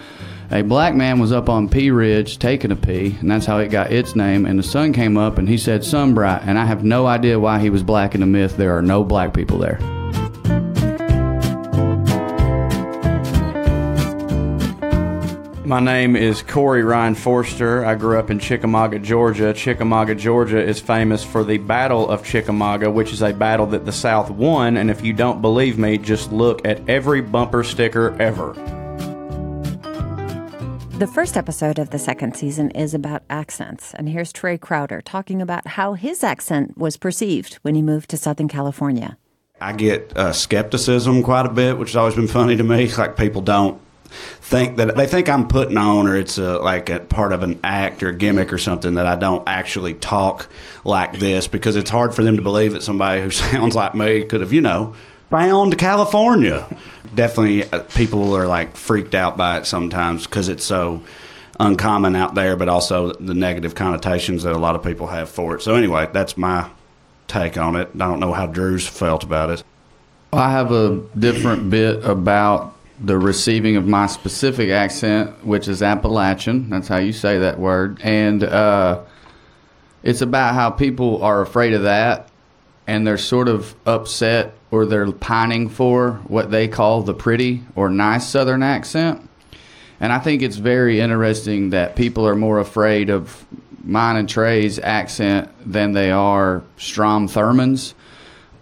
a 0.50 0.62
black 0.62 0.94
man 0.94 1.18
was 1.18 1.30
up 1.30 1.48
on 1.48 1.68
Pea 1.68 1.90
Ridge 1.90 2.38
taking 2.38 2.70
a 2.70 2.76
pee, 2.76 3.16
and 3.20 3.30
that's 3.30 3.44
how 3.44 3.58
it 3.58 3.68
got 3.68 3.92
its 3.92 4.16
name. 4.16 4.46
And 4.46 4.58
the 4.58 4.62
sun 4.62 4.92
came 4.92 5.18
up, 5.18 5.36
and 5.36 5.48
he 5.48 5.58
said 5.58 5.84
Sunbright, 5.84 6.42
and 6.44 6.58
I 6.58 6.64
have 6.64 6.84
no 6.84 7.06
idea 7.06 7.38
why 7.38 7.58
he 7.58 7.70
was 7.70 7.82
black 7.82 8.14
in 8.14 8.20
the 8.20 8.26
myth. 8.26 8.56
There 8.56 8.76
are 8.76 8.82
no 8.82 9.04
black 9.04 9.34
people 9.34 9.58
there. 9.58 9.78
My 15.66 15.80
name 15.80 16.16
is 16.16 16.40
Corey 16.40 16.82
Ryan 16.82 17.14
Forrester. 17.14 17.84
I 17.84 17.94
grew 17.94 18.18
up 18.18 18.30
in 18.30 18.38
Chickamauga, 18.38 18.98
Georgia. 19.00 19.52
Chickamauga, 19.52 20.14
Georgia 20.14 20.62
is 20.62 20.80
famous 20.80 21.22
for 21.22 21.44
the 21.44 21.58
Battle 21.58 22.08
of 22.08 22.24
Chickamauga, 22.24 22.90
which 22.90 23.12
is 23.12 23.20
a 23.20 23.34
battle 23.34 23.66
that 23.66 23.84
the 23.84 23.92
South 23.92 24.30
won. 24.30 24.78
And 24.78 24.90
if 24.90 25.04
you 25.04 25.12
don't 25.12 25.42
believe 25.42 25.76
me, 25.76 25.98
just 25.98 26.32
look 26.32 26.66
at 26.66 26.88
every 26.88 27.20
bumper 27.20 27.62
sticker 27.62 28.16
ever. 28.18 28.77
The 30.98 31.06
first 31.06 31.36
episode 31.36 31.78
of 31.78 31.90
the 31.90 31.98
second 32.00 32.34
season 32.34 32.72
is 32.72 32.92
about 32.92 33.22
accents, 33.30 33.94
and 33.94 34.08
here's 34.08 34.32
Trae 34.32 34.60
Crowder 34.60 35.00
talking 35.00 35.40
about 35.40 35.64
how 35.64 35.92
his 35.92 36.24
accent 36.24 36.76
was 36.76 36.96
perceived 36.96 37.54
when 37.62 37.76
he 37.76 37.82
moved 37.82 38.10
to 38.10 38.16
Southern 38.16 38.48
California. 38.48 39.16
I 39.60 39.74
get 39.74 40.16
uh, 40.16 40.32
skepticism 40.32 41.22
quite 41.22 41.46
a 41.46 41.50
bit, 41.50 41.78
which 41.78 41.90
has 41.90 41.96
always 41.96 42.16
been 42.16 42.26
funny 42.26 42.56
to 42.56 42.64
me. 42.64 42.90
Like 42.90 43.16
people 43.16 43.42
don't 43.42 43.80
think 44.08 44.76
that 44.78 44.96
they 44.96 45.06
think 45.06 45.28
I'm 45.28 45.46
putting 45.46 45.76
on, 45.76 46.08
or 46.08 46.16
it's 46.16 46.36
a, 46.36 46.58
like 46.58 46.90
a 46.90 46.98
part 46.98 47.32
of 47.32 47.44
an 47.44 47.60
act 47.62 48.02
or 48.02 48.08
a 48.08 48.14
gimmick 48.16 48.52
or 48.52 48.58
something 48.58 48.94
that 48.94 49.06
I 49.06 49.14
don't 49.14 49.48
actually 49.48 49.94
talk 49.94 50.48
like 50.82 51.20
this 51.20 51.46
because 51.46 51.76
it's 51.76 51.90
hard 51.90 52.12
for 52.12 52.24
them 52.24 52.34
to 52.38 52.42
believe 52.42 52.72
that 52.72 52.82
somebody 52.82 53.22
who 53.22 53.30
sounds 53.52 53.76
like 53.76 53.94
me 53.94 54.24
could 54.24 54.40
have, 54.40 54.52
you 54.52 54.62
know, 54.62 54.96
found 55.30 55.78
California 55.78 56.66
definitely 57.14 57.64
uh, 57.70 57.80
people 57.80 58.34
are 58.34 58.46
like 58.46 58.76
freaked 58.76 59.14
out 59.14 59.36
by 59.36 59.58
it 59.58 59.66
sometimes 59.66 60.26
because 60.26 60.48
it's 60.48 60.64
so 60.64 61.02
uncommon 61.60 62.14
out 62.16 62.34
there, 62.34 62.56
but 62.56 62.68
also 62.68 63.12
the 63.14 63.34
negative 63.34 63.74
connotations 63.74 64.44
that 64.44 64.54
a 64.54 64.58
lot 64.58 64.74
of 64.76 64.82
people 64.82 65.08
have 65.08 65.28
for 65.28 65.56
it. 65.56 65.62
So 65.62 65.74
anyway, 65.74 66.08
that's 66.12 66.36
my 66.36 66.70
take 67.26 67.58
on 67.58 67.76
it. 67.76 67.90
I 67.94 67.98
don't 67.98 68.20
know 68.20 68.32
how 68.32 68.46
Drew's 68.46 68.86
felt 68.86 69.24
about 69.24 69.50
it. 69.50 69.64
I 70.32 70.50
have 70.50 70.72
a 70.72 71.02
different 71.18 71.70
bit 71.70 72.04
about 72.04 72.74
the 73.00 73.16
receiving 73.16 73.76
of 73.76 73.86
my 73.86 74.06
specific 74.06 74.70
accent, 74.70 75.44
which 75.44 75.68
is 75.68 75.82
Appalachian. 75.82 76.68
That's 76.70 76.88
how 76.88 76.98
you 76.98 77.12
say 77.12 77.38
that 77.38 77.58
word. 77.58 78.00
And 78.02 78.42
uh, 78.44 79.02
it's 80.02 80.20
about 80.20 80.54
how 80.54 80.70
people 80.70 81.22
are 81.22 81.40
afraid 81.40 81.74
of 81.74 81.82
that 81.82 82.28
and 82.88 83.06
they're 83.06 83.18
sort 83.18 83.48
of 83.48 83.74
upset 83.86 84.54
or 84.70 84.86
they're 84.86 85.10
pining 85.12 85.68
for 85.68 86.12
what 86.28 86.50
they 86.50 86.68
call 86.68 87.02
the 87.02 87.14
pretty 87.14 87.62
or 87.74 87.88
nice 87.88 88.26
Southern 88.28 88.62
accent. 88.62 89.28
And 90.00 90.12
I 90.12 90.18
think 90.18 90.42
it's 90.42 90.56
very 90.56 91.00
interesting 91.00 91.70
that 91.70 91.96
people 91.96 92.26
are 92.26 92.36
more 92.36 92.58
afraid 92.58 93.10
of 93.10 93.44
mine 93.82 94.16
and 94.16 94.28
Trae's 94.28 94.78
accent 94.78 95.50
than 95.64 95.92
they 95.92 96.10
are 96.10 96.62
Strom 96.76 97.28
Thurmond's. 97.28 97.94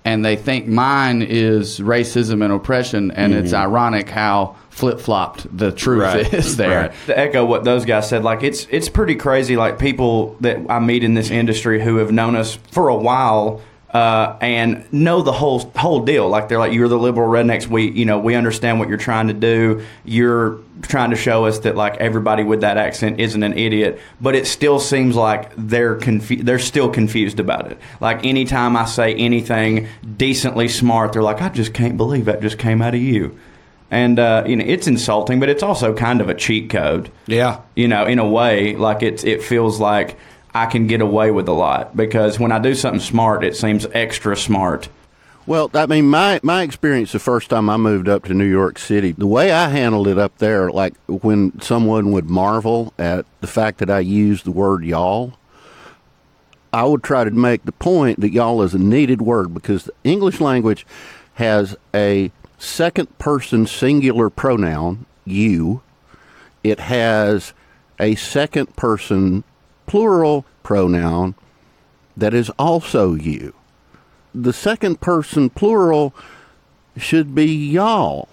And 0.05 0.25
they 0.25 0.37
think 0.37 0.69
mine 0.69 1.21
is 1.21 1.81
racism 1.81 2.45
and 2.45 2.53
oppression. 2.53 3.11
And 3.11 3.33
mm-hmm. 3.33 3.45
it's 3.45 3.53
ironic 3.53 4.09
how 4.09 4.57
flip 4.71 5.01
flopped 5.01 5.57
the 5.57 5.73
truth 5.73 6.03
right. 6.03 6.33
is 6.35 6.57
there. 6.57 6.81
Right. 6.81 6.93
To 7.07 7.19
echo 7.19 7.45
what 7.45 7.65
those 7.65 7.85
guys 7.85 8.09
said, 8.09 8.23
like 8.23 8.45
it's 8.45 8.67
it's 8.71 8.89
pretty 8.89 9.17
crazy. 9.17 9.57
Like 9.57 9.81
people 9.81 10.37
that 10.41 10.59
I 10.71 10.79
meet 10.79 11.03
in 11.03 11.15
this 11.15 11.31
industry 11.31 11.83
who 11.83 11.97
have 11.97 12.13
known 12.13 12.37
us 12.37 12.55
for 12.71 12.89
a 12.89 12.97
while 12.97 13.61
uh, 13.97 14.37
and 14.43 14.93
know 14.93 15.23
the 15.23 15.33
whole 15.33 15.61
whole 15.75 16.05
deal. 16.05 16.29
Like 16.29 16.51
they're 16.51 16.59
like, 16.59 16.75
you're 16.75 16.89
the 16.89 16.99
liberal 16.99 17.31
rednecks. 17.31 17.67
We, 17.67 17.91
you 17.91 18.05
know, 18.05 18.19
we 18.19 18.35
understand 18.35 18.79
what 18.79 18.91
you're 18.91 18.99
trying 18.99 19.29
to 19.29 19.33
do. 19.33 19.87
You're 20.05 20.59
trying 20.83 21.11
to 21.11 21.17
show 21.17 21.47
us 21.47 21.61
that 21.61 21.77
like 21.77 21.97
everybody 21.97 22.43
with 22.43 22.61
that 22.61 22.77
accent 22.77 23.21
isn't 23.21 23.43
an 23.43 23.57
idiot. 23.57 23.99
But 24.21 24.35
it 24.35 24.47
still 24.47 24.81
seems 24.81 25.17
like 25.17 25.51
they're 25.57 25.95
confused. 25.95 26.45
They're 26.45 26.59
still 26.59 26.91
confused 26.91 27.41
about 27.41 27.73
it. 27.73 27.79
Like 27.99 28.27
anytime 28.27 28.77
I 28.77 28.85
say 28.85 29.15
anything 29.15 29.89
decently 30.19 30.69
smart, 30.69 31.15
they're 31.15 31.23
like, 31.23 31.41
I 31.41 31.49
just 31.49 31.73
can't 31.73 31.97
believe 31.97 32.27
that 32.27 32.43
just 32.43 32.59
came 32.59 32.83
out 32.83 32.95
of 32.95 33.01
you. 33.01 33.39
And 33.91 34.19
uh, 34.19 34.45
you 34.47 34.57
know, 34.57 34.65
it's 34.67 34.87
insulting, 34.87 35.41
but 35.41 35.49
it's 35.49 35.63
also 35.63 35.95
kind 35.95 36.21
of 36.21 36.29
a 36.29 36.35
cheat 36.35 36.69
code. 36.69 37.11
Yeah, 37.27 37.63
you 37.75 37.89
know, 37.89 38.05
in 38.05 38.19
a 38.19 38.29
way, 38.29 38.77
like 38.77 39.03
it 39.03 39.25
it 39.25 39.43
feels 39.43 39.81
like 39.81 40.19
I 40.57 40.65
can 40.65 40.87
get 40.87 41.03
away 41.03 41.31
with 41.31 41.49
a 41.49 41.53
lot 41.53 41.95
because 41.95 42.41
when 42.41 42.51
I 42.51 42.59
do 42.59 42.75
something 42.75 43.01
smart, 43.01 43.45
it 43.45 43.55
seems 43.55 43.87
extra 43.93 44.35
smart. 44.35 44.89
Well, 45.47 45.71
I 45.75 45.85
mean, 45.85 46.09
my 46.09 46.41
my 46.43 46.63
experience 46.63 47.13
the 47.13 47.19
first 47.19 47.51
time 47.51 47.69
I 47.69 47.77
moved 47.77 48.09
up 48.09 48.25
to 48.25 48.35
New 48.35 48.49
York 48.49 48.79
City, 48.79 49.13
the 49.13 49.27
way 49.27 49.53
I 49.53 49.69
handled 49.69 50.09
it 50.09 50.17
up 50.17 50.39
there, 50.39 50.71
like 50.71 50.95
when 51.09 51.61
someone 51.61 52.11
would 52.13 52.31
marvel 52.31 52.95
at 52.99 53.27
the 53.43 53.47
fact 53.47 53.79
that 53.79 53.91
I 53.91 54.01
used 54.01 54.47
the 54.47 54.51
word 54.51 54.83
y'all, 54.83 55.35
I 56.73 56.85
would 56.85 57.03
try 57.03 57.25
to 57.25 57.31
make 57.31 57.65
the 57.65 57.73
point 57.73 58.21
that 58.21 58.33
y'all 58.33 58.63
is 58.63 58.73
a 58.73 58.79
needed 58.79 59.21
word 59.21 59.53
because 59.53 59.85
the 59.85 59.93
English 60.05 60.41
language 60.41 60.87
has 61.35 61.77
a 61.95 62.33
second 62.57 63.19
person 63.19 63.67
singular 63.67 64.31
pronoun, 64.31 65.05
you, 65.27 65.83
it 66.65 66.81
has 66.81 67.53
a 68.01 68.15
second 68.15 68.75
person 68.75 69.45
plural 69.87 70.45
pronoun 70.63 71.35
that 72.17 72.35
is 72.35 72.51
also 72.59 73.15
you. 73.15 73.55
The 74.35 74.53
second 74.53 75.01
person 75.01 75.49
plural 75.51 76.15
should 76.97 77.35
be 77.35 77.47
y'all. 77.55 78.29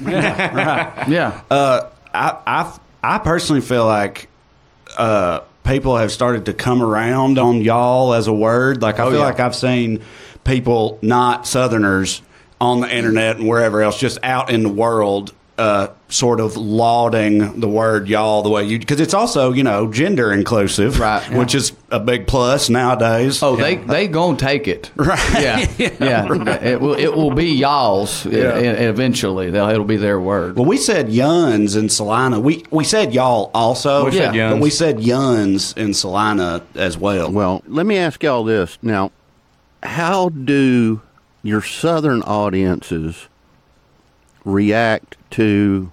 Yeah. 0.00 1.40
Uh, 1.50 1.88
I, 2.14 2.36
I, 2.46 2.78
I 3.02 3.18
personally 3.18 3.60
feel 3.62 3.84
like 3.86 4.28
uh, 4.96 5.40
people 5.64 5.96
have 5.96 6.10
started 6.12 6.46
to 6.46 6.52
come 6.54 6.82
around 6.82 7.38
on 7.38 7.60
y'all 7.60 8.14
as 8.14 8.26
a 8.26 8.32
word. 8.32 8.82
Like 8.82 8.98
I 8.98 9.04
Oh, 9.04 9.10
feel 9.10 9.20
yeah. 9.20 9.24
like 9.26 9.40
I've 9.40 9.54
seen 9.56 10.02
people 10.44 10.98
not 11.02 11.46
Southerners 11.46 12.22
on 12.60 12.80
the 12.80 12.92
internet 12.94 13.36
and 13.36 13.46
wherever 13.48 13.82
else, 13.82 13.98
just 13.98 14.18
out 14.22 14.50
in 14.50 14.62
the 14.62 14.68
world, 14.68 15.32
uh, 15.58 15.88
sort 16.08 16.38
of 16.40 16.56
lauding 16.56 17.60
the 17.60 17.68
word 17.68 18.08
y'all 18.08 18.42
the 18.42 18.48
way 18.48 18.64
you 18.64 18.78
because 18.78 19.00
it's 19.00 19.12
also 19.12 19.52
you 19.52 19.62
know 19.64 19.90
gender 19.92 20.32
inclusive, 20.32 20.98
Right. 21.00 21.22
Which 21.32 21.54
is 21.54 21.72
a 21.90 21.98
big 22.00 22.26
plus 22.26 22.70
nowadays. 22.70 23.42
Oh, 23.42 23.56
they 23.56 23.76
they 23.76 24.06
gonna 24.08 24.36
take 24.38 24.68
it, 24.68 24.90
Right. 24.96 25.18
Yeah, 25.78 25.90
yeah. 26.00 26.62
It 26.64 26.80
will 26.80 26.94
it 26.94 27.14
will 27.14 27.32
be 27.32 27.46
y'all's 27.46 28.24
Yeah. 28.24 28.56
eventually. 28.58 29.50
They'll, 29.50 29.68
it'll 29.68 29.84
be 29.84 29.96
their 29.96 30.20
word. 30.20 30.56
Well, 30.56 30.64
we 30.64 30.76
said 30.76 31.08
yuns 31.10 31.76
in 31.76 31.88
Celina. 31.88 32.40
We 32.40 32.64
we 32.70 32.84
said 32.84 33.12
y'all 33.12 33.50
also. 33.52 34.04
We 34.06 34.12
said 34.12 34.34
Yeah. 34.34 34.52
but 34.52 34.60
we 34.60 34.70
said 34.70 35.00
yuns 35.00 35.72
in 35.76 35.92
Celina 35.92 36.62
as 36.74 36.96
well. 36.96 37.30
Well, 37.32 37.62
let 37.66 37.84
me 37.84 37.96
ask 37.98 38.22
y'all 38.22 38.44
this. 38.44 38.78
Now, 38.82 39.10
how 39.82 40.28
do 40.30 41.00
your 41.42 41.62
southern 41.62 42.22
audiences 42.22 43.27
react 44.44 45.16
to 45.32 45.90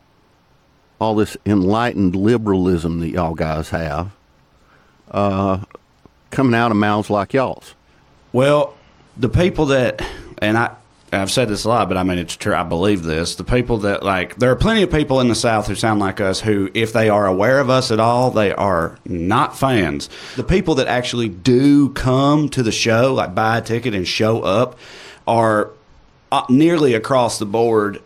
all 1.00 1.16
this 1.16 1.36
enlightened 1.46 2.16
liberalism 2.16 3.00
that 3.00 3.10
y'all 3.10 3.36
guys 3.36 3.70
have 3.70 4.12
uh, 5.12 5.60
coming 6.32 6.56
out 6.56 6.72
of 6.72 6.78
mouths 6.78 7.10
like 7.10 7.34
y'all's? 7.34 7.76
Well, 8.34 8.76
the 9.18 9.30
people 9.30 9.68
that, 9.68 10.06
and 10.42 10.58
I, 10.58 10.76
I've 11.12 11.32
said 11.32 11.48
this 11.48 11.64
a 11.64 11.70
lot, 11.70 11.88
but 11.88 11.98
I 11.98 12.04
mean 12.04 12.18
it's 12.18 12.36
true. 12.36 12.54
I 12.54 12.64
believe 12.64 13.04
this. 13.04 13.36
The 13.36 13.44
people 13.44 13.78
that 13.80 14.04
like, 14.04 14.36
there 14.38 14.52
are 14.52 14.56
plenty 14.56 14.84
of 14.84 14.92
people 14.92 15.22
in 15.22 15.30
the 15.30 15.36
South 15.36 15.68
who 15.68 15.76
sound 15.76 16.00
like 16.00 16.20
us 16.20 16.42
who, 16.42 16.70
if 16.74 16.92
they 16.92 17.10
are 17.10 17.26
aware 17.26 17.60
of 17.60 17.70
us 17.70 17.92
at 17.92 18.00
all, 18.00 18.32
they 18.32 18.52
are 18.54 18.98
not 19.06 19.58
fans. 19.58 20.10
The 20.36 20.44
people 20.44 20.76
that 20.76 20.88
actually 20.88 21.30
do 21.30 21.90
come 21.90 22.50
to 22.50 22.64
the 22.64 22.72
show, 22.72 23.14
like 23.14 23.34
buy 23.34 23.60
a 23.60 23.62
ticket 23.62 23.94
and 23.96 24.08
show 24.08 24.42
up, 24.42 24.78
are 25.28 25.72
uh, 26.32 26.46
nearly 26.50 26.94
across 26.94 27.40
the 27.40 27.46
board 27.46 28.02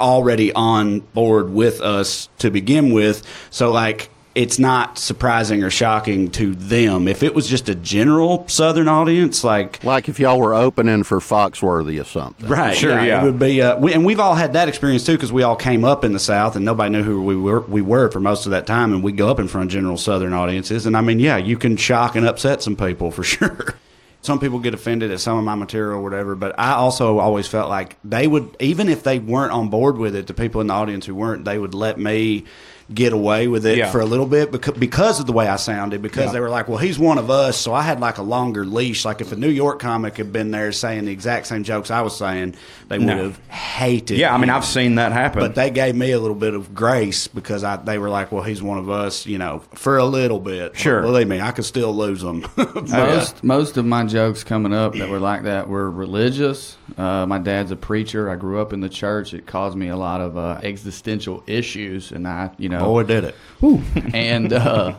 already 0.00 0.52
on 0.52 1.00
board 1.00 1.50
with 1.50 1.80
us 1.80 2.28
to 2.38 2.50
begin 2.50 2.92
with. 2.92 3.22
So 3.50 3.70
like 3.70 4.10
it's 4.34 4.60
not 4.60 4.96
surprising 4.96 5.64
or 5.64 5.70
shocking 5.70 6.30
to 6.30 6.54
them. 6.54 7.08
If 7.08 7.24
it 7.24 7.34
was 7.34 7.48
just 7.48 7.68
a 7.68 7.74
general 7.74 8.46
Southern 8.46 8.86
audience, 8.86 9.42
like 9.42 9.82
Like 9.82 10.08
if 10.08 10.20
y'all 10.20 10.38
were 10.38 10.54
opening 10.54 11.02
for 11.02 11.18
Foxworthy 11.18 12.00
or 12.00 12.04
something. 12.04 12.48
Right. 12.48 12.76
Sure, 12.76 13.02
yeah. 13.04 13.20
It 13.20 13.24
would 13.24 13.40
be, 13.40 13.60
uh, 13.60 13.76
we, 13.78 13.92
and 13.92 14.04
we've 14.04 14.20
all 14.20 14.36
had 14.36 14.52
that 14.52 14.68
experience 14.68 15.04
too 15.04 15.14
because 15.16 15.32
we 15.32 15.42
all 15.42 15.56
came 15.56 15.84
up 15.84 16.04
in 16.04 16.12
the 16.12 16.20
South 16.20 16.54
and 16.54 16.64
nobody 16.64 16.90
knew 16.90 17.02
who 17.02 17.22
we 17.24 17.34
were. 17.34 17.60
We 17.60 17.82
were 17.82 18.08
for 18.10 18.20
most 18.20 18.46
of 18.46 18.52
that 18.52 18.66
time, 18.68 18.92
and 18.92 19.02
we 19.02 19.10
go 19.10 19.28
up 19.28 19.40
in 19.40 19.48
front 19.48 19.66
of 19.66 19.72
general 19.72 19.96
Southern 19.96 20.32
audiences. 20.32 20.86
And 20.86 20.96
I 20.96 21.00
mean, 21.00 21.18
yeah, 21.18 21.36
you 21.36 21.58
can 21.58 21.76
shock 21.76 22.14
and 22.14 22.24
upset 22.24 22.62
some 22.62 22.76
people 22.76 23.10
for 23.10 23.22
sure. 23.24 23.74
Some 24.22 24.38
people 24.38 24.58
get 24.58 24.74
offended 24.74 25.10
at 25.10 25.20
some 25.20 25.38
of 25.38 25.44
my 25.44 25.54
material 25.54 25.98
or 25.98 26.02
whatever, 26.02 26.34
but 26.34 26.58
I 26.58 26.72
also 26.72 27.18
always 27.18 27.46
felt 27.46 27.70
like 27.70 27.96
they 28.04 28.26
would, 28.26 28.54
even 28.60 28.88
if 28.88 29.02
they 29.02 29.18
weren't 29.18 29.52
on 29.52 29.68
board 29.68 29.96
with 29.96 30.14
it, 30.14 30.26
the 30.26 30.34
people 30.34 30.60
in 30.60 30.66
the 30.66 30.74
audience 30.74 31.06
who 31.06 31.14
weren't, 31.14 31.44
they 31.46 31.58
would 31.58 31.74
let 31.74 31.98
me 31.98 32.44
get 32.92 33.12
away 33.12 33.46
with 33.48 33.64
it 33.66 33.78
Yeah. 33.78 33.90
for 33.90 34.00
a 34.00 34.04
little 34.04 34.26
bit 34.26 34.50
because, 34.50 34.74
because 34.74 35.20
of 35.20 35.26
the 35.26 35.32
way 35.32 35.46
I 35.46 35.56
sounded. 35.56 36.02
Because 36.02 36.26
Yeah. 36.26 36.32
they 36.32 36.40
were 36.40 36.50
like, 36.50 36.68
"Well, 36.68 36.78
he's 36.78 36.98
one 36.98 37.18
of 37.18 37.30
us," 37.30 37.56
so 37.56 37.72
I 37.72 37.82
had 37.82 38.00
like 38.00 38.18
a 38.18 38.22
longer 38.22 38.64
leash. 38.64 39.04
Like 39.04 39.20
if 39.20 39.30
a 39.32 39.36
New 39.36 39.48
York 39.48 39.78
comic 39.78 40.16
had 40.16 40.32
been 40.32 40.50
there 40.50 40.72
saying 40.72 41.04
the 41.04 41.12
exact 41.12 41.46
same 41.46 41.62
jokes 41.62 41.90
I 41.90 42.00
was 42.02 42.16
saying, 42.16 42.54
they 42.88 42.98
would 42.98 43.06
No. 43.06 43.16
have 43.24 43.38
hated. 43.48 44.18
Yeah, 44.18 44.34
I 44.34 44.38
mean, 44.38 44.48
me. 44.48 44.54
I've 44.54 44.64
seen 44.64 44.96
that 44.96 45.12
happen. 45.12 45.40
But 45.40 45.54
they 45.54 45.70
gave 45.70 45.94
me 45.94 46.10
a 46.10 46.18
little 46.18 46.34
bit 46.36 46.54
of 46.54 46.74
grace 46.74 47.28
because 47.28 47.62
I 47.62 47.76
they 47.76 47.98
were 47.98 48.10
like, 48.10 48.32
"Well, 48.32 48.42
he's 48.42 48.62
one 48.62 48.78
of 48.78 48.90
us," 48.90 49.24
you 49.26 49.38
know, 49.38 49.62
for 49.74 49.96
a 49.98 50.04
little 50.04 50.40
bit. 50.40 50.76
Sure. 50.76 51.00
believe 51.02 51.28
me, 51.28 51.40
I 51.40 51.52
could 51.52 51.64
still 51.64 51.94
lose 51.96 52.22
them. 52.22 52.44
most 52.88 53.44
most 53.44 53.76
of 53.76 53.84
my 53.86 54.04
jokes 54.04 54.44
coming 54.44 54.72
up 54.72 54.94
that 54.94 55.08
were 55.08 55.20
like 55.20 55.44
that 55.44 55.68
were 55.68 55.90
religious. 55.90 56.76
Uh, 56.98 57.24
my 57.26 57.38
dad's 57.38 57.70
a 57.70 57.76
preacher. 57.76 58.28
I 58.28 58.34
grew 58.36 58.60
up 58.60 58.72
in 58.72 58.80
the 58.80 58.88
church. 58.88 59.32
It 59.32 59.46
caused 59.46 59.76
me 59.76 59.88
a 59.88 59.96
lot 59.96 60.20
of 60.20 60.36
uh, 60.36 60.58
existential 60.62 61.42
issues, 61.46 62.10
and 62.12 62.26
I, 62.26 62.50
you 62.58 62.68
know, 62.68 62.79
Boy, 62.84 63.02
did 63.04 63.24
it. 63.24 63.34
and 64.14 64.52
uh, 64.52 64.94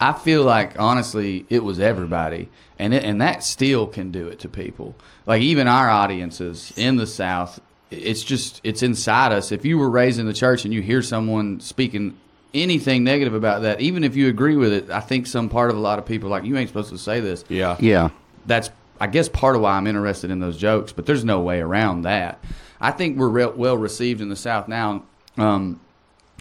I 0.00 0.12
feel 0.12 0.42
like 0.42 0.78
honestly, 0.78 1.46
it 1.48 1.62
was 1.62 1.78
everybody, 1.78 2.48
and 2.78 2.92
it, 2.92 3.04
and 3.04 3.20
that 3.20 3.44
still 3.44 3.86
can 3.86 4.10
do 4.10 4.28
it 4.28 4.40
to 4.40 4.48
people. 4.48 4.94
Like 5.26 5.42
even 5.42 5.68
our 5.68 5.88
audiences 5.88 6.72
in 6.76 6.96
the 6.96 7.06
South, 7.06 7.60
it's 7.90 8.22
just 8.22 8.60
it's 8.64 8.82
inside 8.82 9.32
us. 9.32 9.52
If 9.52 9.64
you 9.64 9.78
were 9.78 9.90
raised 9.90 10.18
in 10.18 10.26
the 10.26 10.32
church 10.32 10.64
and 10.64 10.74
you 10.74 10.82
hear 10.82 11.02
someone 11.02 11.60
speaking 11.60 12.18
anything 12.54 13.04
negative 13.04 13.34
about 13.34 13.62
that, 13.62 13.80
even 13.80 14.04
if 14.04 14.16
you 14.16 14.28
agree 14.28 14.56
with 14.56 14.72
it, 14.72 14.90
I 14.90 15.00
think 15.00 15.26
some 15.26 15.48
part 15.48 15.70
of 15.70 15.76
a 15.76 15.80
lot 15.80 15.98
of 15.98 16.06
people 16.06 16.28
are 16.28 16.30
like 16.30 16.44
you 16.44 16.56
ain't 16.56 16.68
supposed 16.68 16.90
to 16.90 16.98
say 16.98 17.20
this. 17.20 17.44
Yeah. 17.48 17.76
Yeah. 17.78 18.10
That's 18.46 18.70
I 19.00 19.06
guess 19.06 19.28
part 19.28 19.56
of 19.56 19.62
why 19.62 19.72
I'm 19.72 19.86
interested 19.86 20.30
in 20.30 20.40
those 20.40 20.56
jokes, 20.56 20.92
but 20.92 21.06
there's 21.06 21.24
no 21.24 21.40
way 21.40 21.60
around 21.60 22.02
that. 22.02 22.42
I 22.80 22.90
think 22.90 23.18
we're 23.18 23.28
re- 23.28 23.46
well 23.46 23.76
received 23.76 24.20
in 24.20 24.28
the 24.28 24.36
South 24.36 24.68
now. 24.68 25.04
Um, 25.36 25.80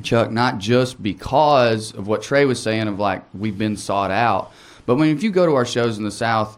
Chuck, 0.01 0.31
not 0.31 0.57
just 0.57 1.01
because 1.01 1.93
of 1.93 2.07
what 2.07 2.21
Trae 2.21 2.47
was 2.47 2.61
saying 2.61 2.87
of 2.87 2.99
like 2.99 3.23
we've 3.33 3.57
been 3.57 3.77
sought 3.77 4.11
out, 4.11 4.51
but 4.85 4.95
when 4.95 5.09
if 5.09 5.23
you 5.23 5.31
go 5.31 5.45
to 5.45 5.55
our 5.55 5.65
shows 5.65 5.97
in 5.97 6.03
the 6.03 6.11
South, 6.11 6.57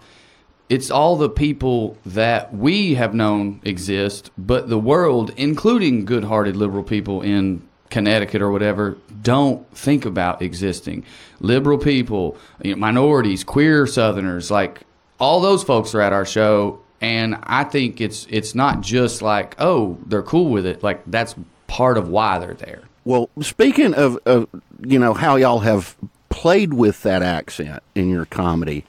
it's 0.70 0.90
all 0.90 1.18
the 1.18 1.30
people 1.30 1.98
that 2.06 2.54
we 2.54 2.96
have 2.96 3.14
known 3.14 3.62
exist, 3.64 4.32
but 4.38 4.70
the 4.70 4.80
world, 4.80 5.32
including 5.38 6.06
good-hearted 6.06 6.56
liberal 6.56 6.84
people 6.84 7.22
in 7.22 7.62
Connecticut 7.90 8.42
or 8.42 8.50
whatever, 8.50 8.98
don't 9.22 9.70
think 9.78 10.06
about 10.06 10.42
existing. 10.42 11.06
Liberal 11.40 11.78
people, 11.78 12.38
you 12.64 12.72
know, 12.72 12.78
minorities, 12.78 13.44
queer 13.44 13.86
Southerners, 13.86 14.50
like 14.50 14.82
all 15.20 15.42
those 15.42 15.64
folks 15.64 15.94
are 15.94 16.02
at 16.02 16.12
our 16.12 16.26
show, 16.26 16.80
and 17.02 17.38
I 17.44 17.66
think 17.66 18.02
it's 18.02 18.26
it's 18.30 18.56
not 18.56 18.82
just 18.82 19.22
like 19.22 19.56
oh 19.60 19.98
they're 20.06 20.24
cool 20.24 20.50
with 20.50 20.66
it, 20.66 20.82
like 20.82 21.04
that's 21.06 21.36
part 21.68 21.98
of 21.98 22.08
why 22.10 22.40
they're 22.40 22.54
there. 22.54 22.84
Well, 23.06 23.30
speaking 23.42 23.94
of, 23.94 24.18
of 24.26 24.48
you 24.86 25.00
know 25.00 25.14
how 25.14 25.36
y'all 25.36 25.60
have 25.60 25.96
played 26.30 26.74
with 26.74 27.04
that 27.04 27.22
accent 27.22 27.84
in 27.96 28.10
your 28.10 28.26
comedy, 28.26 28.86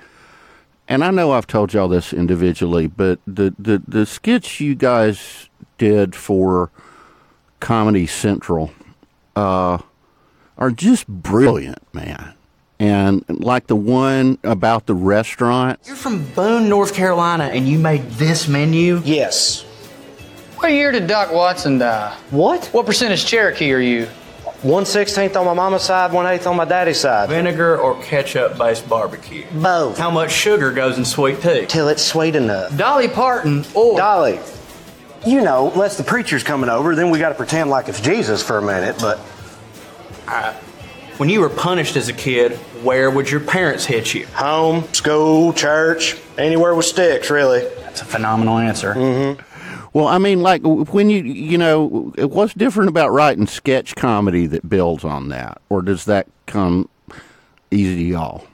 and 0.89 1.03
I 1.03 1.11
know 1.11 1.33
I've 1.33 1.47
told 1.47 1.73
y'all 1.73 1.89
this 1.89 2.13
individually, 2.13 2.87
but 2.87 3.19
the 3.27 3.55
the, 3.59 3.83
the 3.87 4.07
skits 4.07 4.61
you 4.61 4.75
guys 4.75 5.49
did 5.79 6.15
for 6.15 6.71
Comedy 7.61 8.07
Central 8.07 8.71
uh, 9.35 9.79
are 10.59 10.71
just 10.71 11.09
brilliant, 11.09 11.83
man. 11.95 12.35
And 12.79 13.25
like 13.29 13.69
the 13.69 13.77
one 13.77 14.39
about 14.45 14.87
the 14.87 14.95
restaurant, 14.95 15.81
You're 15.87 15.97
from 15.97 16.25
Boone, 16.33 16.69
North 16.69 16.95
Carolina, 16.95 17.45
and 17.45 17.69
you 17.69 17.79
made 17.79 18.03
this 18.11 18.49
menu? 18.49 19.01
Yes. 19.05 19.65
What 20.65 20.73
year 20.73 20.93
did 20.93 21.07
Doc 21.07 21.31
Watson 21.31 21.77
die? 21.77 22.17
What? 22.31 22.65
What 22.73 22.87
percentage 22.87 23.27
Cherokee 23.27 23.71
are 23.75 23.79
you? 23.79 24.07
One 24.63 24.87
sixteenth 24.87 25.37
on 25.37 25.45
my 25.45 25.53
mama's 25.53 25.83
side, 25.83 26.11
one 26.11 26.25
eighth 26.25 26.47
on 26.47 26.57
my 26.57 26.65
daddy's 26.65 26.99
side. 26.99 27.29
Vinegar 27.29 27.77
or 27.77 28.03
ketchup 28.03 28.57
based 28.57 28.89
barbecue? 28.89 29.45
Both. 29.53 29.99
How 29.99 30.11
much 30.11 30.33
sugar 30.33 30.73
goes 30.73 30.97
in 30.97 31.05
sweet 31.05 31.43
tea? 31.43 31.67
Till 31.67 31.89
it's 31.89 32.03
sweet 32.03 32.35
enough. 32.35 32.75
Dolly 32.79 33.09
Parton 33.09 33.67
or 33.75 33.99
Dolly, 33.99 34.41
you 35.27 35.43
know, 35.43 35.71
unless 35.71 35.99
the 35.99 36.03
preacher's 36.03 36.43
coming 36.43 36.71
over, 36.71 36.95
then 36.95 37.11
we 37.11 37.19
got 37.19 37.29
to 37.29 37.35
pretend 37.35 37.69
like 37.69 37.89
it's 37.91 38.01
Jesus 38.01 38.43
for 38.43 38.57
a 38.57 38.63
minute. 38.63 38.97
But 38.99 39.19
When 41.19 41.29
you 41.29 41.43
were 41.43 41.51
punished 41.51 41.97
as 41.97 42.09
a 42.09 42.15
kid, 42.15 42.53
where 42.83 43.11
would 43.11 43.31
your 43.31 43.41
parents 43.41 43.85
hit 43.85 44.15
you? 44.15 44.27
home, 44.29 44.91
school, 44.95 45.53
church, 45.53 46.17
anywhere 46.39 46.75
with 46.75 46.87
sticks, 46.87 47.29
really. 47.29 47.61
That's 47.83 48.01
a 48.01 48.07
phenomenal 48.07 48.57
answer. 48.57 48.95
Mm-hmm. 48.95 49.43
Well, 49.95 50.09
I 50.09 50.19
mean, 50.19 50.43
like 50.43 50.63
when 50.65 51.09
you 51.09 51.23
you 51.23 51.57
know, 51.57 52.13
what's 52.19 52.53
different 52.53 52.91
about 52.91 53.13
writing 53.13 53.47
sketch 53.47 53.95
comedy 53.95 54.47
that 54.49 54.69
builds 54.69 55.05
on 55.05 55.29
that, 55.29 55.63
or 55.71 55.83
does 55.83 56.05
that 56.07 56.27
come 56.47 56.89
easy 57.71 57.97
to 57.97 58.03
y'all? 58.03 58.47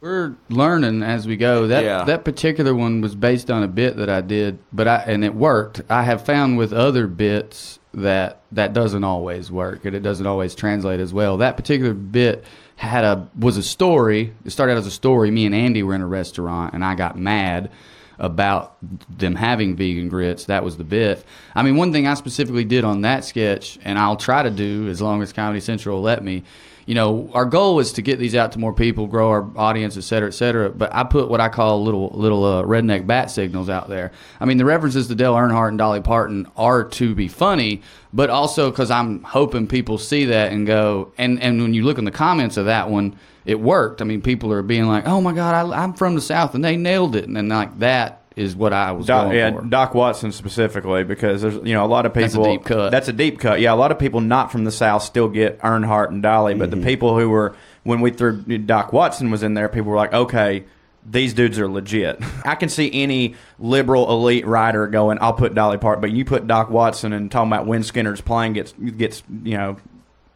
We're 0.00 0.34
learning 0.50 1.02
as 1.02 1.26
we 1.26 1.36
go. 1.36 1.66
That 1.66 1.82
Yeah. 1.82 2.04
that 2.04 2.24
particular 2.24 2.74
one 2.74 3.00
was 3.00 3.16
based 3.16 3.50
on 3.50 3.62
a 3.64 3.68
bit 3.68 3.96
that 3.96 4.08
I 4.08 4.20
did, 4.20 4.58
but 4.72 4.86
I 4.86 4.96
and 5.06 5.24
it 5.24 5.34
worked. 5.34 5.82
I 5.90 6.04
have 6.04 6.24
found 6.24 6.58
with 6.58 6.72
other 6.72 7.08
bits 7.08 7.80
that 7.92 8.42
that 8.52 8.72
doesn't 8.72 9.02
always 9.02 9.50
work 9.50 9.84
and 9.84 9.96
it 9.96 10.00
doesn't 10.00 10.26
always 10.26 10.54
translate 10.54 11.00
as 11.00 11.12
well. 11.12 11.38
That 11.38 11.56
particular 11.56 11.94
bit 11.94 12.44
had 12.76 13.02
a 13.02 13.26
was 13.36 13.56
a 13.56 13.62
story. 13.64 14.32
It 14.44 14.50
started 14.50 14.74
out 14.74 14.78
as 14.78 14.86
a 14.86 14.90
story. 14.92 15.32
Me 15.32 15.44
and 15.46 15.54
Andy 15.54 15.82
were 15.82 15.94
in 15.94 16.02
a 16.02 16.06
restaurant 16.06 16.72
and 16.74 16.84
I 16.84 16.94
got 16.94 17.18
mad 17.18 17.70
about 18.18 18.76
them 19.08 19.34
having 19.34 19.76
vegan 19.76 20.08
grits. 20.08 20.46
That 20.46 20.64
was 20.64 20.76
the 20.76 20.84
bit. 20.84 21.24
I 21.54 21.62
mean, 21.62 21.76
one 21.76 21.92
thing 21.92 22.06
I 22.06 22.14
specifically 22.14 22.64
did 22.64 22.84
on 22.84 23.02
that 23.02 23.24
sketch, 23.24 23.78
and 23.84 23.98
I'll 23.98 24.16
try 24.16 24.42
to 24.42 24.50
do 24.50 24.88
as 24.88 25.00
long 25.00 25.22
as 25.22 25.32
Comedy 25.32 25.60
Central 25.60 25.96
will 25.96 26.02
let 26.02 26.22
me. 26.22 26.44
You 26.86 26.94
know, 26.94 27.30
our 27.32 27.44
goal 27.46 27.80
is 27.80 27.92
to 27.94 28.02
get 28.02 28.18
these 28.18 28.34
out 28.34 28.52
to 28.52 28.58
more 28.58 28.72
people, 28.72 29.06
grow 29.06 29.30
our 29.30 29.50
audience, 29.56 29.96
et 29.96 30.02
cetera, 30.02 30.28
et 30.28 30.32
cetera. 30.32 30.68
But 30.68 30.94
I 30.94 31.04
put 31.04 31.28
what 31.28 31.40
I 31.40 31.48
call 31.48 31.82
little 31.82 32.10
little 32.10 32.44
uh, 32.44 32.62
redneck 32.62 33.06
bat 33.06 33.30
signals 33.30 33.68
out 33.70 33.88
there. 33.88 34.12
I 34.40 34.44
mean, 34.44 34.58
the 34.58 34.64
references 34.64 35.08
to 35.08 35.14
Dale 35.14 35.34
Earnhardt 35.34 35.68
and 35.68 35.78
Dolly 35.78 36.00
Parton 36.00 36.46
are 36.56 36.84
to 36.84 37.14
be 37.14 37.28
funny, 37.28 37.82
but 38.12 38.28
also 38.30 38.70
because 38.70 38.90
I'm 38.90 39.22
hoping 39.22 39.66
people 39.66 39.98
see 39.98 40.26
that 40.26 40.52
and 40.52 40.66
go. 40.66 41.12
And 41.16 41.40
and 41.40 41.62
when 41.62 41.74
you 41.74 41.84
look 41.84 41.98
in 41.98 42.04
the 42.04 42.10
comments 42.10 42.56
of 42.56 42.66
that 42.66 42.90
one, 42.90 43.16
it 43.46 43.60
worked. 43.60 44.02
I 44.02 44.04
mean, 44.04 44.20
people 44.20 44.52
are 44.52 44.62
being 44.62 44.86
like, 44.86 45.06
"Oh 45.06 45.20
my 45.20 45.32
God, 45.32 45.72
I, 45.72 45.82
I'm 45.82 45.94
from 45.94 46.14
the 46.14 46.20
South," 46.20 46.54
and 46.54 46.64
they 46.64 46.76
nailed 46.76 47.16
it. 47.16 47.24
And 47.24 47.36
then 47.36 47.48
like 47.48 47.78
that 47.78 48.23
is 48.36 48.56
what 48.56 48.72
I 48.72 48.92
was 48.92 49.06
Doc, 49.06 49.26
going 49.26 49.36
yeah, 49.36 49.52
for. 49.52 49.62
Doc 49.62 49.94
Watson 49.94 50.32
specifically 50.32 51.04
because 51.04 51.42
there's 51.42 51.54
you 51.56 51.72
know 51.74 51.84
a 51.84 51.86
lot 51.86 52.04
of 52.06 52.12
people 52.14 52.22
That's 52.22 52.34
a 52.36 52.42
deep 52.58 52.64
cut. 52.64 52.90
That's 52.90 53.08
a 53.08 53.12
deep 53.12 53.38
cut. 53.38 53.60
Yeah, 53.60 53.72
a 53.72 53.76
lot 53.76 53.92
of 53.92 53.98
people 53.98 54.20
not 54.20 54.50
from 54.50 54.64
the 54.64 54.72
South 54.72 55.02
still 55.02 55.28
get 55.28 55.60
Earnhardt 55.60 56.08
and 56.08 56.22
Dolly, 56.22 56.54
but 56.54 56.70
Mm-hmm. 56.70 56.80
the 56.80 56.86
people 56.86 57.18
who 57.18 57.30
were 57.30 57.54
when 57.84 58.00
we 58.00 58.10
threw 58.10 58.40
Doc 58.40 58.92
Watson 58.92 59.30
was 59.30 59.42
in 59.42 59.54
there, 59.54 59.68
people 59.68 59.90
were 59.90 59.96
like, 59.96 60.12
okay. 60.12 60.64
These 61.06 61.34
dudes 61.34 61.58
are 61.58 61.68
legit. 61.68 62.18
I 62.46 62.54
can 62.54 62.70
see 62.70 62.90
any 62.90 63.34
liberal 63.58 64.10
elite 64.10 64.46
writer 64.46 64.86
going, 64.86 65.18
"I'll 65.20 65.34
put 65.34 65.54
Dolly 65.54 65.76
Parton," 65.76 66.00
but 66.00 66.10
you 66.12 66.24
put 66.24 66.46
Doc 66.46 66.70
Watson 66.70 67.12
and 67.12 67.30
talking 67.30 67.52
about 67.52 67.66
when 67.66 67.82
Skynyrd's 67.82 68.22
plane 68.22 68.54
gets 68.54 68.72
gets 68.72 69.22
you 69.42 69.58
know 69.58 69.76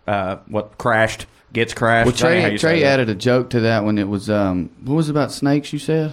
uh, 0.07 0.37
what 0.47 0.77
crashed 0.77 1.25
gets 1.55 1.73
crashed. 1.73 2.05
Well, 2.23 2.31
That 2.31 2.37
ain't 2.37 2.61
how 2.63 2.69
Trae, 2.69 2.81
Trae 2.81 2.83
added 2.83 3.09
a 3.09 3.15
joke 3.15 3.49
to 3.51 3.61
that 3.61 3.85
when 3.87 3.97
it 3.97 4.09
was 4.09 4.29
um, 4.29 4.69
what 4.85 4.95
was 4.95 5.09
it 5.09 5.13
about 5.13 5.33
snakes? 5.33 5.73
You 5.73 5.79
said 5.79 6.13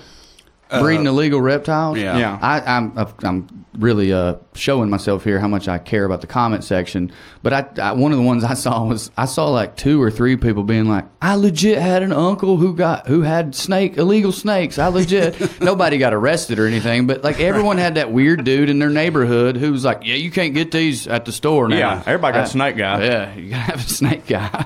breeding 0.81 1.05
illegal 1.07 1.41
reptiles. 1.41 1.97
yeah. 1.97 2.17
Yeah. 2.17 2.39
I, 2.41 2.61
I'm 2.77 2.97
I'm 3.23 3.65
really 3.77 4.13
uh, 4.13 4.35
showing 4.53 4.89
myself 4.89 5.25
here 5.25 5.37
how 5.37 5.49
much 5.49 5.67
I 5.67 5.77
care 5.79 6.05
about 6.05 6.21
the 6.21 6.27
comment 6.27 6.63
section. 6.63 7.11
But 7.43 7.53
I, 7.53 7.81
I 7.81 7.91
one 7.91 8.11
of 8.13 8.17
the 8.17 8.23
ones 8.23 8.43
I 8.45 8.53
saw 8.53 8.85
was 8.85 9.11
I 9.17 9.25
saw 9.25 9.49
like 9.49 9.75
two 9.75 10.01
or 10.01 10.09
three 10.09 10.37
people 10.37 10.63
being 10.63 10.87
like, 10.87 11.05
I 11.21 11.35
legit 11.35 11.77
had 11.79 12.01
an 12.03 12.13
uncle 12.13 12.55
who 12.57 12.73
got 12.73 13.07
who 13.07 13.21
had 13.21 13.53
snake 13.53 13.97
illegal 13.97 14.31
snakes. 14.31 14.79
I 14.79 14.87
legit 14.87 15.61
nobody 15.61 15.97
got 15.97 16.13
arrested 16.13 16.57
or 16.59 16.67
anything, 16.67 17.05
but 17.07 17.23
like 17.23 17.39
everyone 17.41 17.77
had 17.77 17.95
that 17.95 18.11
weird 18.11 18.43
dude 18.45 18.69
in 18.69 18.79
their 18.79 18.89
neighborhood 18.89 19.57
who 19.57 19.71
was 19.73 19.83
like, 19.83 20.01
yeah, 20.05 20.15
you 20.15 20.31
can't 20.31 20.53
get 20.53 20.71
these 20.71 21.07
at 21.07 21.25
the 21.25 21.31
store 21.33 21.67
now. 21.67 21.77
Yeah, 21.77 22.03
everybody 22.05 22.35
got 22.35 22.43
Uh, 22.43 22.47
snake 22.47 22.77
guy. 22.77 23.03
Yeah, 23.03 23.35
you 23.35 23.49
gotta 23.49 23.61
have 23.61 23.79
a 23.85 23.89
snake 23.89 24.25
guy. 24.27 24.65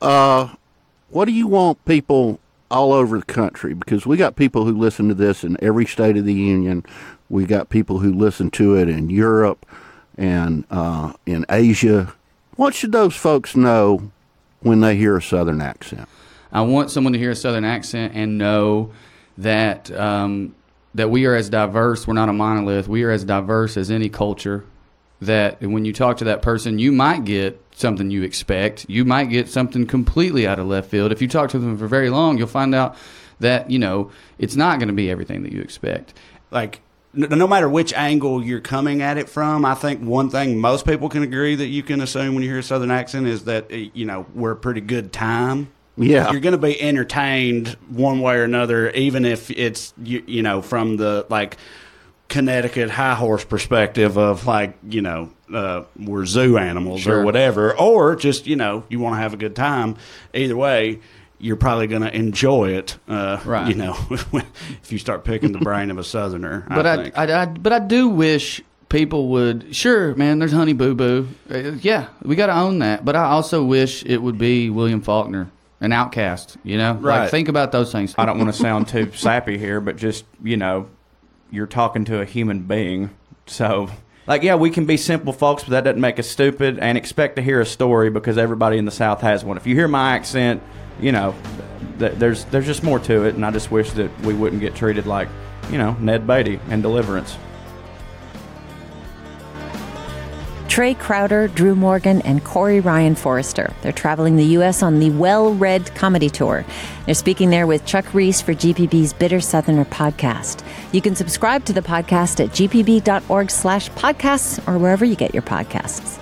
What 1.10 1.24
do 1.24 1.32
you 1.32 1.46
want 1.46 1.82
people 1.86 2.38
all 2.70 2.92
over 2.92 3.18
the 3.18 3.24
country? 3.24 3.74
Because 3.74 4.06
we 4.06 4.16
got 4.16 4.36
people 4.36 4.64
who 4.64 4.76
listen 4.76 5.08
to 5.08 5.14
this 5.14 5.44
in 5.44 5.56
every 5.62 5.86
state 5.86 6.16
of 6.16 6.24
the 6.24 6.34
union. 6.34 6.84
We 7.28 7.44
got 7.44 7.68
people 7.68 7.98
who 7.98 8.12
listen 8.12 8.50
to 8.52 8.76
it 8.76 8.88
in 8.88 9.10
Europe 9.10 9.66
and 10.16 10.64
uh, 10.70 11.12
in 11.26 11.44
Asia. 11.48 12.14
What 12.56 12.74
should 12.74 12.92
those 12.92 13.14
folks 13.14 13.54
know 13.54 14.10
when 14.60 14.80
they 14.80 14.96
hear 14.96 15.16
a 15.16 15.22
Southern 15.22 15.60
accent? 15.60 16.08
I 16.52 16.62
want 16.62 16.90
someone 16.90 17.12
to 17.12 17.18
hear 17.18 17.30
a 17.30 17.36
Southern 17.36 17.64
accent 17.64 18.14
and 18.14 18.38
know 18.38 18.92
that 19.36 19.90
um, 19.92 20.54
that 20.94 21.10
we 21.10 21.26
are 21.26 21.34
as 21.34 21.48
diverse. 21.48 22.06
We're 22.06 22.14
not 22.14 22.28
a 22.28 22.32
monolith. 22.32 22.88
We 22.88 23.04
are 23.04 23.10
as 23.10 23.24
diverse 23.24 23.76
as 23.76 23.90
any 23.90 24.08
culture. 24.08 24.64
That 25.20 25.60
when 25.60 25.84
you 25.84 25.92
talk 25.92 26.18
to 26.18 26.24
that 26.24 26.42
person, 26.42 26.78
you 26.78 26.92
might 26.92 27.24
get 27.24 27.60
something 27.74 28.10
you 28.10 28.22
expect. 28.22 28.88
You 28.88 29.04
might 29.04 29.26
get 29.26 29.48
something 29.48 29.86
completely 29.86 30.46
out 30.46 30.58
of 30.58 30.66
left 30.66 30.90
field. 30.90 31.10
If 31.10 31.20
you 31.20 31.26
talk 31.26 31.50
to 31.50 31.58
them 31.58 31.76
for 31.76 31.88
very 31.88 32.08
long, 32.08 32.38
you'll 32.38 32.46
find 32.46 32.74
out 32.74 32.96
that 33.40 33.70
you 33.70 33.78
know 33.78 34.10
it's 34.38 34.56
not 34.56 34.78
going 34.78 34.88
to 34.88 34.94
be 34.94 35.10
everything 35.10 35.42
that 35.42 35.52
you 35.52 35.60
expect. 35.60 36.14
like 36.50 36.80
no 37.14 37.46
matter 37.46 37.68
which 37.68 37.92
angle 37.94 38.44
you're 38.44 38.60
coming 38.60 39.02
at 39.02 39.16
it 39.16 39.28
from, 39.28 39.64
I 39.64 39.74
think 39.74 40.02
one 40.02 40.30
thing 40.30 40.58
most 40.58 40.86
people 40.86 41.08
can 41.08 41.22
agree 41.22 41.54
that 41.56 41.66
you 41.66 41.82
can 41.82 42.00
assume 42.00 42.34
when 42.34 42.44
you 42.44 42.50
hear 42.50 42.58
a 42.58 42.62
Southern 42.62 42.90
accent 42.90 43.26
is 43.26 43.44
that 43.44 43.66
eh, 43.70 43.88
you 43.94 44.04
know 44.04 44.26
we're 44.34 44.52
a 44.52 44.56
pretty 44.56 44.80
good 44.80 45.12
time. 45.12 45.72
Yeah. 45.96 46.30
you're 46.30 46.40
going 46.40 46.52
to 46.52 46.58
be 46.58 46.80
entertained 46.80 47.76
one 47.88 48.20
way 48.20 48.36
or 48.36 48.44
another, 48.44 48.90
even 48.90 49.24
if 49.24 49.50
it's 49.50 49.92
you, 50.00 50.22
you 50.26 50.42
know 50.42 50.62
from 50.62 50.96
the 50.96 51.26
like 51.28 51.56
Connecticut 52.28 52.90
high 52.90 53.14
horse 53.14 53.44
perspective 53.44 54.18
of 54.18 54.46
like 54.46 54.76
you 54.88 55.00
know 55.00 55.30
uh, 55.52 55.84
we're 55.98 56.26
zoo 56.26 56.58
animals 56.58 57.00
Sure. 57.00 57.20
or 57.20 57.24
whatever, 57.24 57.74
or 57.78 58.16
just 58.16 58.46
you 58.46 58.56
know 58.56 58.84
you 58.90 59.00
want 59.00 59.14
to 59.16 59.20
have 59.20 59.32
a 59.34 59.38
good 59.38 59.56
time. 59.56 59.96
Either 60.34 60.56
way. 60.56 61.00
You're 61.40 61.54
probably 61.54 61.86
going 61.86 62.02
to 62.02 62.12
enjoy 62.12 62.70
it, 62.70 62.98
uh, 63.06 63.38
Right. 63.44 63.68
You 63.68 63.76
know, 63.76 63.96
if 64.82 64.90
you 64.90 64.98
start 64.98 65.22
picking 65.24 65.52
the 65.52 65.60
brain 65.60 65.92
of 65.92 65.96
a 65.96 66.02
Southerner. 66.02 66.66
But 66.68 66.84
I, 66.84 67.12
I. 67.14 67.26
I, 67.26 67.42
I, 67.42 67.46
but 67.46 67.72
I 67.72 67.78
do 67.78 68.08
wish 68.08 68.60
people 68.88 69.28
would. 69.28 69.72
Sure, 69.72 70.16
man. 70.16 70.40
There's 70.40 70.50
Honey 70.50 70.72
Boo 70.72 70.96
Boo. 70.96 71.28
Uh, 71.48 71.58
yeah, 71.80 72.08
we 72.24 72.34
got 72.34 72.46
to 72.46 72.56
own 72.58 72.80
that. 72.80 73.04
But 73.04 73.14
I 73.14 73.22
also 73.26 73.62
wish 73.62 74.04
it 74.04 74.18
would 74.20 74.36
be 74.36 74.68
William 74.68 75.00
Faulkner, 75.00 75.48
an 75.80 75.92
OutKast. 75.92 76.56
You 76.64 76.76
know, 76.76 76.94
Like, 76.94 77.02
Right. 77.04 77.30
think 77.30 77.46
about 77.48 77.70
those 77.70 77.92
things. 77.92 78.16
I 78.18 78.24
don't 78.26 78.38
want 78.38 78.52
to 78.52 78.60
sound 78.60 78.88
too 78.88 79.12
sappy 79.14 79.58
here, 79.58 79.80
but 79.80 79.96
just 79.96 80.24
you 80.42 80.56
know, 80.56 80.88
you're 81.50 81.66
talking 81.66 82.04
to 82.06 82.20
a 82.20 82.24
human 82.24 82.62
being, 82.62 83.10
so. 83.46 83.90
Like 84.26 84.42
yeah, 84.42 84.56
we 84.56 84.68
can 84.68 84.84
be 84.84 84.98
simple 84.98 85.32
folks, 85.32 85.62
but 85.64 85.70
that 85.70 85.84
doesn't 85.84 86.02
make 86.02 86.18
us 86.18 86.28
stupid. 86.28 86.78
And 86.78 86.98
expect 86.98 87.36
to 87.36 87.42
hear 87.42 87.62
a 87.62 87.66
story 87.66 88.10
because 88.10 88.36
everybody 88.36 88.76
in 88.76 88.84
the 88.84 88.90
South 88.90 89.22
has 89.22 89.42
one. 89.42 89.56
If 89.56 89.66
you 89.66 89.74
hear 89.74 89.88
my 89.88 90.16
accent, 90.16 90.62
you 91.00 91.12
know, 91.12 91.34
th- 91.98 92.12
there's 92.16 92.44
there's 92.46 92.66
just 92.66 92.82
more 92.82 92.98
to 92.98 93.24
it. 93.24 93.36
And 93.36 93.46
I 93.46 93.50
just 93.50 93.70
wish 93.70 93.90
that 93.92 94.10
we 94.20 94.34
wouldn't 94.34 94.60
get 94.60 94.74
treated 94.74 95.06
like, 95.06 95.28
you 95.70 95.78
know, 95.78 95.92
Ned 95.94 96.26
Beatty 96.26 96.60
and 96.68 96.82
Deliverance. 96.82 97.38
Trae 100.78 100.96
Crowder, 100.96 101.48
Drew 101.48 101.74
Morgan, 101.74 102.22
and 102.22 102.44
Corey 102.44 102.78
Ryan 102.78 103.16
Forrester. 103.16 103.72
They're 103.82 103.90
traveling 103.90 104.36
the 104.36 104.44
U.S. 104.44 104.80
on 104.80 105.00
the 105.00 105.10
Well 105.10 105.52
Red 105.54 105.92
Comedy 105.96 106.30
Tour. 106.30 106.64
They're 107.04 107.16
speaking 107.16 107.50
there 107.50 107.66
with 107.66 107.84
Chuck 107.84 108.14
Reece 108.14 108.40
for 108.40 108.54
GPB's 108.54 109.12
Bitter 109.12 109.40
Southerner 109.40 109.86
podcast. 109.86 110.62
You 110.92 111.02
can 111.02 111.14
subscribe 111.14 111.64
to 111.66 111.72
the 111.72 111.82
podcast 111.82 112.42
at 112.42 112.50
gpb.org 112.50 113.50
slash 113.50 113.90
podcasts 113.90 114.66
or 114.66 114.78
wherever 114.78 115.04
you 115.04 115.16
get 115.16 115.34
your 115.34 115.42
podcasts. 115.42 116.18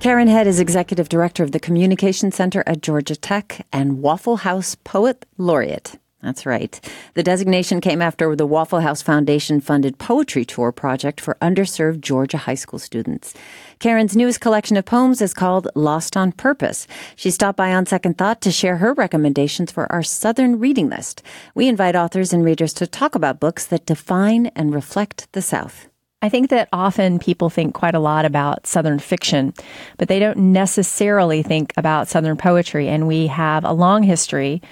Karen 0.00 0.28
Head 0.28 0.46
is 0.46 0.60
executive 0.60 1.08
director 1.08 1.42
of 1.42 1.50
the 1.50 1.58
Communication 1.58 2.30
Center 2.30 2.62
at 2.64 2.80
Georgia 2.80 3.16
Tech 3.16 3.66
and 3.72 4.00
Waffle 4.02 4.36
House 4.36 4.76
Poet 4.84 5.26
Laureate. 5.36 5.98
That's 6.22 6.46
right. 6.46 6.80
The 7.14 7.22
designation 7.22 7.80
came 7.80 8.00
after 8.00 8.34
the 8.34 8.46
Waffle 8.46 8.80
House 8.80 9.02
Foundation 9.02 9.60
funded 9.60 9.98
poetry 9.98 10.44
tour 10.44 10.72
project 10.72 11.20
for 11.20 11.36
underserved 11.42 12.00
Georgia 12.00 12.38
high 12.38 12.54
school 12.54 12.78
students. 12.78 13.34
Karen's 13.78 14.16
newest 14.16 14.40
collection 14.40 14.78
of 14.78 14.86
poems 14.86 15.20
is 15.20 15.34
called 15.34 15.68
Lost 15.74 16.16
on 16.16 16.32
Purpose. 16.32 16.86
She 17.14 17.30
stopped 17.30 17.58
by 17.58 17.74
on 17.74 17.84
Second 17.84 18.16
Thought 18.16 18.40
to 18.40 18.50
share 18.50 18.78
her 18.78 18.94
recommendations 18.94 19.70
for 19.70 19.90
our 19.92 20.02
Southern 20.02 20.58
reading 20.58 20.88
list. 20.88 21.22
We 21.54 21.68
invite 21.68 21.94
authors 21.94 22.32
and 22.32 22.42
readers 22.42 22.72
to 22.74 22.86
talk 22.86 23.14
about 23.14 23.38
books 23.38 23.66
that 23.66 23.84
define 23.84 24.46
and 24.56 24.74
reflect 24.74 25.30
the 25.32 25.42
South. 25.42 25.88
I 26.22 26.30
think 26.30 26.48
that 26.48 26.70
often 26.72 27.18
people 27.18 27.50
think 27.50 27.74
quite 27.74 27.94
a 27.94 28.00
lot 28.00 28.24
about 28.24 28.66
Southern 28.66 28.98
fiction, 28.98 29.52
but 29.98 30.08
they 30.08 30.18
don't 30.18 30.38
necessarily 30.38 31.42
think 31.42 31.74
about 31.76 32.08
Southern 32.08 32.38
poetry. 32.38 32.88
And 32.88 33.06
we 33.06 33.26
have 33.26 33.64
a 33.64 33.74
long 33.74 34.02
history 34.02 34.62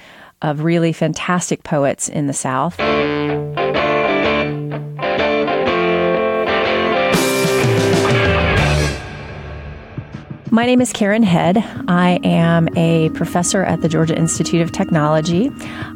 of 0.41 0.65
really 0.65 0.95
fantastic 0.95 1.63
poets 1.63 2.09
in 2.09 2.27
the 2.27 2.33
South. 2.33 2.81
My 10.55 10.67
name 10.67 10.81
is 10.81 10.93
Karen 10.93 11.25
Head. 11.25 11.59
I 11.89 12.21
am 12.23 12.69
a 12.77 13.11
professor 13.11 13.65
at 13.65 13.81
the 13.81 13.89
Georgia 13.89 14.17
Institute 14.17 14.63
of 14.63 14.71
Technology. 14.71 15.51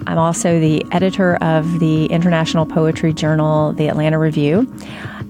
I'm 0.09 0.19
also 0.19 0.59
the 0.59 0.85
editor 0.91 1.37
of 1.37 1.79
the 1.79 2.07
international 2.07 2.67
poetry 2.67 3.13
journal, 3.13 3.73
The 3.73 3.87
Atlanta 3.87 4.19
Review. 4.19 4.67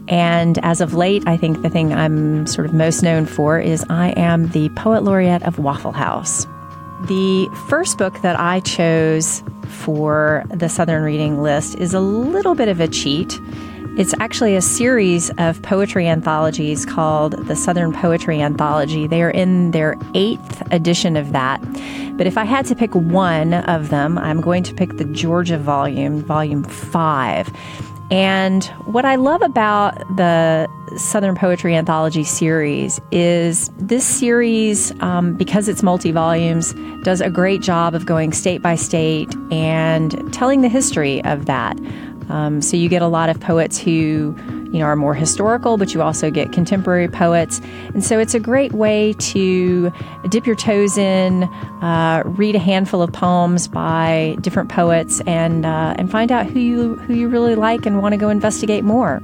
And 0.08 0.58
as 0.64 0.80
of 0.80 0.94
late, 0.94 1.24
I 1.26 1.36
think 1.36 1.60
the 1.60 1.68
thing 1.68 1.92
I'm 1.92 2.46
sort 2.46 2.66
of 2.66 2.72
most 2.72 3.02
known 3.02 3.26
for 3.26 3.60
is 3.60 3.84
I 3.90 4.14
am 4.16 4.48
the 4.48 4.70
poet 4.70 5.02
laureate 5.02 5.42
of 5.42 5.58
Waffle 5.58 5.92
House. 5.92 6.46
The 7.02 7.50
first 7.68 7.98
book 7.98 8.22
that 8.22 8.40
I 8.40 8.60
chose 8.60 9.42
for 9.66 10.42
the 10.48 10.70
Southern 10.70 11.02
Reading 11.02 11.42
List 11.42 11.74
is 11.74 11.92
a 11.92 12.00
little 12.00 12.54
bit 12.54 12.68
of 12.68 12.80
a 12.80 12.88
cheat. 12.88 13.38
It's 13.98 14.14
actually 14.20 14.54
a 14.54 14.62
series 14.62 15.28
of 15.38 15.60
poetry 15.62 16.06
anthologies 16.06 16.86
called 16.86 17.32
the 17.48 17.56
Southern 17.56 17.92
Poetry 17.92 18.40
Anthology. 18.40 19.08
They 19.08 19.22
are 19.22 19.30
in 19.30 19.72
their 19.72 19.96
eighth 20.14 20.62
edition 20.70 21.16
of 21.16 21.32
that. 21.32 21.60
But 22.16 22.28
if 22.28 22.38
I 22.38 22.44
had 22.44 22.64
to 22.66 22.76
pick 22.76 22.94
one 22.94 23.54
of 23.54 23.88
them, 23.88 24.16
I'm 24.16 24.40
going 24.40 24.62
to 24.62 24.72
pick 24.72 24.98
the 24.98 25.04
Georgia 25.04 25.58
volume, 25.58 26.22
volume 26.22 26.62
five. 26.62 27.50
And 28.12 28.64
what 28.86 29.04
I 29.04 29.16
love 29.16 29.42
about 29.42 29.98
the 30.16 30.68
Southern 30.96 31.34
Poetry 31.34 31.74
Anthology 31.74 32.22
series 32.22 33.00
is 33.10 33.68
this 33.78 34.06
series, 34.06 34.92
um, 35.00 35.34
because 35.34 35.68
it's 35.68 35.82
multi 35.82 36.12
volumes, 36.12 36.72
does 37.02 37.20
a 37.20 37.30
great 37.30 37.62
job 37.62 37.96
of 37.96 38.06
going 38.06 38.32
state 38.32 38.62
by 38.62 38.76
state 38.76 39.34
and 39.50 40.32
telling 40.32 40.60
the 40.60 40.68
history 40.68 41.22
of 41.24 41.46
that. 41.46 41.76
Um, 42.28 42.60
so 42.60 42.76
you 42.76 42.88
get 42.88 43.02
a 43.02 43.08
lot 43.08 43.28
of 43.28 43.40
poets 43.40 43.78
who 43.78 44.34
you 44.70 44.80
know, 44.80 44.84
are 44.84 44.96
more 44.96 45.14
historical, 45.14 45.78
but 45.78 45.94
you 45.94 46.02
also 46.02 46.30
get 46.30 46.52
contemporary 46.52 47.08
poets. 47.08 47.60
And 47.94 48.04
so 48.04 48.18
it's 48.18 48.34
a 48.34 48.40
great 48.40 48.72
way 48.72 49.14
to 49.14 49.90
dip 50.28 50.46
your 50.46 50.56
toes 50.56 50.98
in, 50.98 51.44
uh, 51.82 52.22
read 52.26 52.54
a 52.54 52.58
handful 52.58 53.00
of 53.00 53.10
poems 53.12 53.66
by 53.66 54.36
different 54.42 54.68
poets, 54.68 55.20
and 55.22 55.64
uh, 55.64 55.94
and 55.96 56.10
find 56.10 56.30
out 56.30 56.46
who 56.46 56.60
you 56.60 56.96
who 56.96 57.14
you 57.14 57.28
really 57.28 57.54
like 57.54 57.86
and 57.86 58.02
want 58.02 58.12
to 58.12 58.18
go 58.18 58.28
investigate 58.28 58.84
more. 58.84 59.22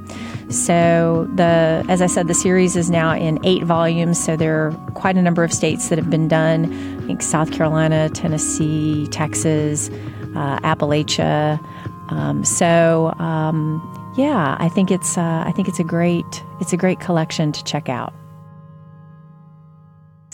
So 0.49 1.27
the 1.35 1.85
as 1.89 2.01
I 2.01 2.07
said, 2.07 2.27
the 2.27 2.33
series 2.33 2.75
is 2.75 2.89
now 2.89 3.13
in 3.13 3.39
eight 3.45 3.63
volumes. 3.63 4.23
So 4.23 4.35
there 4.35 4.65
are 4.65 4.71
quite 4.95 5.15
a 5.15 5.21
number 5.21 5.43
of 5.43 5.53
states 5.53 5.89
that 5.89 5.99
have 5.99 6.09
been 6.09 6.27
done. 6.27 6.65
I 7.03 7.05
think 7.05 7.21
South 7.21 7.51
Carolina, 7.51 8.09
Tennessee, 8.09 9.07
Texas, 9.11 9.89
uh, 10.35 10.59
Appalachia. 10.61 11.63
Um, 12.09 12.43
so 12.43 13.13
um, 13.19 13.81
yeah, 14.17 14.55
I 14.59 14.69
think 14.69 14.91
it's 14.91 15.17
uh, 15.17 15.43
I 15.45 15.51
think 15.51 15.67
it's 15.67 15.79
a 15.79 15.83
great 15.83 16.43
it's 16.61 16.73
a 16.73 16.77
great 16.77 16.99
collection 16.99 17.51
to 17.51 17.63
check 17.63 17.89
out. 17.89 18.13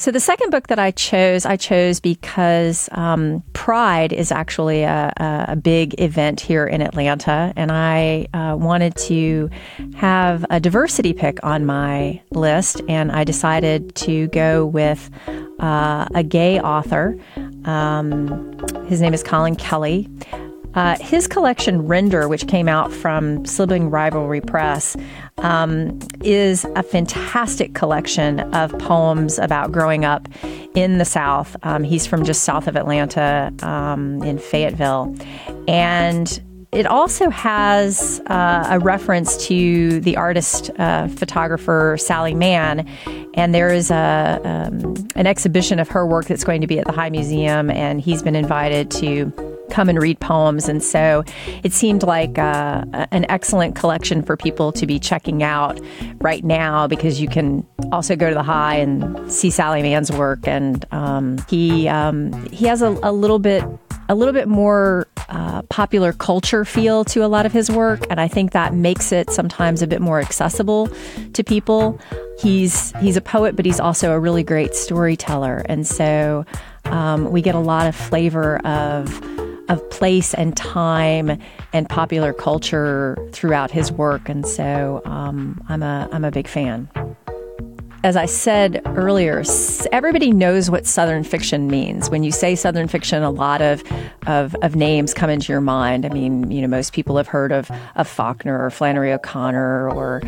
So 0.01 0.09
the 0.09 0.19
second 0.19 0.49
book 0.49 0.65
that 0.65 0.79
I 0.79 0.89
chose, 0.89 1.45
I 1.45 1.57
chose 1.57 1.99
because 1.99 2.89
um, 2.93 3.43
Pride 3.53 4.11
is 4.11 4.31
actually 4.31 4.81
a, 4.81 5.13
a, 5.47 5.55
big 5.55 5.93
event 6.01 6.39
here 6.39 6.65
in 6.65 6.81
Atlanta, 6.81 7.53
and 7.55 7.71
I 7.71 8.25
uh, 8.33 8.55
wanted 8.57 8.95
to 8.95 9.51
have 9.93 10.43
a 10.49 10.59
diversity 10.59 11.13
pick 11.13 11.37
on 11.43 11.67
my 11.67 12.19
list, 12.31 12.81
and 12.89 13.11
I 13.11 13.23
decided 13.23 13.93
to 13.97 14.25
go 14.29 14.65
with 14.65 15.07
uh, 15.59 16.07
a 16.15 16.23
gay 16.23 16.59
author. 16.59 17.15
Um, 17.65 18.57
his 18.87 19.01
name 19.01 19.13
is 19.13 19.21
Collin 19.21 19.55
Kelley. 19.55 20.09
Uh, 20.73 20.97
his 20.99 21.27
collection, 21.27 21.87
Render, 21.87 22.27
which 22.27 22.47
came 22.47 22.67
out 22.67 22.91
from 22.91 23.45
Sibling 23.45 23.89
Rivalry 23.89 24.41
Press, 24.41 24.95
um, 25.39 25.99
is 26.23 26.65
a 26.75 26.83
fantastic 26.83 27.73
collection 27.73 28.39
of 28.53 28.77
poems 28.79 29.37
about 29.37 29.71
growing 29.71 30.05
up 30.05 30.27
in 30.75 30.97
the 30.97 31.05
South. 31.05 31.55
Um, 31.63 31.83
he's 31.83 32.07
from 32.07 32.23
just 32.23 32.43
south 32.43 32.67
of 32.67 32.75
Atlanta 32.75 33.51
um, 33.61 34.23
in 34.23 34.37
Fayetteville. 34.37 35.15
And 35.67 36.41
it 36.71 36.85
also 36.85 37.29
has 37.29 38.21
uh, 38.27 38.65
a 38.69 38.79
reference 38.79 39.45
to 39.47 39.99
the 39.99 40.15
artist 40.15 40.69
uh, 40.79 41.09
photographer 41.09 41.97
Sally 41.99 42.33
Mann, 42.33 42.87
and 43.33 43.53
there 43.53 43.73
is 43.73 43.91
a 43.91 44.39
um, 44.45 44.95
an 45.15 45.27
exhibition 45.27 45.79
of 45.79 45.89
her 45.89 46.07
work 46.07 46.27
that's 46.27 46.45
going 46.45 46.61
to 46.61 46.67
be 46.67 46.79
at 46.79 46.85
the 46.85 46.93
High 46.93 47.09
Museum, 47.09 47.69
and 47.69 47.99
he's 47.99 48.23
been 48.23 48.35
invited 48.35 48.89
to 48.91 49.50
come 49.71 49.89
and 49.89 49.99
read 50.01 50.19
poems. 50.19 50.67
And 50.67 50.83
so 50.83 51.23
it 51.63 51.73
seemed 51.73 52.03
like 52.03 52.37
uh, 52.37 52.85
an 53.11 53.25
excellent 53.29 53.75
collection 53.75 54.21
for 54.21 54.37
people 54.37 54.71
to 54.73 54.85
be 54.85 54.99
checking 54.99 55.41
out 55.41 55.79
right 56.19 56.43
now 56.43 56.87
because 56.87 57.19
you 57.19 57.27
can 57.27 57.65
also 57.91 58.15
go 58.15 58.29
to 58.29 58.35
the 58.35 58.43
High 58.43 58.75
and 58.75 59.31
see 59.31 59.49
Sally 59.49 59.81
Mann's 59.81 60.11
work. 60.11 60.47
And 60.47 60.85
um, 60.91 61.37
he 61.49 61.87
um, 61.87 62.31
he 62.51 62.65
has 62.67 62.81
a, 62.81 62.97
a, 63.01 63.11
little 63.11 63.39
bit 63.39 63.63
a 64.09 64.15
little 64.15 64.33
bit 64.33 64.47
more 64.47 65.07
uh, 65.29 65.61
popular 65.63 66.11
culture 66.11 66.65
feel 66.65 67.05
to 67.05 67.23
a 67.23 67.27
lot 67.27 67.45
of 67.45 67.53
his 67.53 67.71
work, 67.71 68.05
and 68.09 68.19
I 68.19 68.27
think 68.27 68.51
that 68.51 68.73
makes 68.73 69.11
it 69.11 69.29
sometimes 69.29 69.81
a 69.81 69.87
bit 69.87 70.01
more 70.01 70.19
accessible 70.19 70.89
to 71.33 71.43
people. 71.43 71.97
He's 72.39 72.91
he's 72.99 73.15
a 73.15 73.21
poet, 73.21 73.55
but 73.55 73.65
he's 73.65 73.79
also 73.79 74.11
a 74.11 74.19
really 74.19 74.43
great 74.43 74.75
storyteller, 74.75 75.63
and 75.69 75.87
so 75.87 76.45
um, 76.85 77.31
we 77.31 77.41
get 77.41 77.55
a 77.55 77.59
lot 77.59 77.87
of 77.87 77.95
flavor 77.95 78.57
of 78.65 79.07
of 79.71 79.89
place 79.89 80.33
and 80.33 80.55
time 80.55 81.39
and 81.71 81.87
popular 81.87 82.33
culture 82.33 83.17
throughout 83.31 83.71
his 83.71 83.91
work, 83.91 84.27
and 84.27 84.45
so 84.45 85.01
um, 85.05 85.63
I'm 85.69 85.81
a 85.81 86.09
I'm 86.11 86.25
a 86.25 86.31
big 86.31 86.47
fan. 86.47 86.89
As 88.03 88.15
I 88.15 88.25
said 88.25 88.81
earlier, 88.85 89.43
everybody 89.91 90.31
knows 90.31 90.71
what 90.71 90.87
Southern 90.87 91.23
fiction 91.23 91.67
means. 91.67 92.09
When 92.09 92.23
you 92.23 92.31
say 92.31 92.55
Southern 92.55 92.87
fiction, 92.87 93.21
a 93.21 93.29
lot 93.29 93.61
of, 93.61 93.83
of, 94.25 94.55
of 94.63 94.75
names 94.75 95.13
come 95.13 95.29
into 95.29 95.53
your 95.53 95.61
mind. 95.61 96.07
I 96.07 96.09
mean, 96.09 96.49
you 96.49 96.61
know, 96.61 96.67
most 96.67 96.93
people 96.93 97.15
have 97.17 97.27
heard 97.27 97.51
of, 97.51 97.69
of 97.95 98.07
Faulkner 98.07 98.59
or 98.59 98.71
Flannery 98.71 99.13
O'Connor 99.13 99.91
or 99.91 100.23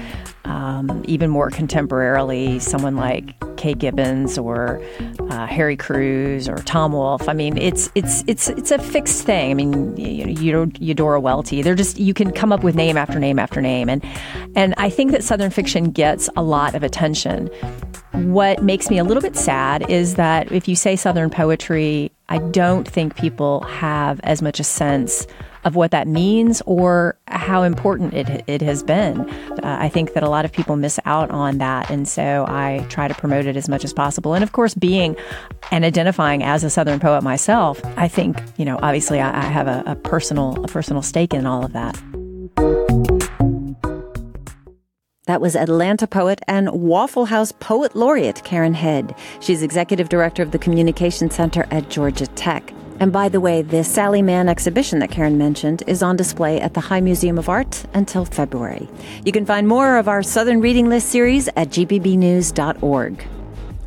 um, 0.45 1.03
even 1.07 1.31
more 1.31 1.49
contemporarily, 1.49 2.61
someone 2.61 2.95
like 2.95 3.33
Kaye 3.57 3.73
Gibbons 3.73 4.37
or 4.37 4.79
uh, 5.33 5.47
Harry 5.47 5.75
Crews 5.75 6.47
or 6.47 6.57
Tom 6.57 6.93
Wolfe. 6.93 7.27
I 7.27 7.33
mean, 7.33 7.57
it's 7.57 7.89
it's 7.95 8.23
it's 8.27 8.49
it's 8.49 8.69
a 8.69 8.77
fixed 8.77 9.23
thing. 9.23 9.49
I 9.49 9.53
mean, 9.55 9.97
you 9.97 10.51
know, 10.51 10.71
Eudora 10.79 11.19
Welty. 11.19 11.63
They're 11.63 11.75
just 11.75 11.97
you 11.97 12.13
can 12.13 12.31
come 12.31 12.51
up 12.51 12.63
with 12.63 12.75
name 12.75 12.97
after 12.97 13.19
name 13.19 13.39
after 13.39 13.59
name, 13.59 13.89
and 13.89 14.03
and 14.55 14.75
I 14.77 14.89
think 14.89 15.11
that 15.11 15.23
Southern 15.23 15.49
fiction 15.49 15.91
gets 15.91 16.29
a 16.35 16.43
lot 16.43 16.75
of 16.75 16.83
attention. 16.83 17.47
What 18.11 18.63
makes 18.63 18.91
me 18.91 18.99
a 18.99 19.03
little 19.03 19.21
bit 19.23 19.35
sad 19.35 19.89
is 19.89 20.15
that 20.15 20.51
if 20.51 20.67
you 20.67 20.75
say 20.75 20.95
Southern 20.95 21.31
poetry, 21.31 22.11
I 22.29 22.37
don't 22.37 22.87
think 22.87 23.15
people 23.15 23.61
have 23.61 24.19
as 24.23 24.41
much 24.43 24.59
a 24.59 24.63
sense 24.63 25.25
of 25.65 25.75
what 25.75 25.91
that 25.91 26.07
means 26.07 26.61
or 26.65 27.17
how 27.27 27.63
important 27.63 28.13
it, 28.13 28.43
it 28.47 28.61
has 28.61 28.83
been. 28.83 29.21
Uh, 29.29 29.77
I 29.79 29.89
think 29.89 30.13
that 30.13 30.23
a 30.23 30.29
lot 30.29 30.45
of 30.45 30.51
people 30.51 30.75
miss 30.75 30.99
out 31.05 31.31
on 31.31 31.57
that. 31.59 31.89
And 31.89 32.07
so 32.07 32.45
I 32.47 32.85
try 32.89 33.07
to 33.07 33.13
promote 33.13 33.45
it 33.45 33.55
as 33.55 33.69
much 33.69 33.83
as 33.83 33.93
possible. 33.93 34.33
And 34.33 34.43
of 34.43 34.51
course, 34.51 34.73
being 34.73 35.15
and 35.71 35.85
identifying 35.85 36.43
as 36.43 36.63
a 36.63 36.69
Southern 36.69 36.99
poet 36.99 37.23
myself, 37.23 37.81
I 37.97 38.07
think, 38.07 38.41
you 38.57 38.65
know, 38.65 38.79
obviously 38.81 39.19
I, 39.19 39.39
I 39.39 39.45
have 39.45 39.67
a, 39.67 39.83
a 39.85 39.95
personal, 39.95 40.63
a 40.63 40.67
personal 40.67 41.01
stake 41.01 41.33
in 41.33 41.45
all 41.45 41.65
of 41.65 41.73
that. 41.73 41.99
That 45.25 45.39
was 45.39 45.55
Atlanta 45.55 46.05
poet 46.05 46.41
and 46.49 46.69
Waffle 46.69 47.25
House 47.25 47.53
Poet 47.53 47.95
Laureate 47.95 48.43
Karen 48.43 48.73
Head. 48.73 49.15
She's 49.39 49.63
executive 49.63 50.09
director 50.09 50.43
of 50.43 50.51
the 50.51 50.59
Communication 50.59 51.29
Center 51.29 51.65
at 51.71 51.89
Georgia 51.89 52.27
Tech. 52.27 52.73
And 52.99 53.11
by 53.11 53.29
the 53.29 53.39
way, 53.39 53.61
the 53.61 53.83
Sally 53.83 54.21
Mann 54.21 54.47
exhibition 54.47 54.99
that 54.99 55.11
Karen 55.11 55.37
mentioned 55.37 55.83
is 55.87 56.03
on 56.03 56.15
display 56.15 56.59
at 56.61 56.73
the 56.73 56.79
High 56.79 57.01
Museum 57.01 57.37
of 57.37 57.49
Art 57.49 57.83
until 57.93 58.25
February. 58.25 58.87
You 59.25 59.31
can 59.31 59.45
find 59.45 59.67
more 59.67 59.97
of 59.97 60.07
our 60.07 60.23
Southern 60.23 60.61
Reading 60.61 60.89
List 60.89 61.09
series 61.09 61.47
at 61.49 61.69
gpbnews.org. 61.69 63.27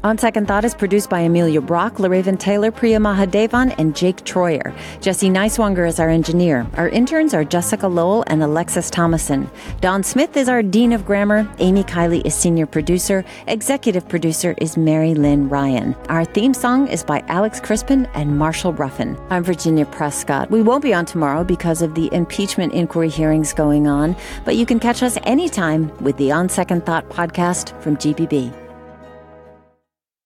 On 0.07 0.17
Second 0.17 0.47
Thought 0.47 0.65
is 0.65 0.73
produced 0.73 1.11
by 1.11 1.23
Amelia 1.23 1.61
Brock, 1.61 1.95
LaRaven 1.95 2.39
Taylor, 2.39 2.71
Priya 2.71 3.01
Mahadevan, 3.01 3.75
and 3.77 3.97
Jake 3.97 4.19
Troyer. 4.19 4.73
Jesse 5.01 5.29
Neiswanger 5.29 5.85
is 5.85 5.99
our 5.99 6.09
engineer. 6.09 6.65
Our 6.75 6.89
interns 6.89 7.35
are 7.35 7.43
Jessica 7.43 7.89
Lowell 7.89 8.23
and 8.29 8.41
Alexis 8.41 8.89
Thomason. 8.89 9.51
Don 9.81 10.05
Smith 10.05 10.37
is 10.37 10.49
our 10.49 10.63
Dean 10.63 10.93
of 10.93 11.05
Grammar. 11.05 11.53
Amy 11.59 11.83
Kiley 11.83 12.25
is 12.25 12.37
senior 12.37 12.67
producer. 12.67 13.25
Executive 13.49 14.09
producer 14.09 14.55
is 14.59 14.77
Mary 14.77 15.13
Lynn 15.13 15.49
Ryan. 15.49 15.97
Our 16.09 16.25
theme 16.25 16.55
song 16.55 16.87
is 16.87 17.03
by 17.03 17.25
Alex 17.27 17.59
Crispin 17.59 18.07
and 18.15 18.39
Marshall 18.39 18.75
Ruffin. 18.75 19.19
I'm 19.31 19.43
Virginia 19.43 19.87
Prescott. 19.87 20.53
We 20.53 20.63
won't 20.63 20.85
be 20.85 20.95
on 20.95 21.05
tomorrow 21.07 21.43
because 21.43 21.83
of 21.83 21.97
the 21.97 22.09
impeachment 22.15 22.75
inquiry 22.75 23.09
hearings 23.09 23.53
going 23.53 23.89
on, 23.89 24.15
but 24.45 24.55
you 24.55 24.67
can 24.67 24.79
catch 24.79 25.03
us 25.03 25.19
anytime 25.25 25.91
with 25.99 26.17
the 26.17 26.31
On 26.31 26.49
Second 26.49 26.87
Thought 26.87 27.09
podcast 27.09 27.83
from 27.83 27.97
GPB. 27.97 28.66